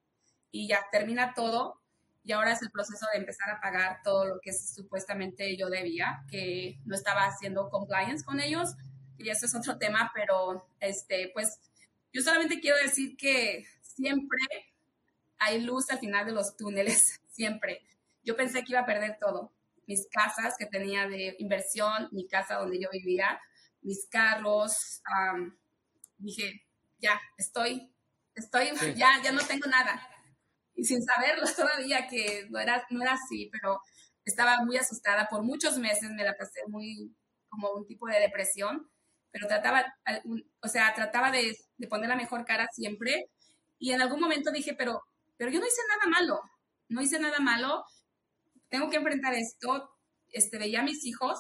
y 0.53 0.69
ya 0.69 0.87
termina 0.93 1.35
todo. 1.35 1.81
Y 2.23 2.33
ahora 2.33 2.53
es 2.53 2.63
el 2.63 2.71
proceso 2.71 3.07
de 3.13 3.19
empezar 3.19 3.51
a 3.51 3.61
pagar 3.61 4.01
todo 4.05 4.27
lo 4.27 4.41
que 4.41 4.53
supuestamente 4.53 5.57
yo 5.57 5.69
debía, 5.69 6.25
que 6.31 6.79
no 6.85 6.95
estaba 6.95 7.27
haciendo 7.27 7.69
compliance 7.71 8.25
con 8.25 8.39
ellos. 8.39 8.77
Y 9.17 9.31
eso 9.31 9.47
es 9.47 9.55
otro 9.55 9.79
tema, 9.79 10.13
pero 10.15 10.69
este, 10.79 11.31
pues 11.35 11.59
yo 12.13 12.23
solamente 12.23 12.61
quiero 12.61 12.77
decir 12.79 13.17
que 13.17 13.67
siempre 13.83 14.39
hay 15.39 15.63
luz 15.63 15.91
al 15.91 15.99
final 15.99 16.27
de 16.27 16.33
los 16.33 16.57
túneles, 16.57 17.21
siempre. 17.31 17.83
Yo 18.23 18.37
pensé 18.37 18.65
que 18.65 18.73
iba 18.73 18.81
a 18.81 18.87
perder 18.87 19.17
todo. 19.21 19.53
Mis 19.87 20.07
casas 20.11 20.55
que 20.59 20.67
tenía 20.67 21.09
de 21.09 21.37
inversión, 21.39 22.09
mi 22.13 22.27
casa 22.27 22.57
donde 22.57 22.81
yo 22.81 22.89
vivía, 22.93 23.41
mis 23.81 24.07
carros. 24.09 25.03
dije, 26.19 26.67
ya, 26.99 27.21
estoy, 27.37 27.93
estoy, 28.35 28.71
ya, 28.97 29.21
ya 29.23 29.33
no 29.33 29.45
tengo 29.47 29.67
nada. 29.69 30.01
Y 30.75 30.85
sin 30.85 31.03
saberlo 31.03 31.45
todavía 31.57 32.07
que 32.09 32.47
no 32.51 32.59
era, 32.59 32.87
no 32.91 33.03
era 33.03 33.15
así, 33.15 33.49
pero 33.51 33.81
estaba 34.25 34.65
muy 34.65 34.77
asustada. 34.77 35.27
Por 35.29 35.43
muchos 35.43 35.79
meses 35.79 36.11
me 36.11 36.25
la 36.25 36.37
pasé 36.37 36.61
muy 36.67 37.15
como 37.49 37.73
un 37.73 37.87
tipo 37.87 38.07
de 38.07 38.21
depresión, 38.21 38.91
pero 39.31 39.47
trataba, 39.47 39.85
o 40.61 40.69
sea, 40.69 40.95
trataba 40.95 41.31
de, 41.31 41.57
de 41.77 41.89
poner 41.89 42.09
la 42.09 42.17
mejor 42.17 42.45
cara 42.45 42.67
siempre. 42.73 43.31
Y 43.79 43.93
en 43.93 44.01
algún 44.01 44.21
momento 44.21 44.51
dije, 44.51 44.75
pero, 44.75 45.03
pero 45.37 45.51
yo 45.51 45.61
no 45.61 45.67
hice 45.67 45.83
nada 45.89 46.11
malo, 46.11 46.41
no 46.89 47.03
hice 47.03 47.19
nada 47.19 47.39
malo, 47.39 47.85
tengo 48.69 48.91
que 48.91 48.97
enfrentar 48.97 49.35
esto. 49.35 49.91
Este, 50.31 50.59
veía 50.59 50.81
a 50.81 50.85
mis 50.85 51.05
hijos, 51.07 51.39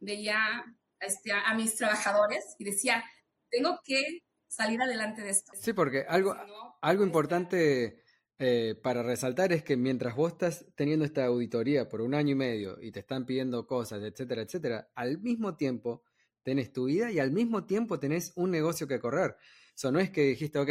veía 0.00 0.64
este, 1.00 1.32
a 1.32 1.54
mis 1.54 1.76
trabajadores 1.76 2.54
y 2.58 2.64
decía, 2.64 3.02
tengo 3.50 3.80
que 3.84 4.22
salir 4.48 4.80
adelante 4.80 5.22
de 5.22 5.30
esto. 5.30 5.52
Sí, 5.58 5.72
porque 5.72 6.04
algo, 6.08 6.36
algo 6.80 7.04
importante 7.04 8.02
eh, 8.38 8.74
para 8.82 9.02
resaltar 9.02 9.52
es 9.52 9.62
que 9.62 9.76
mientras 9.76 10.14
vos 10.14 10.32
estás 10.32 10.66
teniendo 10.74 11.04
esta 11.04 11.24
auditoría 11.24 11.88
por 11.88 12.00
un 12.00 12.14
año 12.14 12.32
y 12.32 12.34
medio 12.34 12.76
y 12.80 12.92
te 12.92 13.00
están 13.00 13.24
pidiendo 13.24 13.66
cosas, 13.66 14.02
etcétera, 14.02 14.42
etcétera, 14.42 14.90
al 14.94 15.18
mismo 15.18 15.56
tiempo 15.56 16.02
tenés 16.42 16.72
tu 16.72 16.86
vida 16.86 17.10
y 17.10 17.18
al 17.18 17.32
mismo 17.32 17.64
tiempo 17.64 17.98
tenés 17.98 18.32
un 18.36 18.50
negocio 18.50 18.88
que 18.88 19.00
correr. 19.00 19.36
Eso 19.74 19.92
no 19.92 20.00
es 20.00 20.10
que 20.10 20.22
dijiste, 20.22 20.58
ok, 20.58 20.70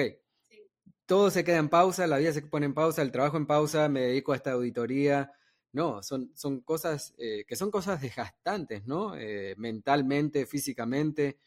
todo 1.05 1.30
se 1.30 1.43
queda 1.43 1.57
en 1.57 1.69
pausa, 1.69 2.07
la 2.07 2.17
vida 2.17 2.34
se 2.34 2.41
pone 2.41 2.65
en 2.65 2.74
pausa, 2.74 3.01
el 3.01 3.11
trabajo 3.11 3.38
en 3.38 3.45
pausa, 3.45 3.89
me 3.89 4.01
dedico 4.01 4.34
a 4.34 4.36
esta 4.36 4.51
auditoría, 4.51 5.32
no, 5.74 6.03
son, 6.03 6.32
son 6.36 6.61
cosas 6.61 7.13
eh, 7.17 7.45
que 7.47 7.55
son 7.55 7.72
cosas 7.72 8.01
desgastantes, 8.01 8.86
¿no? 8.86 9.15
Eh, 9.15 9.55
mentalmente, 9.57 10.45
físicamente. 10.45 11.39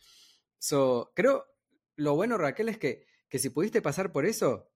So, 0.59 1.13
creo, 1.15 1.47
lo 1.97 2.15
bueno, 2.15 2.39
Raquel, 2.39 2.69
es 2.71 2.79
que, 2.79 3.07
que 3.29 3.39
si 3.39 3.51
pudiste 3.51 3.83
pasar 3.83 4.13
por 4.13 4.25
eso, 4.25 4.71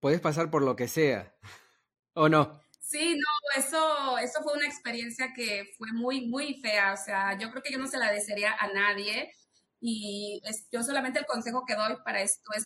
puedes 0.00 0.20
pasar 0.20 0.50
por 0.50 0.62
lo 0.62 0.76
que 0.76 0.88
sea, 0.88 1.36
¿o 2.14 2.28
no? 2.28 2.60
Sí, 2.86 3.16
no, 3.16 3.60
eso, 3.60 4.18
eso 4.18 4.42
fue 4.42 4.52
una 4.54 4.66
experiencia 4.66 5.32
que 5.34 5.72
fue 5.78 5.92
muy, 5.92 6.26
muy 6.26 6.60
fea. 6.60 6.92
O 6.92 6.96
sea, 6.96 7.36
yo 7.38 7.50
creo 7.50 7.62
que 7.62 7.72
yo 7.72 7.78
no 7.78 7.86
se 7.88 7.98
la 7.98 8.12
desearía 8.12 8.52
a 8.52 8.68
nadie. 8.68 9.32
Y 9.80 10.40
yo 10.70 10.82
solamente 10.82 11.18
el 11.18 11.26
consejo 11.26 11.64
que 11.66 11.74
doy 11.74 11.96
para 12.04 12.22
esto 12.22 12.52
es 12.54 12.64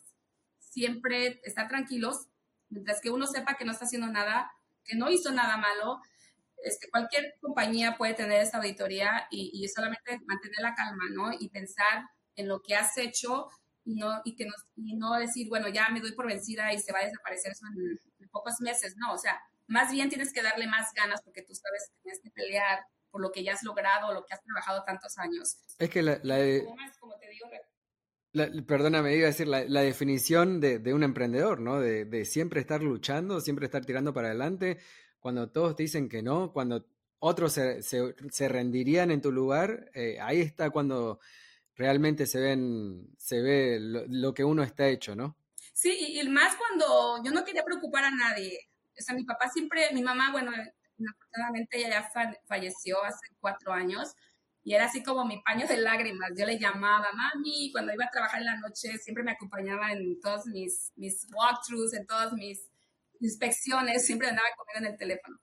siempre 0.59 1.41
estar 1.45 1.69
tranquilos, 1.69 2.27
mientras 2.69 3.01
que 3.01 3.11
uno 3.11 3.27
sepa 3.27 3.57
que 3.57 3.65
no 3.65 3.73
está 3.73 3.85
haciendo 3.87 4.09
nada, 4.09 4.51
que 4.85 4.97
no 4.97 5.11
hizo 5.11 5.33
nada 5.33 5.57
malo, 5.57 6.01
este, 6.65 6.91
cualquier 6.91 7.35
compañía 7.41 7.97
puede 7.97 8.15
tener 8.15 8.43
esta 8.43 8.59
auditoría 8.59 9.27
y, 9.31 9.67
solamente 9.69 10.19
mantener 10.27 10.61
la 10.61 10.75
calma, 10.75 11.05
¿no? 11.13 11.33
Y 11.39 11.49
pensar 11.51 12.05
en 12.37 12.49
lo 12.49 12.61
que 12.61 12.75
has 12.75 12.97
hecho 12.99 13.49
y 13.85 13.95
no, 13.95 14.21
y 14.25 14.35
que 14.37 14.47
no, 14.47 14.53
y 14.77 14.97
no 14.97 15.15
decir, 15.15 15.49
bueno, 15.49 15.69
ya 15.69 15.89
me 15.91 16.01
doy 16.01 16.13
por 16.13 16.27
vencida 16.27 16.73
y 16.73 16.79
se 16.79 16.93
va 16.93 17.01
a 17.01 17.05
desaparecer 17.05 17.53
eso 17.53 17.67
en, 17.67 18.29
pocos 18.31 18.61
meses, 18.61 18.95
no, 18.99 19.15
o 19.15 19.19
sea, 19.19 19.41
más 19.69 19.93
bien 19.93 20.09
tienes 20.09 20.33
que 20.33 20.43
darle 20.43 20.67
más 20.67 20.93
ganas 20.95 21.23
porque 21.23 21.43
tú 21.43 21.55
sabes 21.55 21.89
que 21.91 22.03
tienes 22.03 22.21
que 22.23 22.31
pelear 22.31 22.81
por 23.11 23.23
lo 23.23 23.31
que 23.31 23.43
ya 23.43 23.55
has 23.55 23.63
logrado, 23.63 24.13
lo 24.13 24.25
que 24.25 24.35
has 24.35 24.43
trabajado 24.43 24.83
tantos 24.85 25.17
años. 25.19 25.59
Es 25.79 25.91
que 25.91 26.03
la, 26.03 26.19
la 26.23 26.37
como 26.99 27.17
te 27.19 27.29
digo, 27.29 27.47
la, 28.33 28.51
perdóname, 28.67 29.15
iba 29.17 29.25
a 29.25 29.31
decir 29.31 29.49
la, 29.49 29.65
la 29.65 29.81
definición 29.81 30.61
de, 30.61 30.79
de, 30.79 30.93
un 30.93 31.03
emprendedor, 31.03 31.61
¿no? 31.61 31.81
De, 31.81 32.05
de, 32.05 32.25
siempre 32.25 32.61
estar 32.61 32.83
luchando, 32.83 33.41
siempre 33.41 33.67
estar 33.67 33.85
tirando 33.85 34.13
para 34.13 34.29
adelante. 34.29 34.79
Cuando 35.19 35.51
todos 35.51 35.77
te 35.77 35.85
dicen 35.85 36.09
que 36.09 36.23
no, 36.23 36.53
cuando 36.53 36.87
otros 37.19 37.53
se, 37.53 37.83
se, 37.83 38.15
se 38.31 38.49
rendirían 38.49 39.11
en 39.11 39.23
tu 39.23 39.33
lugar, 39.33 39.91
eh, 39.95 40.19
ahí 40.21 40.41
está 40.41 40.71
cuando 40.71 41.21
realmente 41.75 42.27
se 42.27 42.41
ven, 42.41 43.15
se 43.17 43.41
ve 43.41 43.79
lo, 43.81 44.05
lo, 44.07 44.35
que 44.35 44.45
uno 44.45 44.63
está 44.63 44.89
hecho, 44.89 45.15
¿no? 45.17 45.37
Sí, 45.73 46.19
y 46.21 46.29
más 46.29 46.57
cuando 46.57 47.23
yo 47.25 47.33
no 47.33 47.45
quería 47.45 47.65
preocupar 47.65 48.05
a 48.05 48.11
nadie. 48.11 48.68
O 48.99 49.03
sea, 49.03 49.15
mi 49.15 49.25
papá 49.25 49.49
siempre, 49.49 49.89
mi 49.93 50.03
mamá, 50.03 50.33
bueno, 50.33 50.53
afortunadamente 50.53 51.79
ella 51.79 51.91
ya 51.91 52.11
falleció 52.47 53.03
hace 53.05 53.27
cuatro 53.41 53.73
años, 53.73 54.15
y 54.65 54.75
era 54.75 54.87
así 54.87 55.03
como 55.03 55.25
mi 55.25 55.41
paño 55.43 55.67
de 55.67 55.79
lágrimas. 55.79 56.31
Yo 56.37 56.45
le 56.45 56.59
llamaba, 56.59 57.09
mami, 57.13 57.71
cuando 57.73 57.93
iba 57.95 58.05
a 58.05 58.11
trabajar 58.11 58.41
en 58.41 58.47
la 58.47 58.57
noche, 58.57 58.99
siempre 58.99 59.25
me 59.25 59.33
acompañaba 59.33 59.93
en 59.93 60.21
todos 60.21 60.47
mis, 60.47 60.93
mis 60.97 61.27
walkthroughs, 61.33 61.95
en 61.95 62.07
todas 62.07 62.33
mis 62.33 62.69
inspecciones, 63.21 64.05
siempre 64.05 64.29
andaba 64.29 64.49
conmigo 64.57 64.87
en 64.87 64.93
el 64.93 64.99
teléfono. 64.99 65.39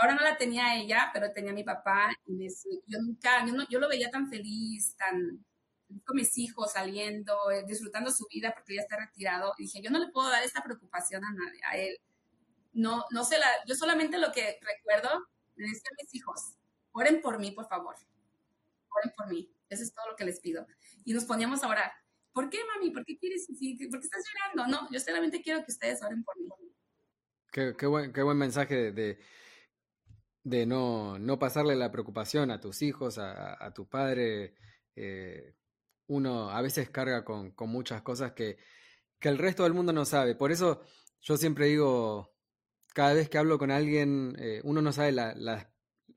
Ahora 0.00 0.14
no 0.14 0.22
la 0.22 0.36
tenía 0.36 0.76
ella, 0.76 1.10
pero 1.12 1.32
tenía 1.32 1.52
mi 1.52 1.64
papá 1.64 2.12
y 2.26 2.32
me, 2.34 2.48
yo 2.86 2.98
nunca, 3.00 3.44
yo, 3.46 3.54
no, 3.54 3.66
yo 3.68 3.80
lo 3.80 3.88
veía 3.88 4.10
tan 4.10 4.28
feliz, 4.28 4.94
tan 4.96 5.44
con 6.04 6.16
mis 6.16 6.36
hijos 6.38 6.72
saliendo, 6.72 7.50
eh, 7.50 7.64
disfrutando 7.66 8.10
su 8.10 8.26
vida 8.30 8.52
porque 8.54 8.76
ya 8.76 8.82
está 8.82 8.96
retirado. 8.96 9.54
Y 9.58 9.64
dije, 9.64 9.82
yo 9.82 9.90
no 9.90 9.98
le 9.98 10.08
puedo 10.12 10.28
dar 10.28 10.42
esta 10.44 10.62
preocupación 10.62 11.24
a 11.24 11.32
nadie, 11.32 11.60
a 11.66 11.76
él. 11.76 11.96
No, 12.72 13.04
no 13.10 13.24
sé 13.24 13.38
la, 13.38 13.46
yo 13.66 13.74
solamente 13.74 14.18
lo 14.18 14.32
que 14.32 14.58
recuerdo, 14.60 15.26
decía 15.56 15.90
a 15.90 16.02
mis 16.02 16.14
hijos, 16.14 16.54
oren 16.92 17.20
por 17.20 17.38
mí, 17.38 17.50
por 17.50 17.68
favor 17.68 17.96
oren 18.96 19.12
por 19.16 19.28
mí. 19.28 19.50
Eso 19.68 19.82
es 19.82 19.94
todo 19.94 20.10
lo 20.10 20.16
que 20.16 20.24
les 20.24 20.40
pido. 20.40 20.66
Y 21.04 21.12
nos 21.12 21.24
poníamos 21.24 21.62
a 21.62 21.68
orar. 21.68 21.92
¿Por 22.32 22.48
qué, 22.48 22.58
mami? 22.64 22.90
¿Por 22.90 23.04
qué 23.04 23.18
quieres? 23.18 23.46
¿Por 23.46 24.00
qué 24.00 24.06
estás 24.06 24.24
llorando? 24.32 24.78
No, 24.78 24.88
yo 24.90 25.00
solamente 25.00 25.42
quiero 25.42 25.64
que 25.64 25.72
ustedes 25.72 26.02
oren 26.02 26.22
por 26.24 26.38
mí. 26.38 26.48
Qué, 27.52 27.74
qué, 27.76 27.86
buen, 27.86 28.12
qué 28.12 28.22
buen 28.22 28.38
mensaje 28.38 28.92
de, 28.92 29.18
de, 30.44 30.66
no, 30.66 31.18
no, 31.18 31.38
pasarle 31.38 31.74
la 31.74 31.90
preocupación 31.90 32.50
a 32.50 32.60
tus 32.60 32.82
hijos, 32.82 33.18
a, 33.18 33.64
a 33.64 33.72
tu 33.72 33.88
padre. 33.88 34.54
Eh, 34.94 35.56
uno 36.06 36.50
a 36.50 36.62
veces 36.62 36.90
carga 36.90 37.24
con, 37.24 37.52
con 37.52 37.70
muchas 37.70 38.02
cosas 38.02 38.32
que, 38.32 38.58
que, 39.18 39.28
el 39.28 39.38
resto 39.38 39.64
del 39.64 39.74
mundo 39.74 39.92
no 39.92 40.04
sabe. 40.04 40.36
Por 40.36 40.52
eso 40.52 40.82
yo 41.20 41.36
siempre 41.36 41.66
digo, 41.66 42.36
cada 42.92 43.14
vez 43.14 43.28
que 43.28 43.38
hablo 43.38 43.58
con 43.58 43.70
alguien, 43.70 44.36
eh, 44.38 44.60
uno 44.64 44.82
no 44.82 44.92
sabe 44.92 45.12
la, 45.12 45.34
la, 45.34 45.72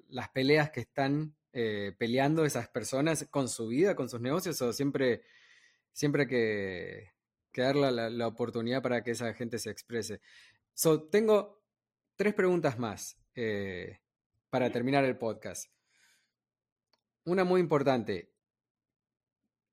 las 0.09 0.30
peleas 0.30 0.71
que 0.71 0.82
están 0.82 1.36
eh, 1.51 1.93
peleando 1.97 2.45
esas 2.45 2.67
personas 2.67 3.28
con 3.30 3.47
su 3.47 3.67
vida, 3.67 3.95
con 3.95 4.09
sus 4.09 4.19
negocios, 4.19 4.61
o 4.61 4.74
siempre, 4.74 5.24
siempre 5.91 6.28
que, 6.28 7.11
que 7.51 7.61
dar 7.61 7.76
la, 7.76 7.91
la, 8.09 8.28
oportunidad 8.28 8.82
para 8.82 9.03
que 9.03 9.11
esa 9.11 9.34
gente 9.34 9.59
se 9.59 9.69
exprese. 9.69 10.19
So, 10.74 11.03
tengo 11.03 11.63
tres 12.15 12.34
preguntas 12.34 12.80
más 12.80 13.17
eh, 13.36 13.99
para 14.49 14.71
terminar 14.71 15.05
el 15.05 15.17
podcast. 15.17 15.71
Una 17.26 17.43
muy 17.43 17.61
importante. 17.61 18.34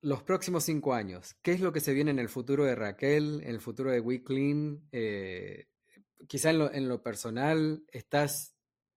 los 0.02 0.22
próximos 0.22 0.64
cinco 0.64 0.94
años, 0.94 1.34
¿qué 1.42 1.52
es 1.52 1.60
lo 1.60 1.72
que 1.72 1.80
se 1.80 1.94
viene 1.94 2.10
en 2.10 2.18
el 2.18 2.28
futuro 2.28 2.64
de 2.64 2.74
Raquel, 2.74 3.40
en 3.42 3.50
el 3.50 3.60
futuro 3.60 3.90
de 3.90 4.00
WeClean? 4.00 4.88
Eh, 4.92 5.69
quizá 6.28 6.50
en 6.50 6.88
lo, 6.88 7.02
personal, 7.02 7.84
¿estás 7.92 8.54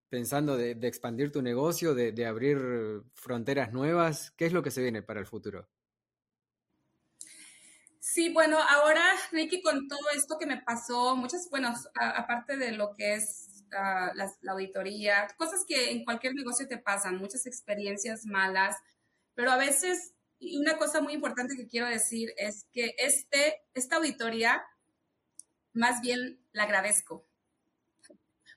pensando 0.10 0.58
de, 0.58 0.72
expandir 0.84 1.32
tu 1.32 1.42
negocio, 1.42 1.96
de, 1.96 2.26
abrir 2.26 3.04
fronteras 3.14 3.72
nuevas? 3.74 4.32
¿Qué 4.32 4.46
es 4.46 4.54
lo 4.54 4.64
que 4.64 4.72
se 4.72 4.82
viene 4.82 5.02
para 5.02 5.20
el 5.20 5.26
futuro? 5.26 5.70
Sí, 8.00 8.32
bueno, 8.32 8.58
ahora, 8.62 9.04
Ricky, 9.32 9.62
con 9.62 9.88
todo 9.88 10.10
esto 10.16 10.38
que 10.38 10.46
me 10.46 10.62
pasó, 10.62 11.16
muchas, 11.16 11.50
bueno, 11.50 11.74
aparte 11.96 12.58
de 12.58 12.74
lo 12.74 12.94
que 12.96 13.14
es 13.14 13.64
ah, 13.72 14.12
la 14.14 14.52
auditoría, 14.52 15.28
cosas 15.38 15.64
que 15.66 15.92
en 15.92 16.04
cualquier 16.04 16.36
negocio 16.36 16.68
te 16.68 16.78
pasan, 16.78 17.18
muchas 17.18 17.46
experiencias 17.46 18.26
malas, 18.26 18.76
pero 19.36 19.52
a 19.52 19.58
veces 19.58 20.14
y 20.44 20.58
una 20.58 20.78
cosa 20.78 21.02
muy 21.02 21.14
importante 21.14 21.56
que 21.56 21.68
quiero 21.68 21.88
decir 21.88 22.34
es 22.38 22.68
que 22.74 22.96
este, 22.98 23.62
esta 23.74 23.96
auditoría, 23.96 24.62
más 25.74 26.02
bien 26.02 26.40
la 26.52 26.64
agradezco, 26.64 27.26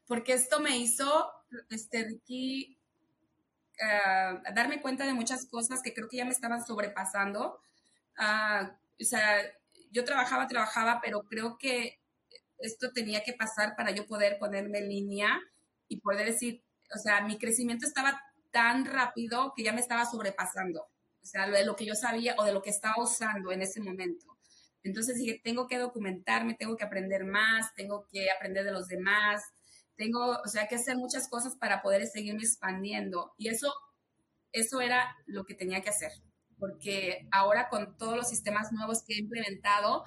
porque 0.06 0.34
esto 0.34 0.60
me 0.60 0.76
hizo, 0.76 1.32
este, 1.70 2.04
Ricky, 2.04 2.78
ah, 3.82 4.42
darme 4.54 4.80
cuenta 4.80 5.06
de 5.06 5.14
muchas 5.14 5.46
cosas 5.46 5.82
que 5.82 5.92
creo 5.94 6.08
que 6.08 6.18
ya 6.18 6.24
me 6.24 6.30
estaban 6.32 6.64
sobrepasando. 6.64 7.60
Ah, 8.16 8.76
o 9.00 9.04
sea, 9.04 9.42
yo 9.90 10.04
trabajaba, 10.04 10.46
trabajaba, 10.46 11.00
pero 11.02 11.22
creo 11.22 11.58
que 11.58 12.00
esto 12.58 12.92
tenía 12.92 13.22
que 13.22 13.32
pasar 13.34 13.76
para 13.76 13.90
yo 13.90 14.06
poder 14.06 14.38
ponerme 14.38 14.78
en 14.78 14.88
línea 14.88 15.40
y 15.88 16.00
poder 16.00 16.26
decir, 16.26 16.62
o 16.94 16.98
sea, 16.98 17.22
mi 17.22 17.38
crecimiento 17.38 17.86
estaba 17.86 18.22
tan 18.50 18.84
rápido 18.84 19.52
que 19.56 19.64
ya 19.64 19.72
me 19.72 19.80
estaba 19.80 20.06
sobrepasando 20.06 20.88
o 21.26 21.28
sea, 21.28 21.50
de 21.50 21.64
lo 21.64 21.74
que 21.74 21.84
yo 21.84 21.96
sabía 21.96 22.36
o 22.38 22.44
de 22.44 22.52
lo 22.52 22.62
que 22.62 22.70
estaba 22.70 23.02
usando 23.02 23.50
en 23.50 23.60
ese 23.60 23.80
momento. 23.80 24.35
Entonces 24.82 25.16
dije, 25.16 25.40
tengo 25.42 25.66
que 25.66 25.78
documentarme, 25.78 26.54
tengo 26.54 26.76
que 26.76 26.84
aprender 26.84 27.24
más, 27.24 27.74
tengo 27.74 28.06
que 28.08 28.30
aprender 28.30 28.64
de 28.64 28.72
los 28.72 28.86
demás, 28.86 29.42
tengo, 29.96 30.38
o 30.44 30.48
sea, 30.48 30.68
que 30.68 30.76
hacer 30.76 30.96
muchas 30.96 31.28
cosas 31.28 31.56
para 31.56 31.82
poder 31.82 32.06
seguirme 32.06 32.42
expandiendo. 32.42 33.32
Y 33.36 33.48
eso, 33.48 33.72
eso 34.52 34.80
era 34.80 35.16
lo 35.26 35.44
que 35.44 35.54
tenía 35.54 35.80
que 35.80 35.90
hacer, 35.90 36.12
porque 36.58 37.26
ahora 37.32 37.68
con 37.68 37.96
todos 37.96 38.16
los 38.16 38.28
sistemas 38.28 38.72
nuevos 38.72 39.02
que 39.02 39.14
he 39.14 39.18
implementado 39.18 40.04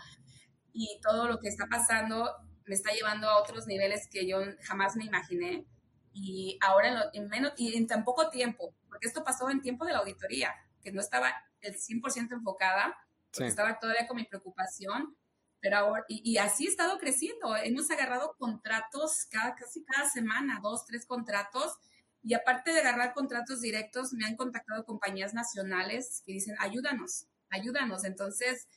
y 0.71 0.99
todo 1.01 1.27
lo 1.27 1.39
que 1.39 1.49
está 1.49 1.65
pasando, 1.67 2.31
me 2.65 2.75
está 2.75 2.91
llevando 2.91 3.27
a 3.27 3.41
otros 3.41 3.67
niveles 3.67 4.07
que 4.09 4.27
yo 4.27 4.39
jamás 4.61 4.95
me 4.95 5.05
imaginé. 5.05 5.65
Y 6.13 6.57
ahora 6.61 7.09
en, 7.13 7.23
en 7.23 7.29
menos, 7.29 7.53
y 7.57 7.75
en 7.75 7.87
tan 7.87 8.03
poco 8.03 8.29
tiempo, 8.29 8.75
porque 8.87 9.07
esto 9.07 9.23
pasó 9.23 9.49
en 9.49 9.61
tiempo 9.61 9.85
de 9.85 9.93
la 9.93 9.99
auditoría 9.99 10.53
que 10.81 10.91
no 10.91 11.01
estaba 11.01 11.33
el 11.61 11.75
100% 11.75 12.31
enfocada, 12.31 12.95
estaba 13.37 13.79
todavía 13.79 14.07
con 14.07 14.17
mi 14.17 14.25
preocupación, 14.25 15.15
pero 15.61 15.77
ahora, 15.77 16.05
y, 16.07 16.37
así 16.37 16.65
he 16.65 16.69
estado 16.69 16.97
creciendo. 16.97 17.55
Hemos 17.57 17.89
agarrado 17.91 18.35
contratos 18.37 19.27
cada, 19.29 19.55
casi 19.55 19.83
cada 19.83 20.09
semana, 20.09 20.59
dos, 20.61 20.85
tres 20.85 21.05
contratos, 21.05 21.77
y 22.23 22.33
aparte 22.33 22.71
de 22.71 22.79
agarrar 22.79 23.13
contratos 23.13 23.61
directos, 23.61 24.13
me 24.13 24.25
han 24.25 24.35
contactado 24.35 24.85
compañías 24.85 25.33
nacionales 25.33 26.21
que 26.25 26.33
dicen, 26.33 26.55
ayúdanos, 26.59 27.27
ayúdanos. 27.49 28.03
Entonces, 28.03 28.67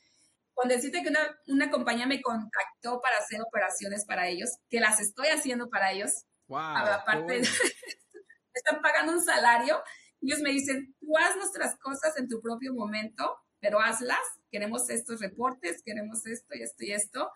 cuando 0.53 0.75
decirte 0.75 1.03
que 1.03 1.09
una, 1.09 1.37
una 1.47 1.69
compañía 1.69 2.05
me 2.05 2.21
contactó 2.21 3.01
para 3.01 3.17
hacer 3.17 3.41
operaciones 3.41 4.05
para 4.05 4.27
ellos, 4.27 4.49
que 4.69 4.79
las 4.79 4.99
estoy 4.99 5.27
haciendo 5.27 5.69
para 5.69 5.91
ellos, 5.91 6.25
wow, 6.47 6.59
aparte, 6.59 7.41
están 8.53 8.81
pagando 8.81 9.13
un 9.13 9.23
salario 9.23 9.81
ellos 10.23 10.39
me 10.39 10.51
dicen, 10.51 10.95
tú 10.99 11.17
haz 11.17 11.35
nuestras 11.35 11.77
cosas 11.79 12.17
en 12.17 12.29
tu 12.29 12.41
propio 12.41 12.73
momento, 12.73 13.37
pero 13.63 13.79
hazlas. 13.79 14.19
Queremos 14.51 14.89
estos 14.89 15.21
reportes, 15.21 15.81
queremos 15.83 16.27
esto 16.27 16.53
y 16.53 16.61
esto 16.61 16.83
y 16.83 16.91
esto. 16.91 17.31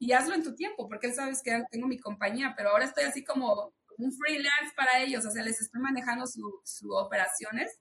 Y 0.00 0.12
hazlo 0.12 0.34
en 0.34 0.42
tu 0.42 0.54
tiempo, 0.56 0.88
porque 0.88 1.06
él 1.06 1.14
sabes 1.14 1.42
que 1.42 1.62
tengo 1.70 1.86
mi 1.86 1.98
compañía, 1.98 2.54
pero 2.56 2.70
ahora 2.70 2.86
estoy 2.86 3.04
así 3.04 3.22
como 3.22 3.72
un 3.96 4.12
freelance 4.12 4.74
para 4.74 4.98
ellos, 5.00 5.24
o 5.24 5.30
sea, 5.30 5.44
les 5.44 5.60
estoy 5.60 5.80
manejando 5.80 6.26
sus 6.26 6.82
operaciones. 6.90 7.78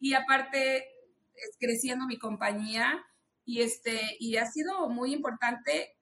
Y 0.00 0.14
aparte, 0.14 0.78
es 0.78 1.56
creciendo 1.60 2.06
mi 2.06 2.18
compañía 2.18 3.04
y, 3.44 3.60
este, 3.60 4.16
y 4.18 4.36
ha 4.38 4.46
sido 4.46 4.88
muy 4.88 5.12
importante, 5.12 5.96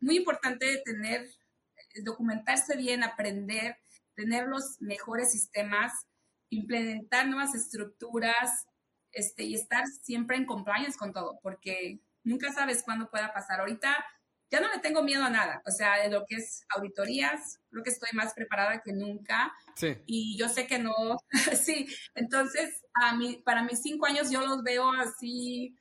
muy 0.00 0.16
importante 0.16 0.80
tener, 0.84 1.28
documentarse 2.04 2.76
bien, 2.76 3.02
aprender, 3.02 3.76
tener 4.14 4.46
los 4.46 4.80
mejores 4.80 5.32
sistemas, 5.32 5.92
implementar 6.48 7.28
nuevas 7.28 7.54
estructuras 7.54 8.66
este, 9.12 9.44
y 9.44 9.54
estar 9.54 9.86
siempre 9.86 10.36
en 10.36 10.46
compliance 10.46 10.98
con 10.98 11.12
todo, 11.12 11.38
porque 11.42 12.00
nunca 12.24 12.52
sabes 12.52 12.82
cuándo 12.82 13.10
pueda 13.10 13.32
pasar. 13.32 13.60
Ahorita 13.60 13.96
ya 14.50 14.60
no 14.60 14.68
le 14.68 14.80
tengo 14.80 15.02
miedo 15.02 15.22
a 15.22 15.30
nada, 15.30 15.62
o 15.66 15.70
sea, 15.70 16.02
de 16.02 16.10
lo 16.10 16.24
que 16.26 16.36
es 16.36 16.64
auditorías, 16.76 17.60
creo 17.70 17.84
que 17.84 17.90
estoy 17.90 18.10
más 18.14 18.34
preparada 18.34 18.82
que 18.82 18.92
nunca. 18.92 19.52
Sí. 19.76 19.96
Y 20.06 20.36
yo 20.36 20.48
sé 20.48 20.66
que 20.66 20.78
no, 20.78 20.94
sí, 21.60 21.86
entonces 22.14 22.82
a 22.94 23.14
mí, 23.14 23.40
para 23.44 23.62
mis 23.62 23.80
cinco 23.80 24.06
años 24.06 24.30
yo 24.30 24.40
los 24.40 24.62
veo 24.62 24.92
así, 24.92 25.76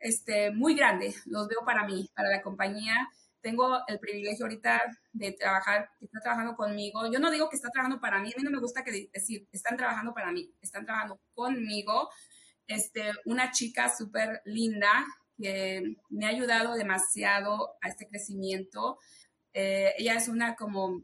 este, 0.00 0.50
muy 0.50 0.74
grande, 0.74 1.14
los 1.26 1.48
veo 1.48 1.60
para 1.64 1.84
mí, 1.84 2.08
para 2.14 2.30
la 2.30 2.42
compañía 2.42 3.08
tengo 3.46 3.78
el 3.86 4.00
privilegio 4.00 4.44
ahorita 4.44 4.82
de 5.12 5.30
trabajar, 5.30 5.88
que 6.00 6.06
está 6.06 6.18
trabajando 6.18 6.56
conmigo. 6.56 7.08
Yo 7.12 7.20
no 7.20 7.30
digo 7.30 7.48
que 7.48 7.54
está 7.54 7.70
trabajando 7.70 8.00
para 8.00 8.18
mí, 8.18 8.32
a 8.34 8.36
mí 8.36 8.42
no 8.42 8.50
me 8.50 8.58
gusta 8.58 8.82
que 8.82 9.08
decir, 9.12 9.46
están 9.52 9.76
trabajando 9.76 10.12
para 10.12 10.32
mí, 10.32 10.52
están 10.60 10.84
trabajando 10.84 11.20
conmigo. 11.32 12.10
Este, 12.66 13.12
una 13.24 13.50
chica 13.50 13.94
súper 13.94 14.42
linda 14.44 15.04
que 15.38 15.96
me 16.08 16.26
ha 16.26 16.30
ayudado 16.30 16.74
demasiado 16.74 17.76
a 17.80 17.88
este 17.88 18.08
crecimiento. 18.08 18.98
Eh, 19.52 19.94
ella 19.98 20.14
es 20.14 20.28
una 20.28 20.56
como 20.56 21.02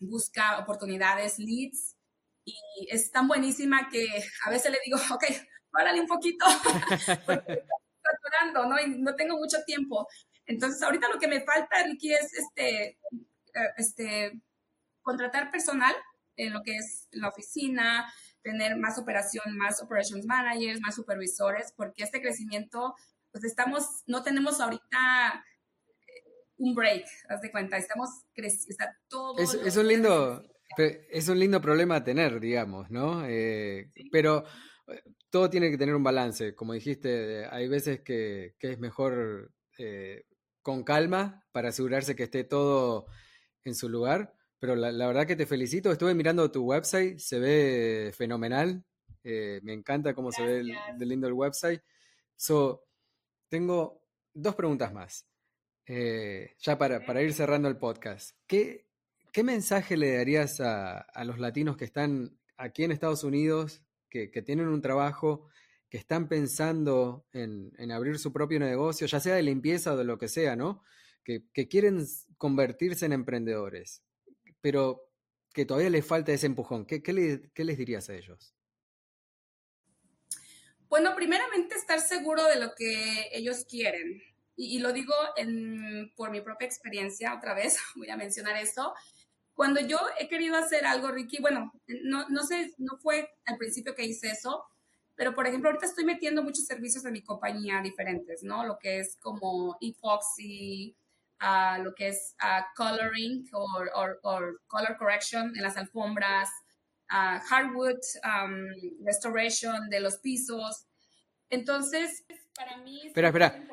busca 0.00 0.58
oportunidades, 0.58 1.38
leads, 1.38 1.96
y 2.44 2.54
es 2.90 3.10
tan 3.10 3.26
buenísima 3.26 3.88
que 3.88 4.06
a 4.44 4.50
veces 4.50 4.70
le 4.70 4.78
digo, 4.84 4.98
ok, 5.10 5.24
párale 5.70 6.00
un 6.00 6.06
poquito, 6.06 6.44
porque 7.26 7.52
estoy 7.52 8.68
¿no? 8.68 8.80
Y 8.80 9.00
no 9.00 9.14
tengo 9.14 9.36
mucho 9.36 9.58
tiempo. 9.64 10.06
Entonces, 10.46 10.82
ahorita 10.82 11.08
lo 11.08 11.18
que 11.18 11.28
me 11.28 11.40
falta, 11.40 11.82
Ricky, 11.84 12.12
es 12.12 12.34
este, 12.34 12.98
eh, 13.54 13.72
este, 13.78 14.40
contratar 15.00 15.50
personal 15.50 15.94
en 16.36 16.52
lo 16.52 16.62
que 16.62 16.76
es 16.76 17.08
la 17.12 17.28
oficina, 17.28 18.12
tener 18.44 18.76
más 18.76 18.98
operación, 18.98 19.56
más 19.56 19.82
operations 19.82 20.26
managers, 20.26 20.80
más 20.80 20.94
supervisores, 20.94 21.72
porque 21.76 22.04
este 22.04 22.20
crecimiento, 22.20 22.94
pues 23.32 23.42
estamos, 23.44 24.02
no 24.06 24.22
tenemos 24.22 24.60
ahorita 24.60 25.44
eh, 26.06 26.30
un 26.58 26.74
break, 26.74 27.04
haz 27.28 27.40
de 27.40 27.50
cuenta, 27.50 27.78
estamos 27.78 28.10
creciendo, 28.34 28.66
está 28.68 28.96
todo. 29.08 29.38
Es, 29.38 29.54
es 29.54 29.76
un 29.76 29.88
lindo, 29.88 30.44
es 30.76 31.28
un 31.28 31.40
lindo 31.40 31.60
problema 31.60 31.96
a 31.96 32.04
tener, 32.04 32.38
digamos, 32.38 32.90
¿no? 32.90 33.24
Eh, 33.26 33.90
pero 34.12 34.44
todo 35.30 35.48
tiene 35.48 35.70
que 35.70 35.78
tener 35.78 35.94
un 35.94 36.04
balance, 36.04 36.54
como 36.54 36.74
dijiste, 36.74 37.46
hay 37.46 37.66
veces 37.66 38.02
que, 38.02 38.54
que 38.58 38.72
es 38.72 38.78
mejor 38.78 39.50
con 40.62 40.84
calma 40.84 41.44
para 41.50 41.70
asegurarse 41.70 42.14
que 42.14 42.24
esté 42.24 42.44
todo 42.44 43.06
en 43.64 43.74
su 43.74 43.88
lugar. 43.88 44.34
Pero 44.64 44.76
la, 44.76 45.06
verdad 45.06 45.26
que 45.26 45.36
te 45.36 45.44
felicito. 45.44 45.92
Estuve 45.92 46.14
mirando 46.14 46.50
tu 46.50 46.64
website, 46.64 47.18
se 47.18 47.38
ve 47.38 48.14
fenomenal. 48.16 48.82
Eh, 49.22 49.60
me 49.62 49.74
encanta 49.74 50.14
cómo 50.14 50.32
se 50.32 50.42
ve 50.42 50.60
el, 50.60 50.74
lindo 51.06 51.26
el 51.26 51.34
website. 51.34 51.82
So, 52.34 52.82
tengo 53.50 54.00
dos 54.32 54.54
preguntas 54.54 54.90
más. 54.90 55.28
Eh, 55.84 56.54
ya 56.60 56.78
para, 56.78 57.04
para, 57.04 57.20
ir 57.20 57.34
cerrando 57.34 57.68
el 57.68 57.76
podcast. 57.76 58.38
¿Qué, 58.46 58.86
qué 59.32 59.42
mensaje 59.42 59.98
le 59.98 60.16
darías 60.16 60.62
a, 60.62 61.04
los 61.26 61.38
latinos 61.38 61.76
que 61.76 61.84
están 61.84 62.38
aquí 62.56 62.84
en 62.84 62.92
Estados 62.92 63.22
Unidos, 63.22 63.82
que, 64.08 64.30
que 64.30 64.40
tienen 64.40 64.68
un 64.68 64.80
trabajo 64.80 65.46
que 65.90 65.98
están 65.98 66.26
pensando 66.26 67.26
en, 67.34 67.92
abrir 67.92 68.18
su 68.18 68.32
propio 68.32 68.58
negocio, 68.60 69.06
ya 69.06 69.20
sea 69.20 69.34
de 69.34 69.42
limpieza 69.42 69.92
o 69.92 69.96
de 69.98 70.04
lo 70.04 70.16
que 70.16 70.28
sea, 70.28 70.56
¿no? 70.56 70.82
Que, 71.22 71.44
quieren 71.68 72.02
convertirse 72.38 73.04
en 73.04 73.12
emprendedores, 73.12 74.02
pero 74.64 75.12
que 75.52 75.66
todavía 75.66 75.90
les 75.90 76.06
falta 76.06 76.32
ese 76.32 76.46
empujón. 76.46 76.86
¿Qué, 76.86 77.02
les 77.12 77.76
dirías 77.76 78.08
a 78.08 78.14
ellos? 78.14 78.54
Bueno, 80.88 81.14
primeramente 81.14 81.74
estar 81.74 82.00
seguro 82.00 82.42
de 82.46 82.58
lo 82.58 82.74
que 82.74 83.28
ellos 83.32 83.66
quieren. 83.68 84.22
Y, 84.56 84.78
lo 84.78 84.94
digo 84.94 85.12
por 86.16 86.30
mi 86.30 86.40
propia 86.40 86.64
experiencia, 86.64 87.34
otra 87.34 87.52
vez 87.52 87.76
voy 87.94 88.08
a 88.08 88.16
mencionar 88.16 88.56
esto. 88.56 88.94
Cuando 89.52 89.82
yo 89.82 89.98
he 90.18 90.28
querido 90.28 90.56
hacer 90.56 90.86
algo, 90.86 91.12
Ricky, 91.12 91.42
bueno, 91.42 91.70
no, 92.02 92.26
no 92.30 92.42
sé, 92.42 92.72
no 92.78 92.96
fue 92.96 93.28
al 93.44 93.58
principio 93.58 93.94
que 93.94 94.06
hice 94.06 94.30
eso, 94.30 94.64
pero, 95.14 95.34
por 95.34 95.46
ejemplo, 95.46 95.68
ahorita 95.68 95.84
estoy 95.84 96.06
metiendo 96.06 96.42
muchos 96.42 96.64
servicios 96.64 97.02
de 97.02 97.12
mi 97.12 97.22
compañía 97.22 97.82
diferentes, 97.82 98.42
¿no? 98.42 98.64
Lo 98.64 98.78
que 98.78 99.00
es 99.00 99.18
como 99.20 99.76
epoxy, 99.82 100.96
uh, 101.44 101.82
lo 101.82 101.94
que 101.94 102.08
es 102.08 102.34
uh, 102.42 102.64
coloring 102.74 103.46
o 103.52 103.66
color 104.66 104.96
correction 104.98 105.52
en 105.56 105.62
las 105.62 105.76
alfombras, 105.76 106.48
uh, 107.10 107.38
hardwood 107.48 108.00
um, 108.24 109.04
restoration 109.04 109.88
de 109.90 110.00
los 110.00 110.18
pisos. 110.18 110.86
Entonces, 111.50 112.24
para 112.56 112.78
mí... 112.78 113.06
Espera, 113.06 113.28
espera, 113.28 113.66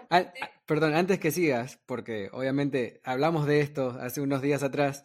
perdón, 0.65 0.93
antes 0.93 1.19
que 1.19 1.32
sigas, 1.32 1.80
porque 1.86 2.30
obviamente 2.34 2.99
hablamos 3.03 3.47
de 3.47 3.61
esto 3.61 3.97
hace 4.01 4.22
unos 4.22 4.41
días 4.41 4.61
atrás, 4.61 5.03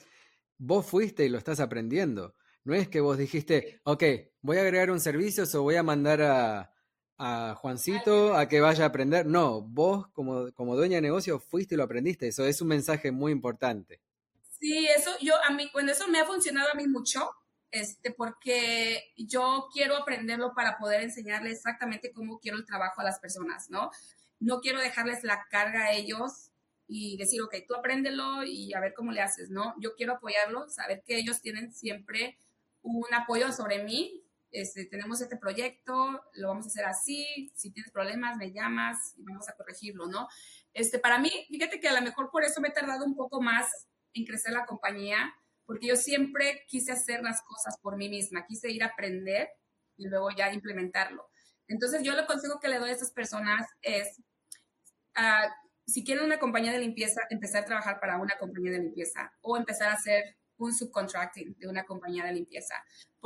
vos 0.59 0.85
fuiste 0.85 1.25
y 1.25 1.29
lo 1.29 1.39
estás 1.39 1.61
aprendiendo. 1.61 2.35
No 2.65 2.75
es 2.75 2.89
que 2.89 3.01
vos 3.01 3.17
dijiste, 3.17 3.81
ok, 3.85 4.03
voy 4.41 4.59
a 4.59 4.63
agregar 4.63 4.91
un 4.91 5.01
servicio 5.01 5.45
o 5.55 5.63
voy 5.63 5.77
a 5.77 5.85
mandar 5.85 6.21
a, 6.21 6.73
a 7.19 7.55
Juancito 7.55 8.37
a 8.37 8.49
que 8.49 8.61
vaya 8.61 8.85
a 8.85 8.89
aprender. 8.89 9.27
No, 9.27 9.63
vos 9.63 10.09
como, 10.09 10.53
como 10.53 10.77
dueña 10.77 10.97
de 10.97 11.03
negocio 11.03 11.39
fuiste 11.39 11.75
y 11.75 11.79
lo 11.79 11.85
aprendiste. 11.85 12.29
Eso 12.29 12.45
es 12.45 12.61
un 12.61 12.69
mensaje 12.69 13.11
muy 13.11 13.33
importante. 13.33 14.01
Sí, 14.59 14.87
eso 14.87 15.11
yo 15.21 15.35
a 15.45 15.51
mí, 15.51 15.69
bueno, 15.73 15.93
eso 15.93 16.09
me 16.09 16.19
ha 16.19 16.25
funcionado 16.25 16.69
a 16.73 16.75
mí 16.75 16.87
mucho, 16.87 17.31
este, 17.71 18.11
porque 18.11 19.13
yo 19.17 19.69
quiero 19.73 19.97
aprenderlo 19.97 20.55
para 20.55 20.79
poder 20.79 21.03
enseñarle 21.03 21.51
exactamente 21.51 22.13
cómo 22.13 22.39
quiero 22.39 22.57
el 22.57 22.65
trabajo 22.65 23.01
a 23.01 23.05
las 23.05 23.19
personas, 23.21 23.69
¿no? 23.71 23.91
No 24.41 24.61
quiero 24.61 24.81
dejarles 24.81 25.25
la 25.25 25.47
carga 25.51 25.85
a 25.85 25.93
ellos 25.93 26.51
y 26.89 27.17
decir, 27.17 27.43
ok, 27.43 27.55
tú 27.67 27.75
apréndelo 27.75 28.45
y 28.45 28.73
a 28.73 28.81
ver 28.81 28.95
cómo 28.95 29.13
le 29.13 29.21
haces, 29.21 29.51
¿no? 29.51 29.75
Yo 29.79 29.95
quiero 29.95 30.15
apoyarlos, 30.15 30.75
saber 30.75 31.03
que 31.05 31.19
ellos 31.19 31.41
tienen 31.41 31.73
siempre 31.73 32.39
un 32.83 33.13
apoyo 33.13 33.53
sobre 33.53 33.83
mí. 33.83 34.23
Este, 34.57 34.87
tenemos 34.87 35.21
este 35.21 35.37
proyecto, 35.37 36.23
lo 36.33 36.49
vamos 36.49 36.65
a 36.65 36.69
hacer 36.69 36.87
así, 36.87 37.53
si 37.55 37.71
tienes 37.73 37.93
problemas 37.93 38.39
me 38.39 38.53
llamas 38.53 39.13
y 39.19 39.23
vamos 39.23 39.47
a 39.51 39.53
corregirlo, 39.53 40.07
¿no? 40.07 40.29
Este, 40.73 40.99
para 40.99 41.19
mí, 41.19 41.31
fíjate 41.51 41.79
que 41.79 41.89
a 41.89 41.93
lo 41.93 42.01
mejor 42.01 42.31
por 42.31 42.43
eso 42.43 42.63
me 42.63 42.69
he 42.69 42.73
tardado 42.73 43.05
un 43.05 43.15
poco 43.15 43.43
más 43.43 43.67
en 44.15 44.25
crecer 44.25 44.55
la 44.55 44.65
compañía, 44.65 45.35
porque 45.67 45.89
yo 45.89 45.97
siempre 45.97 46.65
quise 46.69 46.91
hacer 46.91 47.23
las 47.23 47.43
cosas 47.43 47.77
por 47.83 47.99
mí 47.99 48.09
misma, 48.09 48.47
quise 48.47 48.71
ir 48.71 48.83
a 48.83 48.87
aprender 48.87 49.51
y 49.99 50.09
luego 50.09 50.31
ya 50.31 50.51
implementarlo. 50.51 51.29
Entonces 51.69 52.03
yo 52.03 52.15
lo 52.15 52.27
consejo 52.27 52.59
que 52.59 52.69
le 52.69 52.79
doy 52.79 52.89
a 52.89 52.93
estas 52.95 53.13
personas 53.13 53.67
es, 53.83 54.23
uh, 55.19 55.53
si 55.85 56.03
quieren 56.03 56.25
una 56.25 56.39
compañía 56.39 56.73
de 56.73 56.79
limpieza, 56.79 57.21
empezar 57.29 57.65
a 57.65 57.67
trabajar 57.67 58.01
para 58.01 58.17
una 58.17 58.39
compañía 58.39 58.73
de 58.73 58.79
limpieza 58.79 59.35
o 59.43 59.59
empezar 59.59 59.91
a 59.91 59.97
hacer 59.97 60.39
un 60.59 60.75
subcontracting 60.75 61.57
de 61.59 61.69
una 61.69 61.85
compañía 61.85 62.25
de 62.25 62.33
limpieza. 62.33 62.75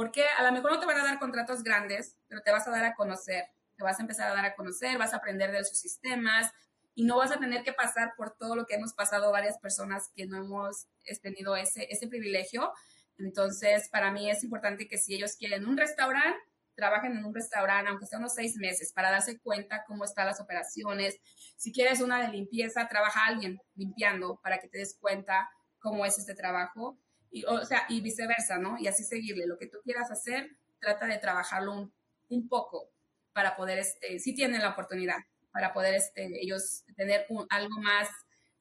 Porque 0.00 0.24
a 0.38 0.42
lo 0.44 0.52
mejor 0.52 0.72
no 0.72 0.80
te 0.80 0.86
van 0.86 0.98
a 0.98 1.04
dar 1.04 1.18
contratos 1.18 1.62
grandes, 1.62 2.16
pero 2.26 2.40
te 2.40 2.50
vas 2.50 2.66
a 2.66 2.70
dar 2.70 2.86
a 2.86 2.94
conocer, 2.94 3.44
te 3.76 3.84
vas 3.84 3.98
a 3.98 4.02
empezar 4.02 4.30
a 4.30 4.34
dar 4.34 4.46
a 4.46 4.54
conocer, 4.54 4.96
vas 4.96 5.12
a 5.12 5.18
aprender 5.18 5.52
de 5.52 5.62
sus 5.62 5.76
sistemas 5.76 6.50
y 6.94 7.04
no 7.04 7.18
vas 7.18 7.32
a 7.32 7.38
tener 7.38 7.62
que 7.62 7.74
pasar 7.74 8.14
por 8.16 8.34
todo 8.34 8.56
lo 8.56 8.64
que 8.64 8.76
hemos 8.76 8.94
pasado 8.94 9.30
varias 9.30 9.58
personas 9.58 10.08
que 10.16 10.26
no 10.26 10.38
hemos 10.38 10.86
tenido 11.20 11.54
ese, 11.54 11.86
privilegio. 12.08 12.72
Entonces, 13.18 13.90
para 13.90 14.10
mí 14.10 14.30
es 14.30 14.42
importante 14.42 14.88
que 14.88 14.96
si 14.96 15.16
ellos 15.16 15.36
quieren 15.36 15.68
un 15.68 15.76
restaurante, 15.76 16.40
trabajen 16.74 17.18
en 17.18 17.26
un 17.26 17.34
restaurante, 17.34 17.90
aunque 17.90 18.06
sea 18.06 18.20
unos 18.20 18.32
seis 18.32 18.56
meses, 18.56 18.94
para 18.94 19.10
darse 19.10 19.38
cuenta 19.38 19.84
cómo 19.86 20.06
están 20.06 20.24
las 20.24 20.40
operaciones. 20.40 21.18
Si 21.58 21.74
quieres 21.74 22.00
una 22.00 22.22
de 22.22 22.28
limpieza, 22.28 22.88
trabaja 22.88 23.26
alguien 23.26 23.60
limpiando 23.74 24.40
para 24.42 24.60
que 24.60 24.68
te 24.68 24.78
des 24.78 24.96
cuenta 24.98 25.50
cómo 25.78 26.06
es 26.06 26.16
este 26.16 26.34
trabajo. 26.34 26.98
Y, 27.30 27.44
o 27.44 27.64
sea, 27.64 27.86
y 27.88 28.00
viceversa, 28.00 28.58
¿no? 28.58 28.76
Y 28.78 28.88
así 28.88 29.04
seguirle. 29.04 29.46
Lo 29.46 29.58
que 29.58 29.66
tú 29.66 29.78
quieras 29.84 30.10
hacer, 30.10 30.56
trata 30.78 31.06
de 31.06 31.18
trabajarlo 31.18 31.72
un, 31.72 31.92
un 32.28 32.48
poco 32.48 32.90
para 33.32 33.56
poder, 33.56 33.78
este, 33.78 34.18
si 34.18 34.34
tienen 34.34 34.60
la 34.60 34.70
oportunidad, 34.70 35.18
para 35.52 35.72
poder 35.72 35.94
este, 35.94 36.28
ellos 36.40 36.84
tener 36.96 37.26
algo 37.50 37.80
más 37.80 38.08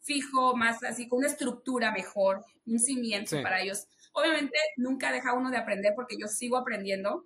fijo, 0.01 0.55
más 0.55 0.84
así, 0.84 1.07
con 1.07 1.20
una 1.20 1.28
estructura 1.28 1.91
mejor, 1.91 2.43
un 2.65 2.80
cimiento 2.80 3.41
para 3.41 3.61
ellos. 3.61 3.88
Obviamente 4.13 4.57
nunca 4.78 5.11
deja 5.11 5.34
uno 5.34 5.51
de 5.51 5.57
aprender 5.57 5.93
porque 5.95 6.17
yo 6.20 6.28
sigo 6.28 6.57
aprendiendo 6.57 7.26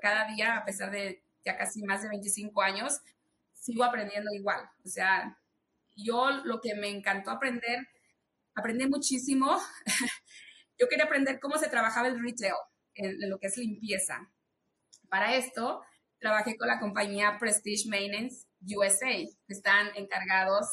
cada 0.00 0.26
día, 0.26 0.56
a 0.56 0.64
pesar 0.64 0.90
de 0.90 1.22
ya 1.44 1.56
casi 1.56 1.82
más 1.82 2.02
de 2.02 2.08
25 2.08 2.62
años, 2.62 3.00
sigo 3.52 3.84
aprendiendo 3.84 4.32
igual. 4.32 4.60
O 4.84 4.88
sea, 4.88 5.38
yo 5.96 6.30
lo 6.44 6.60
que 6.60 6.74
me 6.74 6.88
encantó 6.88 7.30
aprender, 7.30 7.88
aprendí 8.54 8.86
muchísimo. 8.86 9.58
yo 10.78 10.88
quería 10.88 11.04
aprender 11.04 11.38
cómo 11.40 11.58
se 11.58 11.68
trabajaba 11.68 12.08
el 12.08 12.22
retail, 12.22 12.54
en, 12.94 13.30
lo 13.30 13.38
que 13.38 13.48
es 13.48 13.56
limpieza. 13.56 14.30
Para 15.08 15.34
esto, 15.36 15.82
trabajé 16.18 16.56
con 16.56 16.68
la 16.68 16.80
compañía 16.80 17.36
Prestige 17.38 17.88
Maintenance 17.88 18.46
USA, 18.60 19.10
que 19.10 19.52
están 19.52 19.88
encargados 19.96 20.66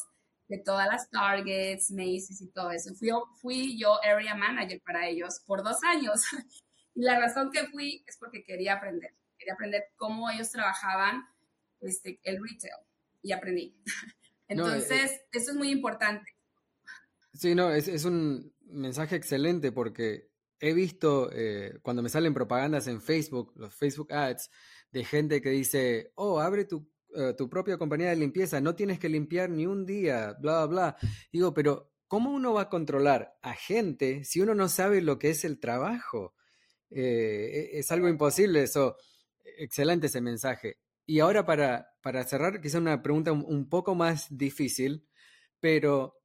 de 0.47 0.57
todas 0.59 0.87
las 0.87 1.09
Targets, 1.09 1.91
Macy's 1.91 2.41
y 2.41 2.51
todo 2.51 2.71
eso. 2.71 2.93
Fui, 2.95 3.09
fui 3.41 3.79
yo 3.79 3.99
area 4.03 4.35
manager 4.35 4.81
para 4.83 5.07
ellos 5.07 5.41
por 5.45 5.63
dos 5.63 5.77
años. 5.83 6.21
Y 6.95 7.03
la 7.03 7.17
razón 7.17 7.51
que 7.51 7.67
fui 7.67 8.03
es 8.07 8.17
porque 8.17 8.43
quería 8.43 8.73
aprender. 8.73 9.15
Quería 9.37 9.53
aprender 9.53 9.83
cómo 9.95 10.29
ellos 10.29 10.51
trabajaban 10.51 11.23
este, 11.79 12.19
el 12.23 12.43
retail. 12.43 12.73
Y 13.21 13.31
aprendí. 13.31 13.77
Entonces, 14.49 15.11
eh, 15.11 15.27
eso 15.31 15.51
es 15.51 15.55
muy 15.55 15.69
importante. 15.69 16.35
Sí, 17.33 17.55
no, 17.55 17.71
es, 17.71 17.87
es 17.87 18.03
un 18.03 18.51
mensaje 18.69 19.15
excelente 19.15 19.71
porque 19.71 20.29
he 20.59 20.73
visto 20.73 21.29
eh, 21.33 21.79
cuando 21.81 22.01
me 22.01 22.09
salen 22.09 22.33
propagandas 22.33 22.87
en 22.87 23.01
Facebook, 23.01 23.53
los 23.55 23.73
Facebook 23.73 24.11
ads, 24.13 24.49
de 24.91 25.05
gente 25.05 25.41
que 25.41 25.49
dice, 25.49 26.11
oh, 26.15 26.39
abre 26.39 26.65
tu, 26.65 26.89
eh, 27.15 27.33
tu 27.37 27.49
propia 27.49 27.77
compañía 27.77 28.09
de 28.09 28.15
limpieza, 28.15 28.59
no 28.61 28.75
tienes 28.75 28.99
que 28.99 29.09
limpiar 29.09 29.49
ni 29.49 29.65
un 29.65 29.85
día, 29.85 30.35
bla, 30.39 30.65
bla. 30.65 30.97
Digo, 31.31 31.53
pero 31.53 31.91
¿cómo 32.07 32.31
uno 32.31 32.53
va 32.53 32.63
a 32.63 32.69
controlar 32.69 33.37
a 33.41 33.53
gente 33.53 34.23
si 34.23 34.41
uno 34.41 34.55
no 34.55 34.67
sabe 34.67 35.01
lo 35.01 35.19
que 35.19 35.29
es 35.29 35.45
el 35.45 35.59
trabajo? 35.59 36.33
Eh, 36.89 37.71
e, 37.73 37.79
es 37.79 37.91
algo 37.91 38.09
imposible 38.09 38.63
eso. 38.63 38.97
Excelente 39.57 40.07
ese 40.07 40.21
mensaje. 40.21 40.77
Y 41.05 41.19
ahora 41.19 41.45
para, 41.45 41.93
para 42.01 42.23
cerrar, 42.23 42.61
quizá 42.61 42.77
una 42.77 43.01
pregunta 43.01 43.31
un, 43.31 43.69
poco 43.69 43.95
más 43.95 44.27
difícil, 44.29 45.07
pero 45.59 46.15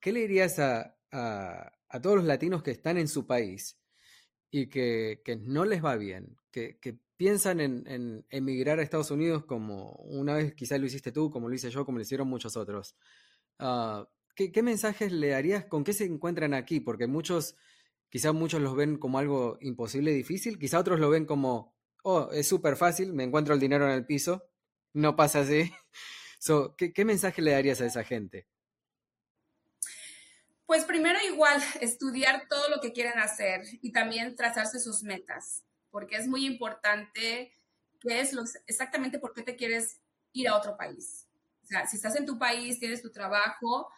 ¿qué 0.00 0.12
le 0.12 0.20
dirías 0.20 0.58
a, 0.58 0.96
a, 1.12 1.72
todos 1.98 2.16
los 2.16 2.26
latinos 2.26 2.62
que 2.62 2.70
están 2.70 2.98
en 2.98 3.08
su 3.08 3.26
país 3.26 3.78
y 4.50 4.68
que, 4.68 5.22
no 5.42 5.64
les 5.64 5.82
va 5.82 5.96
bien, 5.96 6.36
que, 6.50 6.78
piensan 7.16 7.60
en, 7.60 8.24
emigrar 8.30 8.78
a 8.78 8.82
Estados 8.82 9.10
Unidos 9.10 9.44
como 9.44 9.92
una 10.06 10.34
vez 10.34 10.54
quizá 10.54 10.78
lo 10.78 10.86
hiciste 10.86 11.12
tú, 11.12 11.30
como 11.30 11.48
lo 11.48 11.54
hice 11.54 11.70
yo, 11.70 11.84
como 11.84 11.98
lo 11.98 12.02
hicieron 12.02 12.28
muchos 12.28 12.56
otros? 12.56 12.94
Uh, 13.58 14.04
¿qué, 14.34 14.50
¿Qué 14.52 14.62
mensajes 14.62 15.12
le 15.12 15.28
darías? 15.28 15.64
¿Con 15.66 15.84
qué 15.84 15.92
se 15.92 16.04
encuentran 16.04 16.54
aquí? 16.54 16.80
Porque 16.80 17.06
muchos 17.06 17.56
Quizá 18.10 18.32
muchos 18.32 18.60
los 18.60 18.74
ven 18.74 18.98
como 18.98 19.18
algo 19.18 19.56
imposible 19.60 20.12
difícil, 20.12 20.58
quizá 20.58 20.80
otros 20.80 20.98
lo 20.98 21.10
ven 21.10 21.26
como, 21.26 21.76
oh, 22.02 22.28
es 22.32 22.48
súper 22.48 22.74
fácil, 22.76 23.12
me 23.12 23.22
encuentro 23.22 23.54
el 23.54 23.60
dinero 23.60 23.86
en 23.86 23.92
el 23.92 24.04
piso, 24.04 24.48
no 24.92 25.16
pasa 25.16 25.40
así. 25.40 25.72
So, 26.42 26.74
¿qué, 26.74 27.04
mensaje 27.04 27.42
le 27.42 27.50
darías 27.50 27.82
a 27.82 27.86
esa 27.86 28.02
gente? 28.02 28.46
Pues 30.70 30.84
primero 30.84 31.18
igual, 31.26 31.60
estudiar 31.80 32.46
todo 32.48 32.68
lo 32.68 32.80
que 32.80 32.92
quieren 32.92 33.18
hacer 33.18 33.62
y 33.82 33.90
también 33.90 34.36
trazarse 34.36 34.78
sus 34.78 35.02
metas, 35.02 35.64
porque 35.90 36.14
es 36.14 36.28
muy 36.28 36.46
importante 36.46 37.52
qué 37.98 38.20
es 38.20 38.32
exactamente 38.68 39.18
por 39.18 39.34
qué 39.34 39.42
te 39.42 39.56
quieres 39.56 39.98
ir 40.32 40.46
a 40.46 40.54
otro 40.54 40.76
país. 40.76 41.26
O 41.64 41.66
sea, 41.66 41.88
si 41.88 41.96
estás 41.96 42.14
en 42.14 42.24
tu 42.24 42.38
país, 42.38 42.78
tienes 42.78 43.02
tu 43.02 43.10
trabajo, 43.10 43.90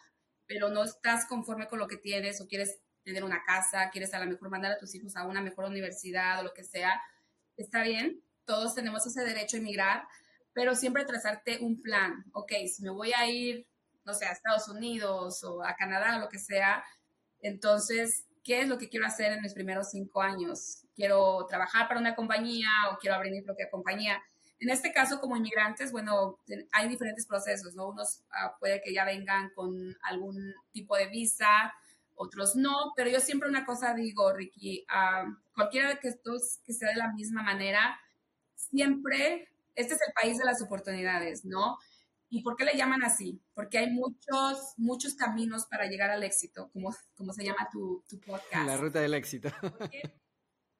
pero 0.47 0.69
no 0.69 0.83
estás 0.83 1.27
conforme 1.27 1.67
con 1.67 1.77
lo 1.77 1.87
que 1.87 1.97
tienes 1.97 2.41
o 2.41 2.47
quieres 2.47 2.79
tener 3.03 3.23
una 3.23 3.43
casa, 3.43 3.91
quieres 3.91 4.11
a 4.15 4.19
lo 4.19 4.31
mejor 4.31 4.49
mandar 4.49 4.71
a 4.71 4.79
tus 4.79 4.95
hijos 4.95 5.15
a 5.15 5.27
una 5.27 5.41
mejor 5.41 5.65
universidad 5.65 6.39
o 6.39 6.43
lo 6.43 6.55
que 6.55 6.63
sea, 6.63 6.99
está 7.55 7.83
bien, 7.83 8.23
todos 8.45 8.73
tenemos 8.73 9.05
ese 9.05 9.23
derecho 9.23 9.57
a 9.57 9.59
emigrar, 9.59 10.07
pero 10.53 10.73
siempre 10.73 11.05
trazarte 11.05 11.59
un 11.59 11.83
plan, 11.83 12.25
ok, 12.33 12.51
si 12.65 12.81
me 12.81 12.89
voy 12.89 13.13
a 13.13 13.29
ir, 13.29 13.67
no 14.05 14.13
sé, 14.13 14.25
a 14.25 14.31
Estados 14.31 14.67
Unidos 14.67 15.43
o 15.43 15.63
a 15.63 15.75
Canadá 15.75 16.17
o 16.17 16.19
lo 16.19 16.29
que 16.29 16.39
sea, 16.39 16.83
entonces, 17.41 18.25
¿qué 18.43 18.61
es 18.61 18.67
lo 18.67 18.77
que 18.77 18.89
quiero 18.89 19.05
hacer 19.05 19.33
en 19.33 19.41
mis 19.41 19.53
primeros 19.53 19.91
cinco 19.91 20.21
años? 20.21 20.85
¿Quiero 20.95 21.45
trabajar 21.47 21.87
para 21.87 21.99
una 21.99 22.15
compañía 22.15 22.69
o 22.91 22.97
quiero 22.97 23.15
abrir 23.15 23.33
mi 23.33 23.41
propia 23.41 23.69
compañía? 23.69 24.21
En 24.59 24.69
este 24.69 24.93
caso, 24.93 25.19
como 25.19 25.35
inmigrantes, 25.35 25.91
bueno, 25.91 26.39
hay 26.71 26.87
diferentes 26.87 27.27
procesos, 27.27 27.75
¿no? 27.75 27.89
Unos 27.89 28.23
uh, 28.29 28.57
puede 28.59 28.81
que 28.81 28.93
ya 28.93 29.03
vengan 29.03 29.51
con 29.53 29.95
algún 30.03 30.53
tipo 30.71 30.95
de 30.95 31.07
visa, 31.07 31.73
otros 32.15 32.55
no, 32.55 32.93
pero 32.95 33.09
yo 33.09 33.19
siempre 33.19 33.49
una 33.49 33.65
cosa 33.65 33.93
digo, 33.93 34.31
Ricky, 34.31 34.85
cualquiera 35.55 35.95
que 35.97 36.07
esto 36.07 36.33
que 36.65 36.73
sea 36.73 36.89
de 36.89 36.95
la 36.95 37.11
misma 37.11 37.43
manera, 37.43 37.99
siempre, 38.55 39.49
este 39.75 39.95
es 39.95 39.99
el 40.07 40.13
país 40.13 40.37
de 40.37 40.45
las 40.45 40.61
oportunidades, 40.61 41.43
¿no? 41.43 41.77
¿Y 42.33 42.41
por 42.41 42.55
qué 42.55 42.65
le 42.65 42.75
llaman 42.75 43.03
así? 43.03 43.39
Porque 43.53 43.77
hay 43.77 43.91
muchos, 43.91 44.73
muchos 44.77 45.13
caminos 45.13 45.67
para 45.67 45.85
llegar 45.85 46.09
al 46.09 46.23
éxito, 46.23 46.71
como, 46.73 46.91
como 47.15 47.31
se 47.31 47.43
llama 47.43 47.69
tu, 47.71 48.03
tu 48.09 48.19
podcast. 48.19 48.65
La 48.65 48.75
ruta 48.75 48.99
del 48.99 49.13
éxito. 49.13 49.49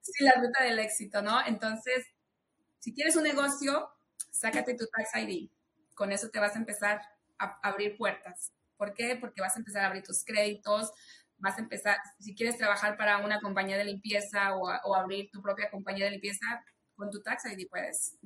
Sí, 0.01 0.24
la 0.24 0.34
ruta 0.34 0.64
del 0.64 0.80
éxito, 0.80 1.22
¿no? 1.22 1.45
Entonces, 1.45 2.08
si 2.80 2.93
quieres 2.93 3.16
un 3.16 3.24
negocio, 3.24 3.88
sácate 4.32 4.76
tu 4.76 4.86
Tax 4.88 5.12
ID. 5.16 5.49
Con 5.93 6.12
eso 6.12 6.30
te 6.30 6.39
vas 6.39 6.56
a 6.56 6.60
empezar 6.60 7.01
a 7.38 7.60
abrir 7.62 7.97
puertas. 7.97 8.51
¿Por 8.76 8.95
qué? 8.95 9.16
Porque 9.16 9.39
vas 9.39 9.56
a 9.56 9.60
empezar 9.60 9.84
a 9.84 9.88
abrir 9.88 10.04
tus 10.04 10.26
créditos, 10.26 10.91
vas 11.38 11.58
a 11.58 11.62
empezar, 11.62 11.99
si 12.20 12.34
quieres 12.36 12.58
trabajar 12.58 12.97
para 12.97 13.20
una 13.20 13.39
compañía 13.39 13.78
de 13.78 13.86
limpieza 13.86 14.56
o, 14.56 14.95
abrir 14.95 15.30
tu 15.32 15.41
propia 15.41 15.70
compañía 15.70 16.06
de 16.06 16.12
limpieza, 16.12 16.66
con 16.95 17.12
tu 17.12 17.22
tax 17.22 17.45
ID 17.45 17.70
puedes 17.70 18.18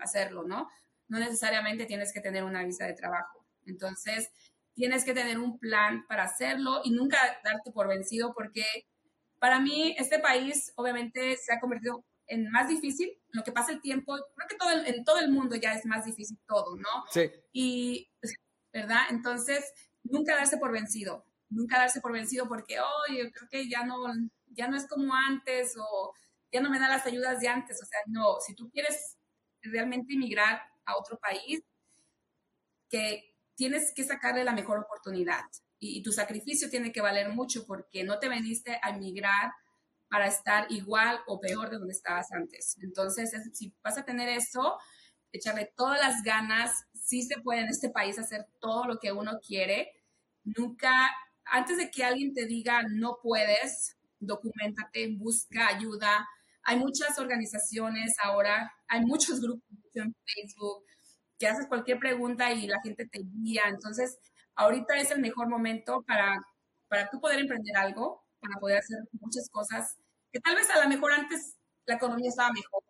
hacerlo, 0.00 0.44
¿no? 0.44 0.70
No 1.10 1.18
necesariamente 1.18 1.86
tienes 1.86 2.12
que 2.12 2.20
tener 2.20 2.44
una 2.44 2.64
visa 2.64 2.86
de 2.86 2.94
trabajo. 2.94 3.44
Entonces, 3.66 4.30
tienes 4.74 5.04
que 5.04 5.12
tener 5.12 5.38
un 5.38 5.58
plan 5.58 6.06
para 6.06 6.22
hacerlo 6.22 6.80
y 6.84 6.92
nunca 6.92 7.18
darte 7.44 7.72
por 7.72 7.88
vencido 7.88 8.32
porque 8.32 8.64
para 9.38 9.58
mí 9.58 9.94
este 9.98 10.20
país 10.20 10.72
obviamente 10.76 11.36
se 11.36 11.52
ha 11.52 11.60
convertido 11.60 12.04
en 12.28 12.48
más 12.50 12.68
difícil. 12.68 13.10
Lo 13.30 13.42
que 13.42 13.50
pasa 13.50 13.72
el 13.72 13.80
tiempo, 13.80 14.16
creo 14.36 14.48
que 14.48 14.56
todo 14.56 14.70
en 14.70 15.04
todo 15.04 15.18
el 15.18 15.30
mundo 15.30 15.56
ya 15.56 15.74
es 15.74 15.84
más 15.84 16.04
difícil 16.04 16.38
todo, 16.46 16.76
¿no? 16.76 17.04
Sí. 17.10 17.28
Y, 17.52 18.08
¿verdad? 18.72 19.02
Entonces, 19.10 19.72
nunca 20.04 20.36
darse 20.36 20.58
por 20.58 20.70
vencido, 20.70 21.26
nunca 21.48 21.78
darse 21.78 22.00
por 22.00 22.12
vencido 22.12 22.46
porque, 22.46 22.78
oh, 22.78 23.12
yo 23.12 23.30
creo 23.32 23.48
que 23.50 23.68
ya 23.68 23.84
no, 23.84 23.96
ya 24.46 24.68
no 24.68 24.76
es 24.76 24.86
como 24.86 25.12
antes 25.12 25.74
o 25.76 26.14
ya 26.52 26.60
no 26.60 26.70
me 26.70 26.78
dan 26.78 26.90
las 26.90 27.04
ayudas 27.04 27.40
de 27.40 27.48
antes. 27.48 27.82
O 27.82 27.84
sea, 27.84 27.98
no, 28.06 28.36
si 28.46 28.54
tú 28.54 28.70
quieres 28.70 29.18
realmente 29.62 30.14
emigrar 30.14 30.69
a 30.90 30.96
otro 30.96 31.18
país, 31.18 31.62
que 32.88 33.34
tienes 33.54 33.92
que 33.94 34.04
sacarle 34.04 34.44
la 34.44 34.52
mejor 34.52 34.78
oportunidad 34.78 35.44
y, 35.78 36.02
tu 36.02 36.12
sacrificio 36.12 36.68
tiene 36.68 36.92
que 36.92 37.00
valer 37.00 37.30
mucho 37.30 37.66
porque 37.66 38.04
no 38.04 38.18
te 38.18 38.28
veniste 38.28 38.78
a 38.82 38.90
emigrar 38.90 39.52
para 40.08 40.26
estar 40.26 40.70
igual 40.70 41.20
o 41.26 41.40
peor 41.40 41.70
de 41.70 41.78
donde 41.78 41.94
estabas 41.94 42.30
antes. 42.32 42.76
Entonces, 42.82 43.32
si 43.54 43.72
vas 43.82 43.96
a 43.96 44.04
tener 44.04 44.28
eso, 44.28 44.76
echarle 45.32 45.72
todas 45.74 45.98
las 46.00 46.22
ganas, 46.22 46.84
sí 46.92 47.22
se 47.22 47.40
puede 47.40 47.62
en 47.62 47.68
este 47.68 47.88
país 47.88 48.18
hacer 48.18 48.46
todo 48.60 48.84
lo 48.84 48.98
que 48.98 49.12
uno 49.12 49.38
quiere. 49.40 49.92
Nunca, 50.44 50.92
antes 51.44 51.78
de 51.78 51.90
que 51.90 52.04
alguien 52.04 52.34
te 52.34 52.44
diga 52.44 52.82
no 52.82 53.18
puedes, 53.22 53.96
documentate, 54.18 55.16
busca 55.16 55.68
ayuda. 55.68 56.28
Hay 56.64 56.78
muchas 56.78 57.18
organizaciones 57.18 58.14
ahora, 58.22 58.72
hay 58.88 59.00
muchos 59.00 59.40
grupos 59.40 59.64
en 59.94 60.14
Facebook 60.24 60.84
que 61.38 61.48
haces 61.48 61.66
cualquier 61.66 61.98
pregunta 61.98 62.52
y 62.52 62.66
la 62.66 62.80
gente 62.82 63.06
te 63.06 63.20
guía. 63.22 63.62
Entonces, 63.68 64.18
ahorita 64.54 64.96
es 64.96 65.10
el 65.10 65.20
mejor 65.20 65.48
momento 65.48 66.02
para, 66.06 66.36
para 66.88 67.08
tú 67.08 67.20
poder 67.20 67.40
emprender 67.40 67.76
algo, 67.76 68.22
para 68.40 68.60
poder 68.60 68.78
hacer 68.78 68.98
muchas 69.12 69.48
cosas 69.50 69.96
que 70.32 70.40
tal 70.40 70.54
vez 70.54 70.68
a 70.70 70.82
lo 70.82 70.88
mejor 70.88 71.12
antes 71.12 71.56
la 71.86 71.96
economía 71.96 72.28
estaba 72.28 72.52
mejor, 72.52 72.82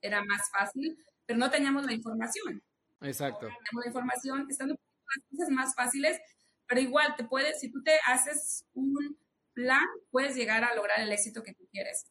era 0.00 0.22
más 0.24 0.42
fácil, 0.50 0.96
pero 1.26 1.38
no 1.38 1.50
teníamos 1.50 1.84
la 1.84 1.92
información. 1.92 2.62
Exacto. 3.00 3.46
teníamos 3.46 3.84
la 3.84 3.88
información, 3.88 4.46
están 4.48 4.68
las 4.68 4.78
cosas 5.30 5.50
más 5.50 5.74
fáciles, 5.74 6.20
pero 6.66 6.80
igual 6.80 7.14
te 7.16 7.24
puedes, 7.24 7.60
si 7.60 7.70
tú 7.70 7.82
te 7.82 7.98
haces 8.06 8.64
un 8.74 9.18
plan, 9.54 9.84
puedes 10.10 10.36
llegar 10.36 10.62
a 10.62 10.74
lograr 10.74 11.00
el 11.00 11.10
éxito 11.10 11.42
que 11.42 11.54
tú 11.54 11.66
quieres. 11.72 12.04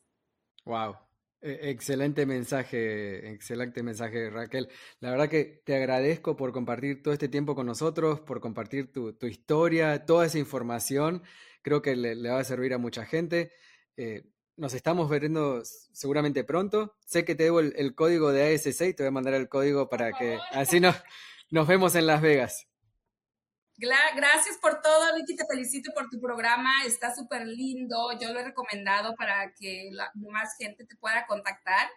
Wow. 0.67 0.97
E, 1.41 1.69
excelente 1.71 2.25
mensaje, 2.25 3.31
excelente 3.31 3.81
mensaje 3.83 4.29
Raquel. 4.29 4.67
La 4.99 5.11
verdad 5.11 5.29
que 5.29 5.61
te 5.63 5.77
agradezco 5.77 6.35
por 6.35 6.51
compartir 6.51 7.01
todo 7.01 7.13
este 7.13 7.29
tiempo 7.29 7.55
con 7.55 7.65
nosotros, 7.65 8.19
por 8.19 8.41
compartir 8.41 8.91
tu, 8.91 9.15
historia, 9.21 10.05
toda 10.05 10.25
esa 10.25 10.39
información. 10.39 11.23
Creo 11.61 11.81
que 11.81 11.95
le, 11.95 12.29
va 12.29 12.39
a 12.39 12.43
servir 12.43 12.73
a 12.73 12.77
mucha 12.77 13.05
gente. 13.05 13.51
Eh, 13.95 14.23
nos 14.57 14.73
estamos 14.73 15.09
viendo 15.09 15.63
seguramente 15.63 16.43
pronto. 16.43 16.97
Sé 17.05 17.23
que 17.23 17.35
te 17.35 17.43
debo 17.43 17.61
el, 17.61 17.95
código 17.95 18.33
de 18.33 18.53
ASC 18.53 18.81
y 18.81 18.93
te 18.93 19.03
voy 19.03 19.07
a 19.07 19.11
mandar 19.11 19.35
el 19.35 19.47
código 19.47 19.87
para 19.89 20.11
que 20.11 20.39
así 20.51 20.81
nos, 20.81 20.97
nos 21.49 21.65
vemos 21.67 21.95
en 21.95 22.07
Las 22.07 22.21
Vegas. 22.21 22.67
Gracias 23.77 24.57
por 24.59 24.81
todo, 24.81 25.15
Ricky. 25.15 25.35
Te 25.35 25.45
felicito 25.45 25.91
por 25.93 26.09
tu 26.09 26.19
programa. 26.19 26.71
Está 26.85 27.13
súper 27.13 27.45
lindo. 27.45 28.11
Yo 28.19 28.33
lo 28.33 28.39
he 28.39 28.43
recomendado 28.43 29.15
para 29.15 29.53
que 29.53 29.89
la, 29.91 30.11
más 30.15 30.55
gente 30.57 30.85
te 30.85 30.95
pueda 30.95 31.25
contactar. 31.27 31.87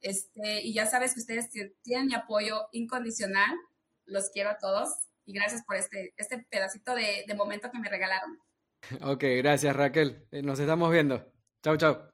Este, 0.00 0.62
y 0.62 0.74
ya 0.74 0.86
sabes 0.86 1.14
que 1.14 1.20
ustedes 1.20 1.48
tienen 1.82 2.06
mi 2.06 2.14
apoyo 2.14 2.68
incondicional. 2.72 3.56
Los 4.04 4.30
quiero 4.30 4.50
a 4.50 4.58
todos. 4.58 4.88
Y 5.24 5.32
gracias 5.32 5.62
por 5.64 5.76
este, 5.76 6.12
este 6.16 6.44
pedacito 6.50 6.94
de, 6.94 7.24
de 7.26 7.34
momento 7.34 7.70
que 7.70 7.78
me 7.78 7.88
regalaron. 7.88 8.38
Ok, 9.02 9.22
gracias 9.38 9.76
Raquel. 9.76 10.26
Eh, 10.32 10.42
nos 10.42 10.58
estamos 10.58 10.90
viendo. 10.90 11.32
Chao, 11.62 11.76
chao. 11.76 12.10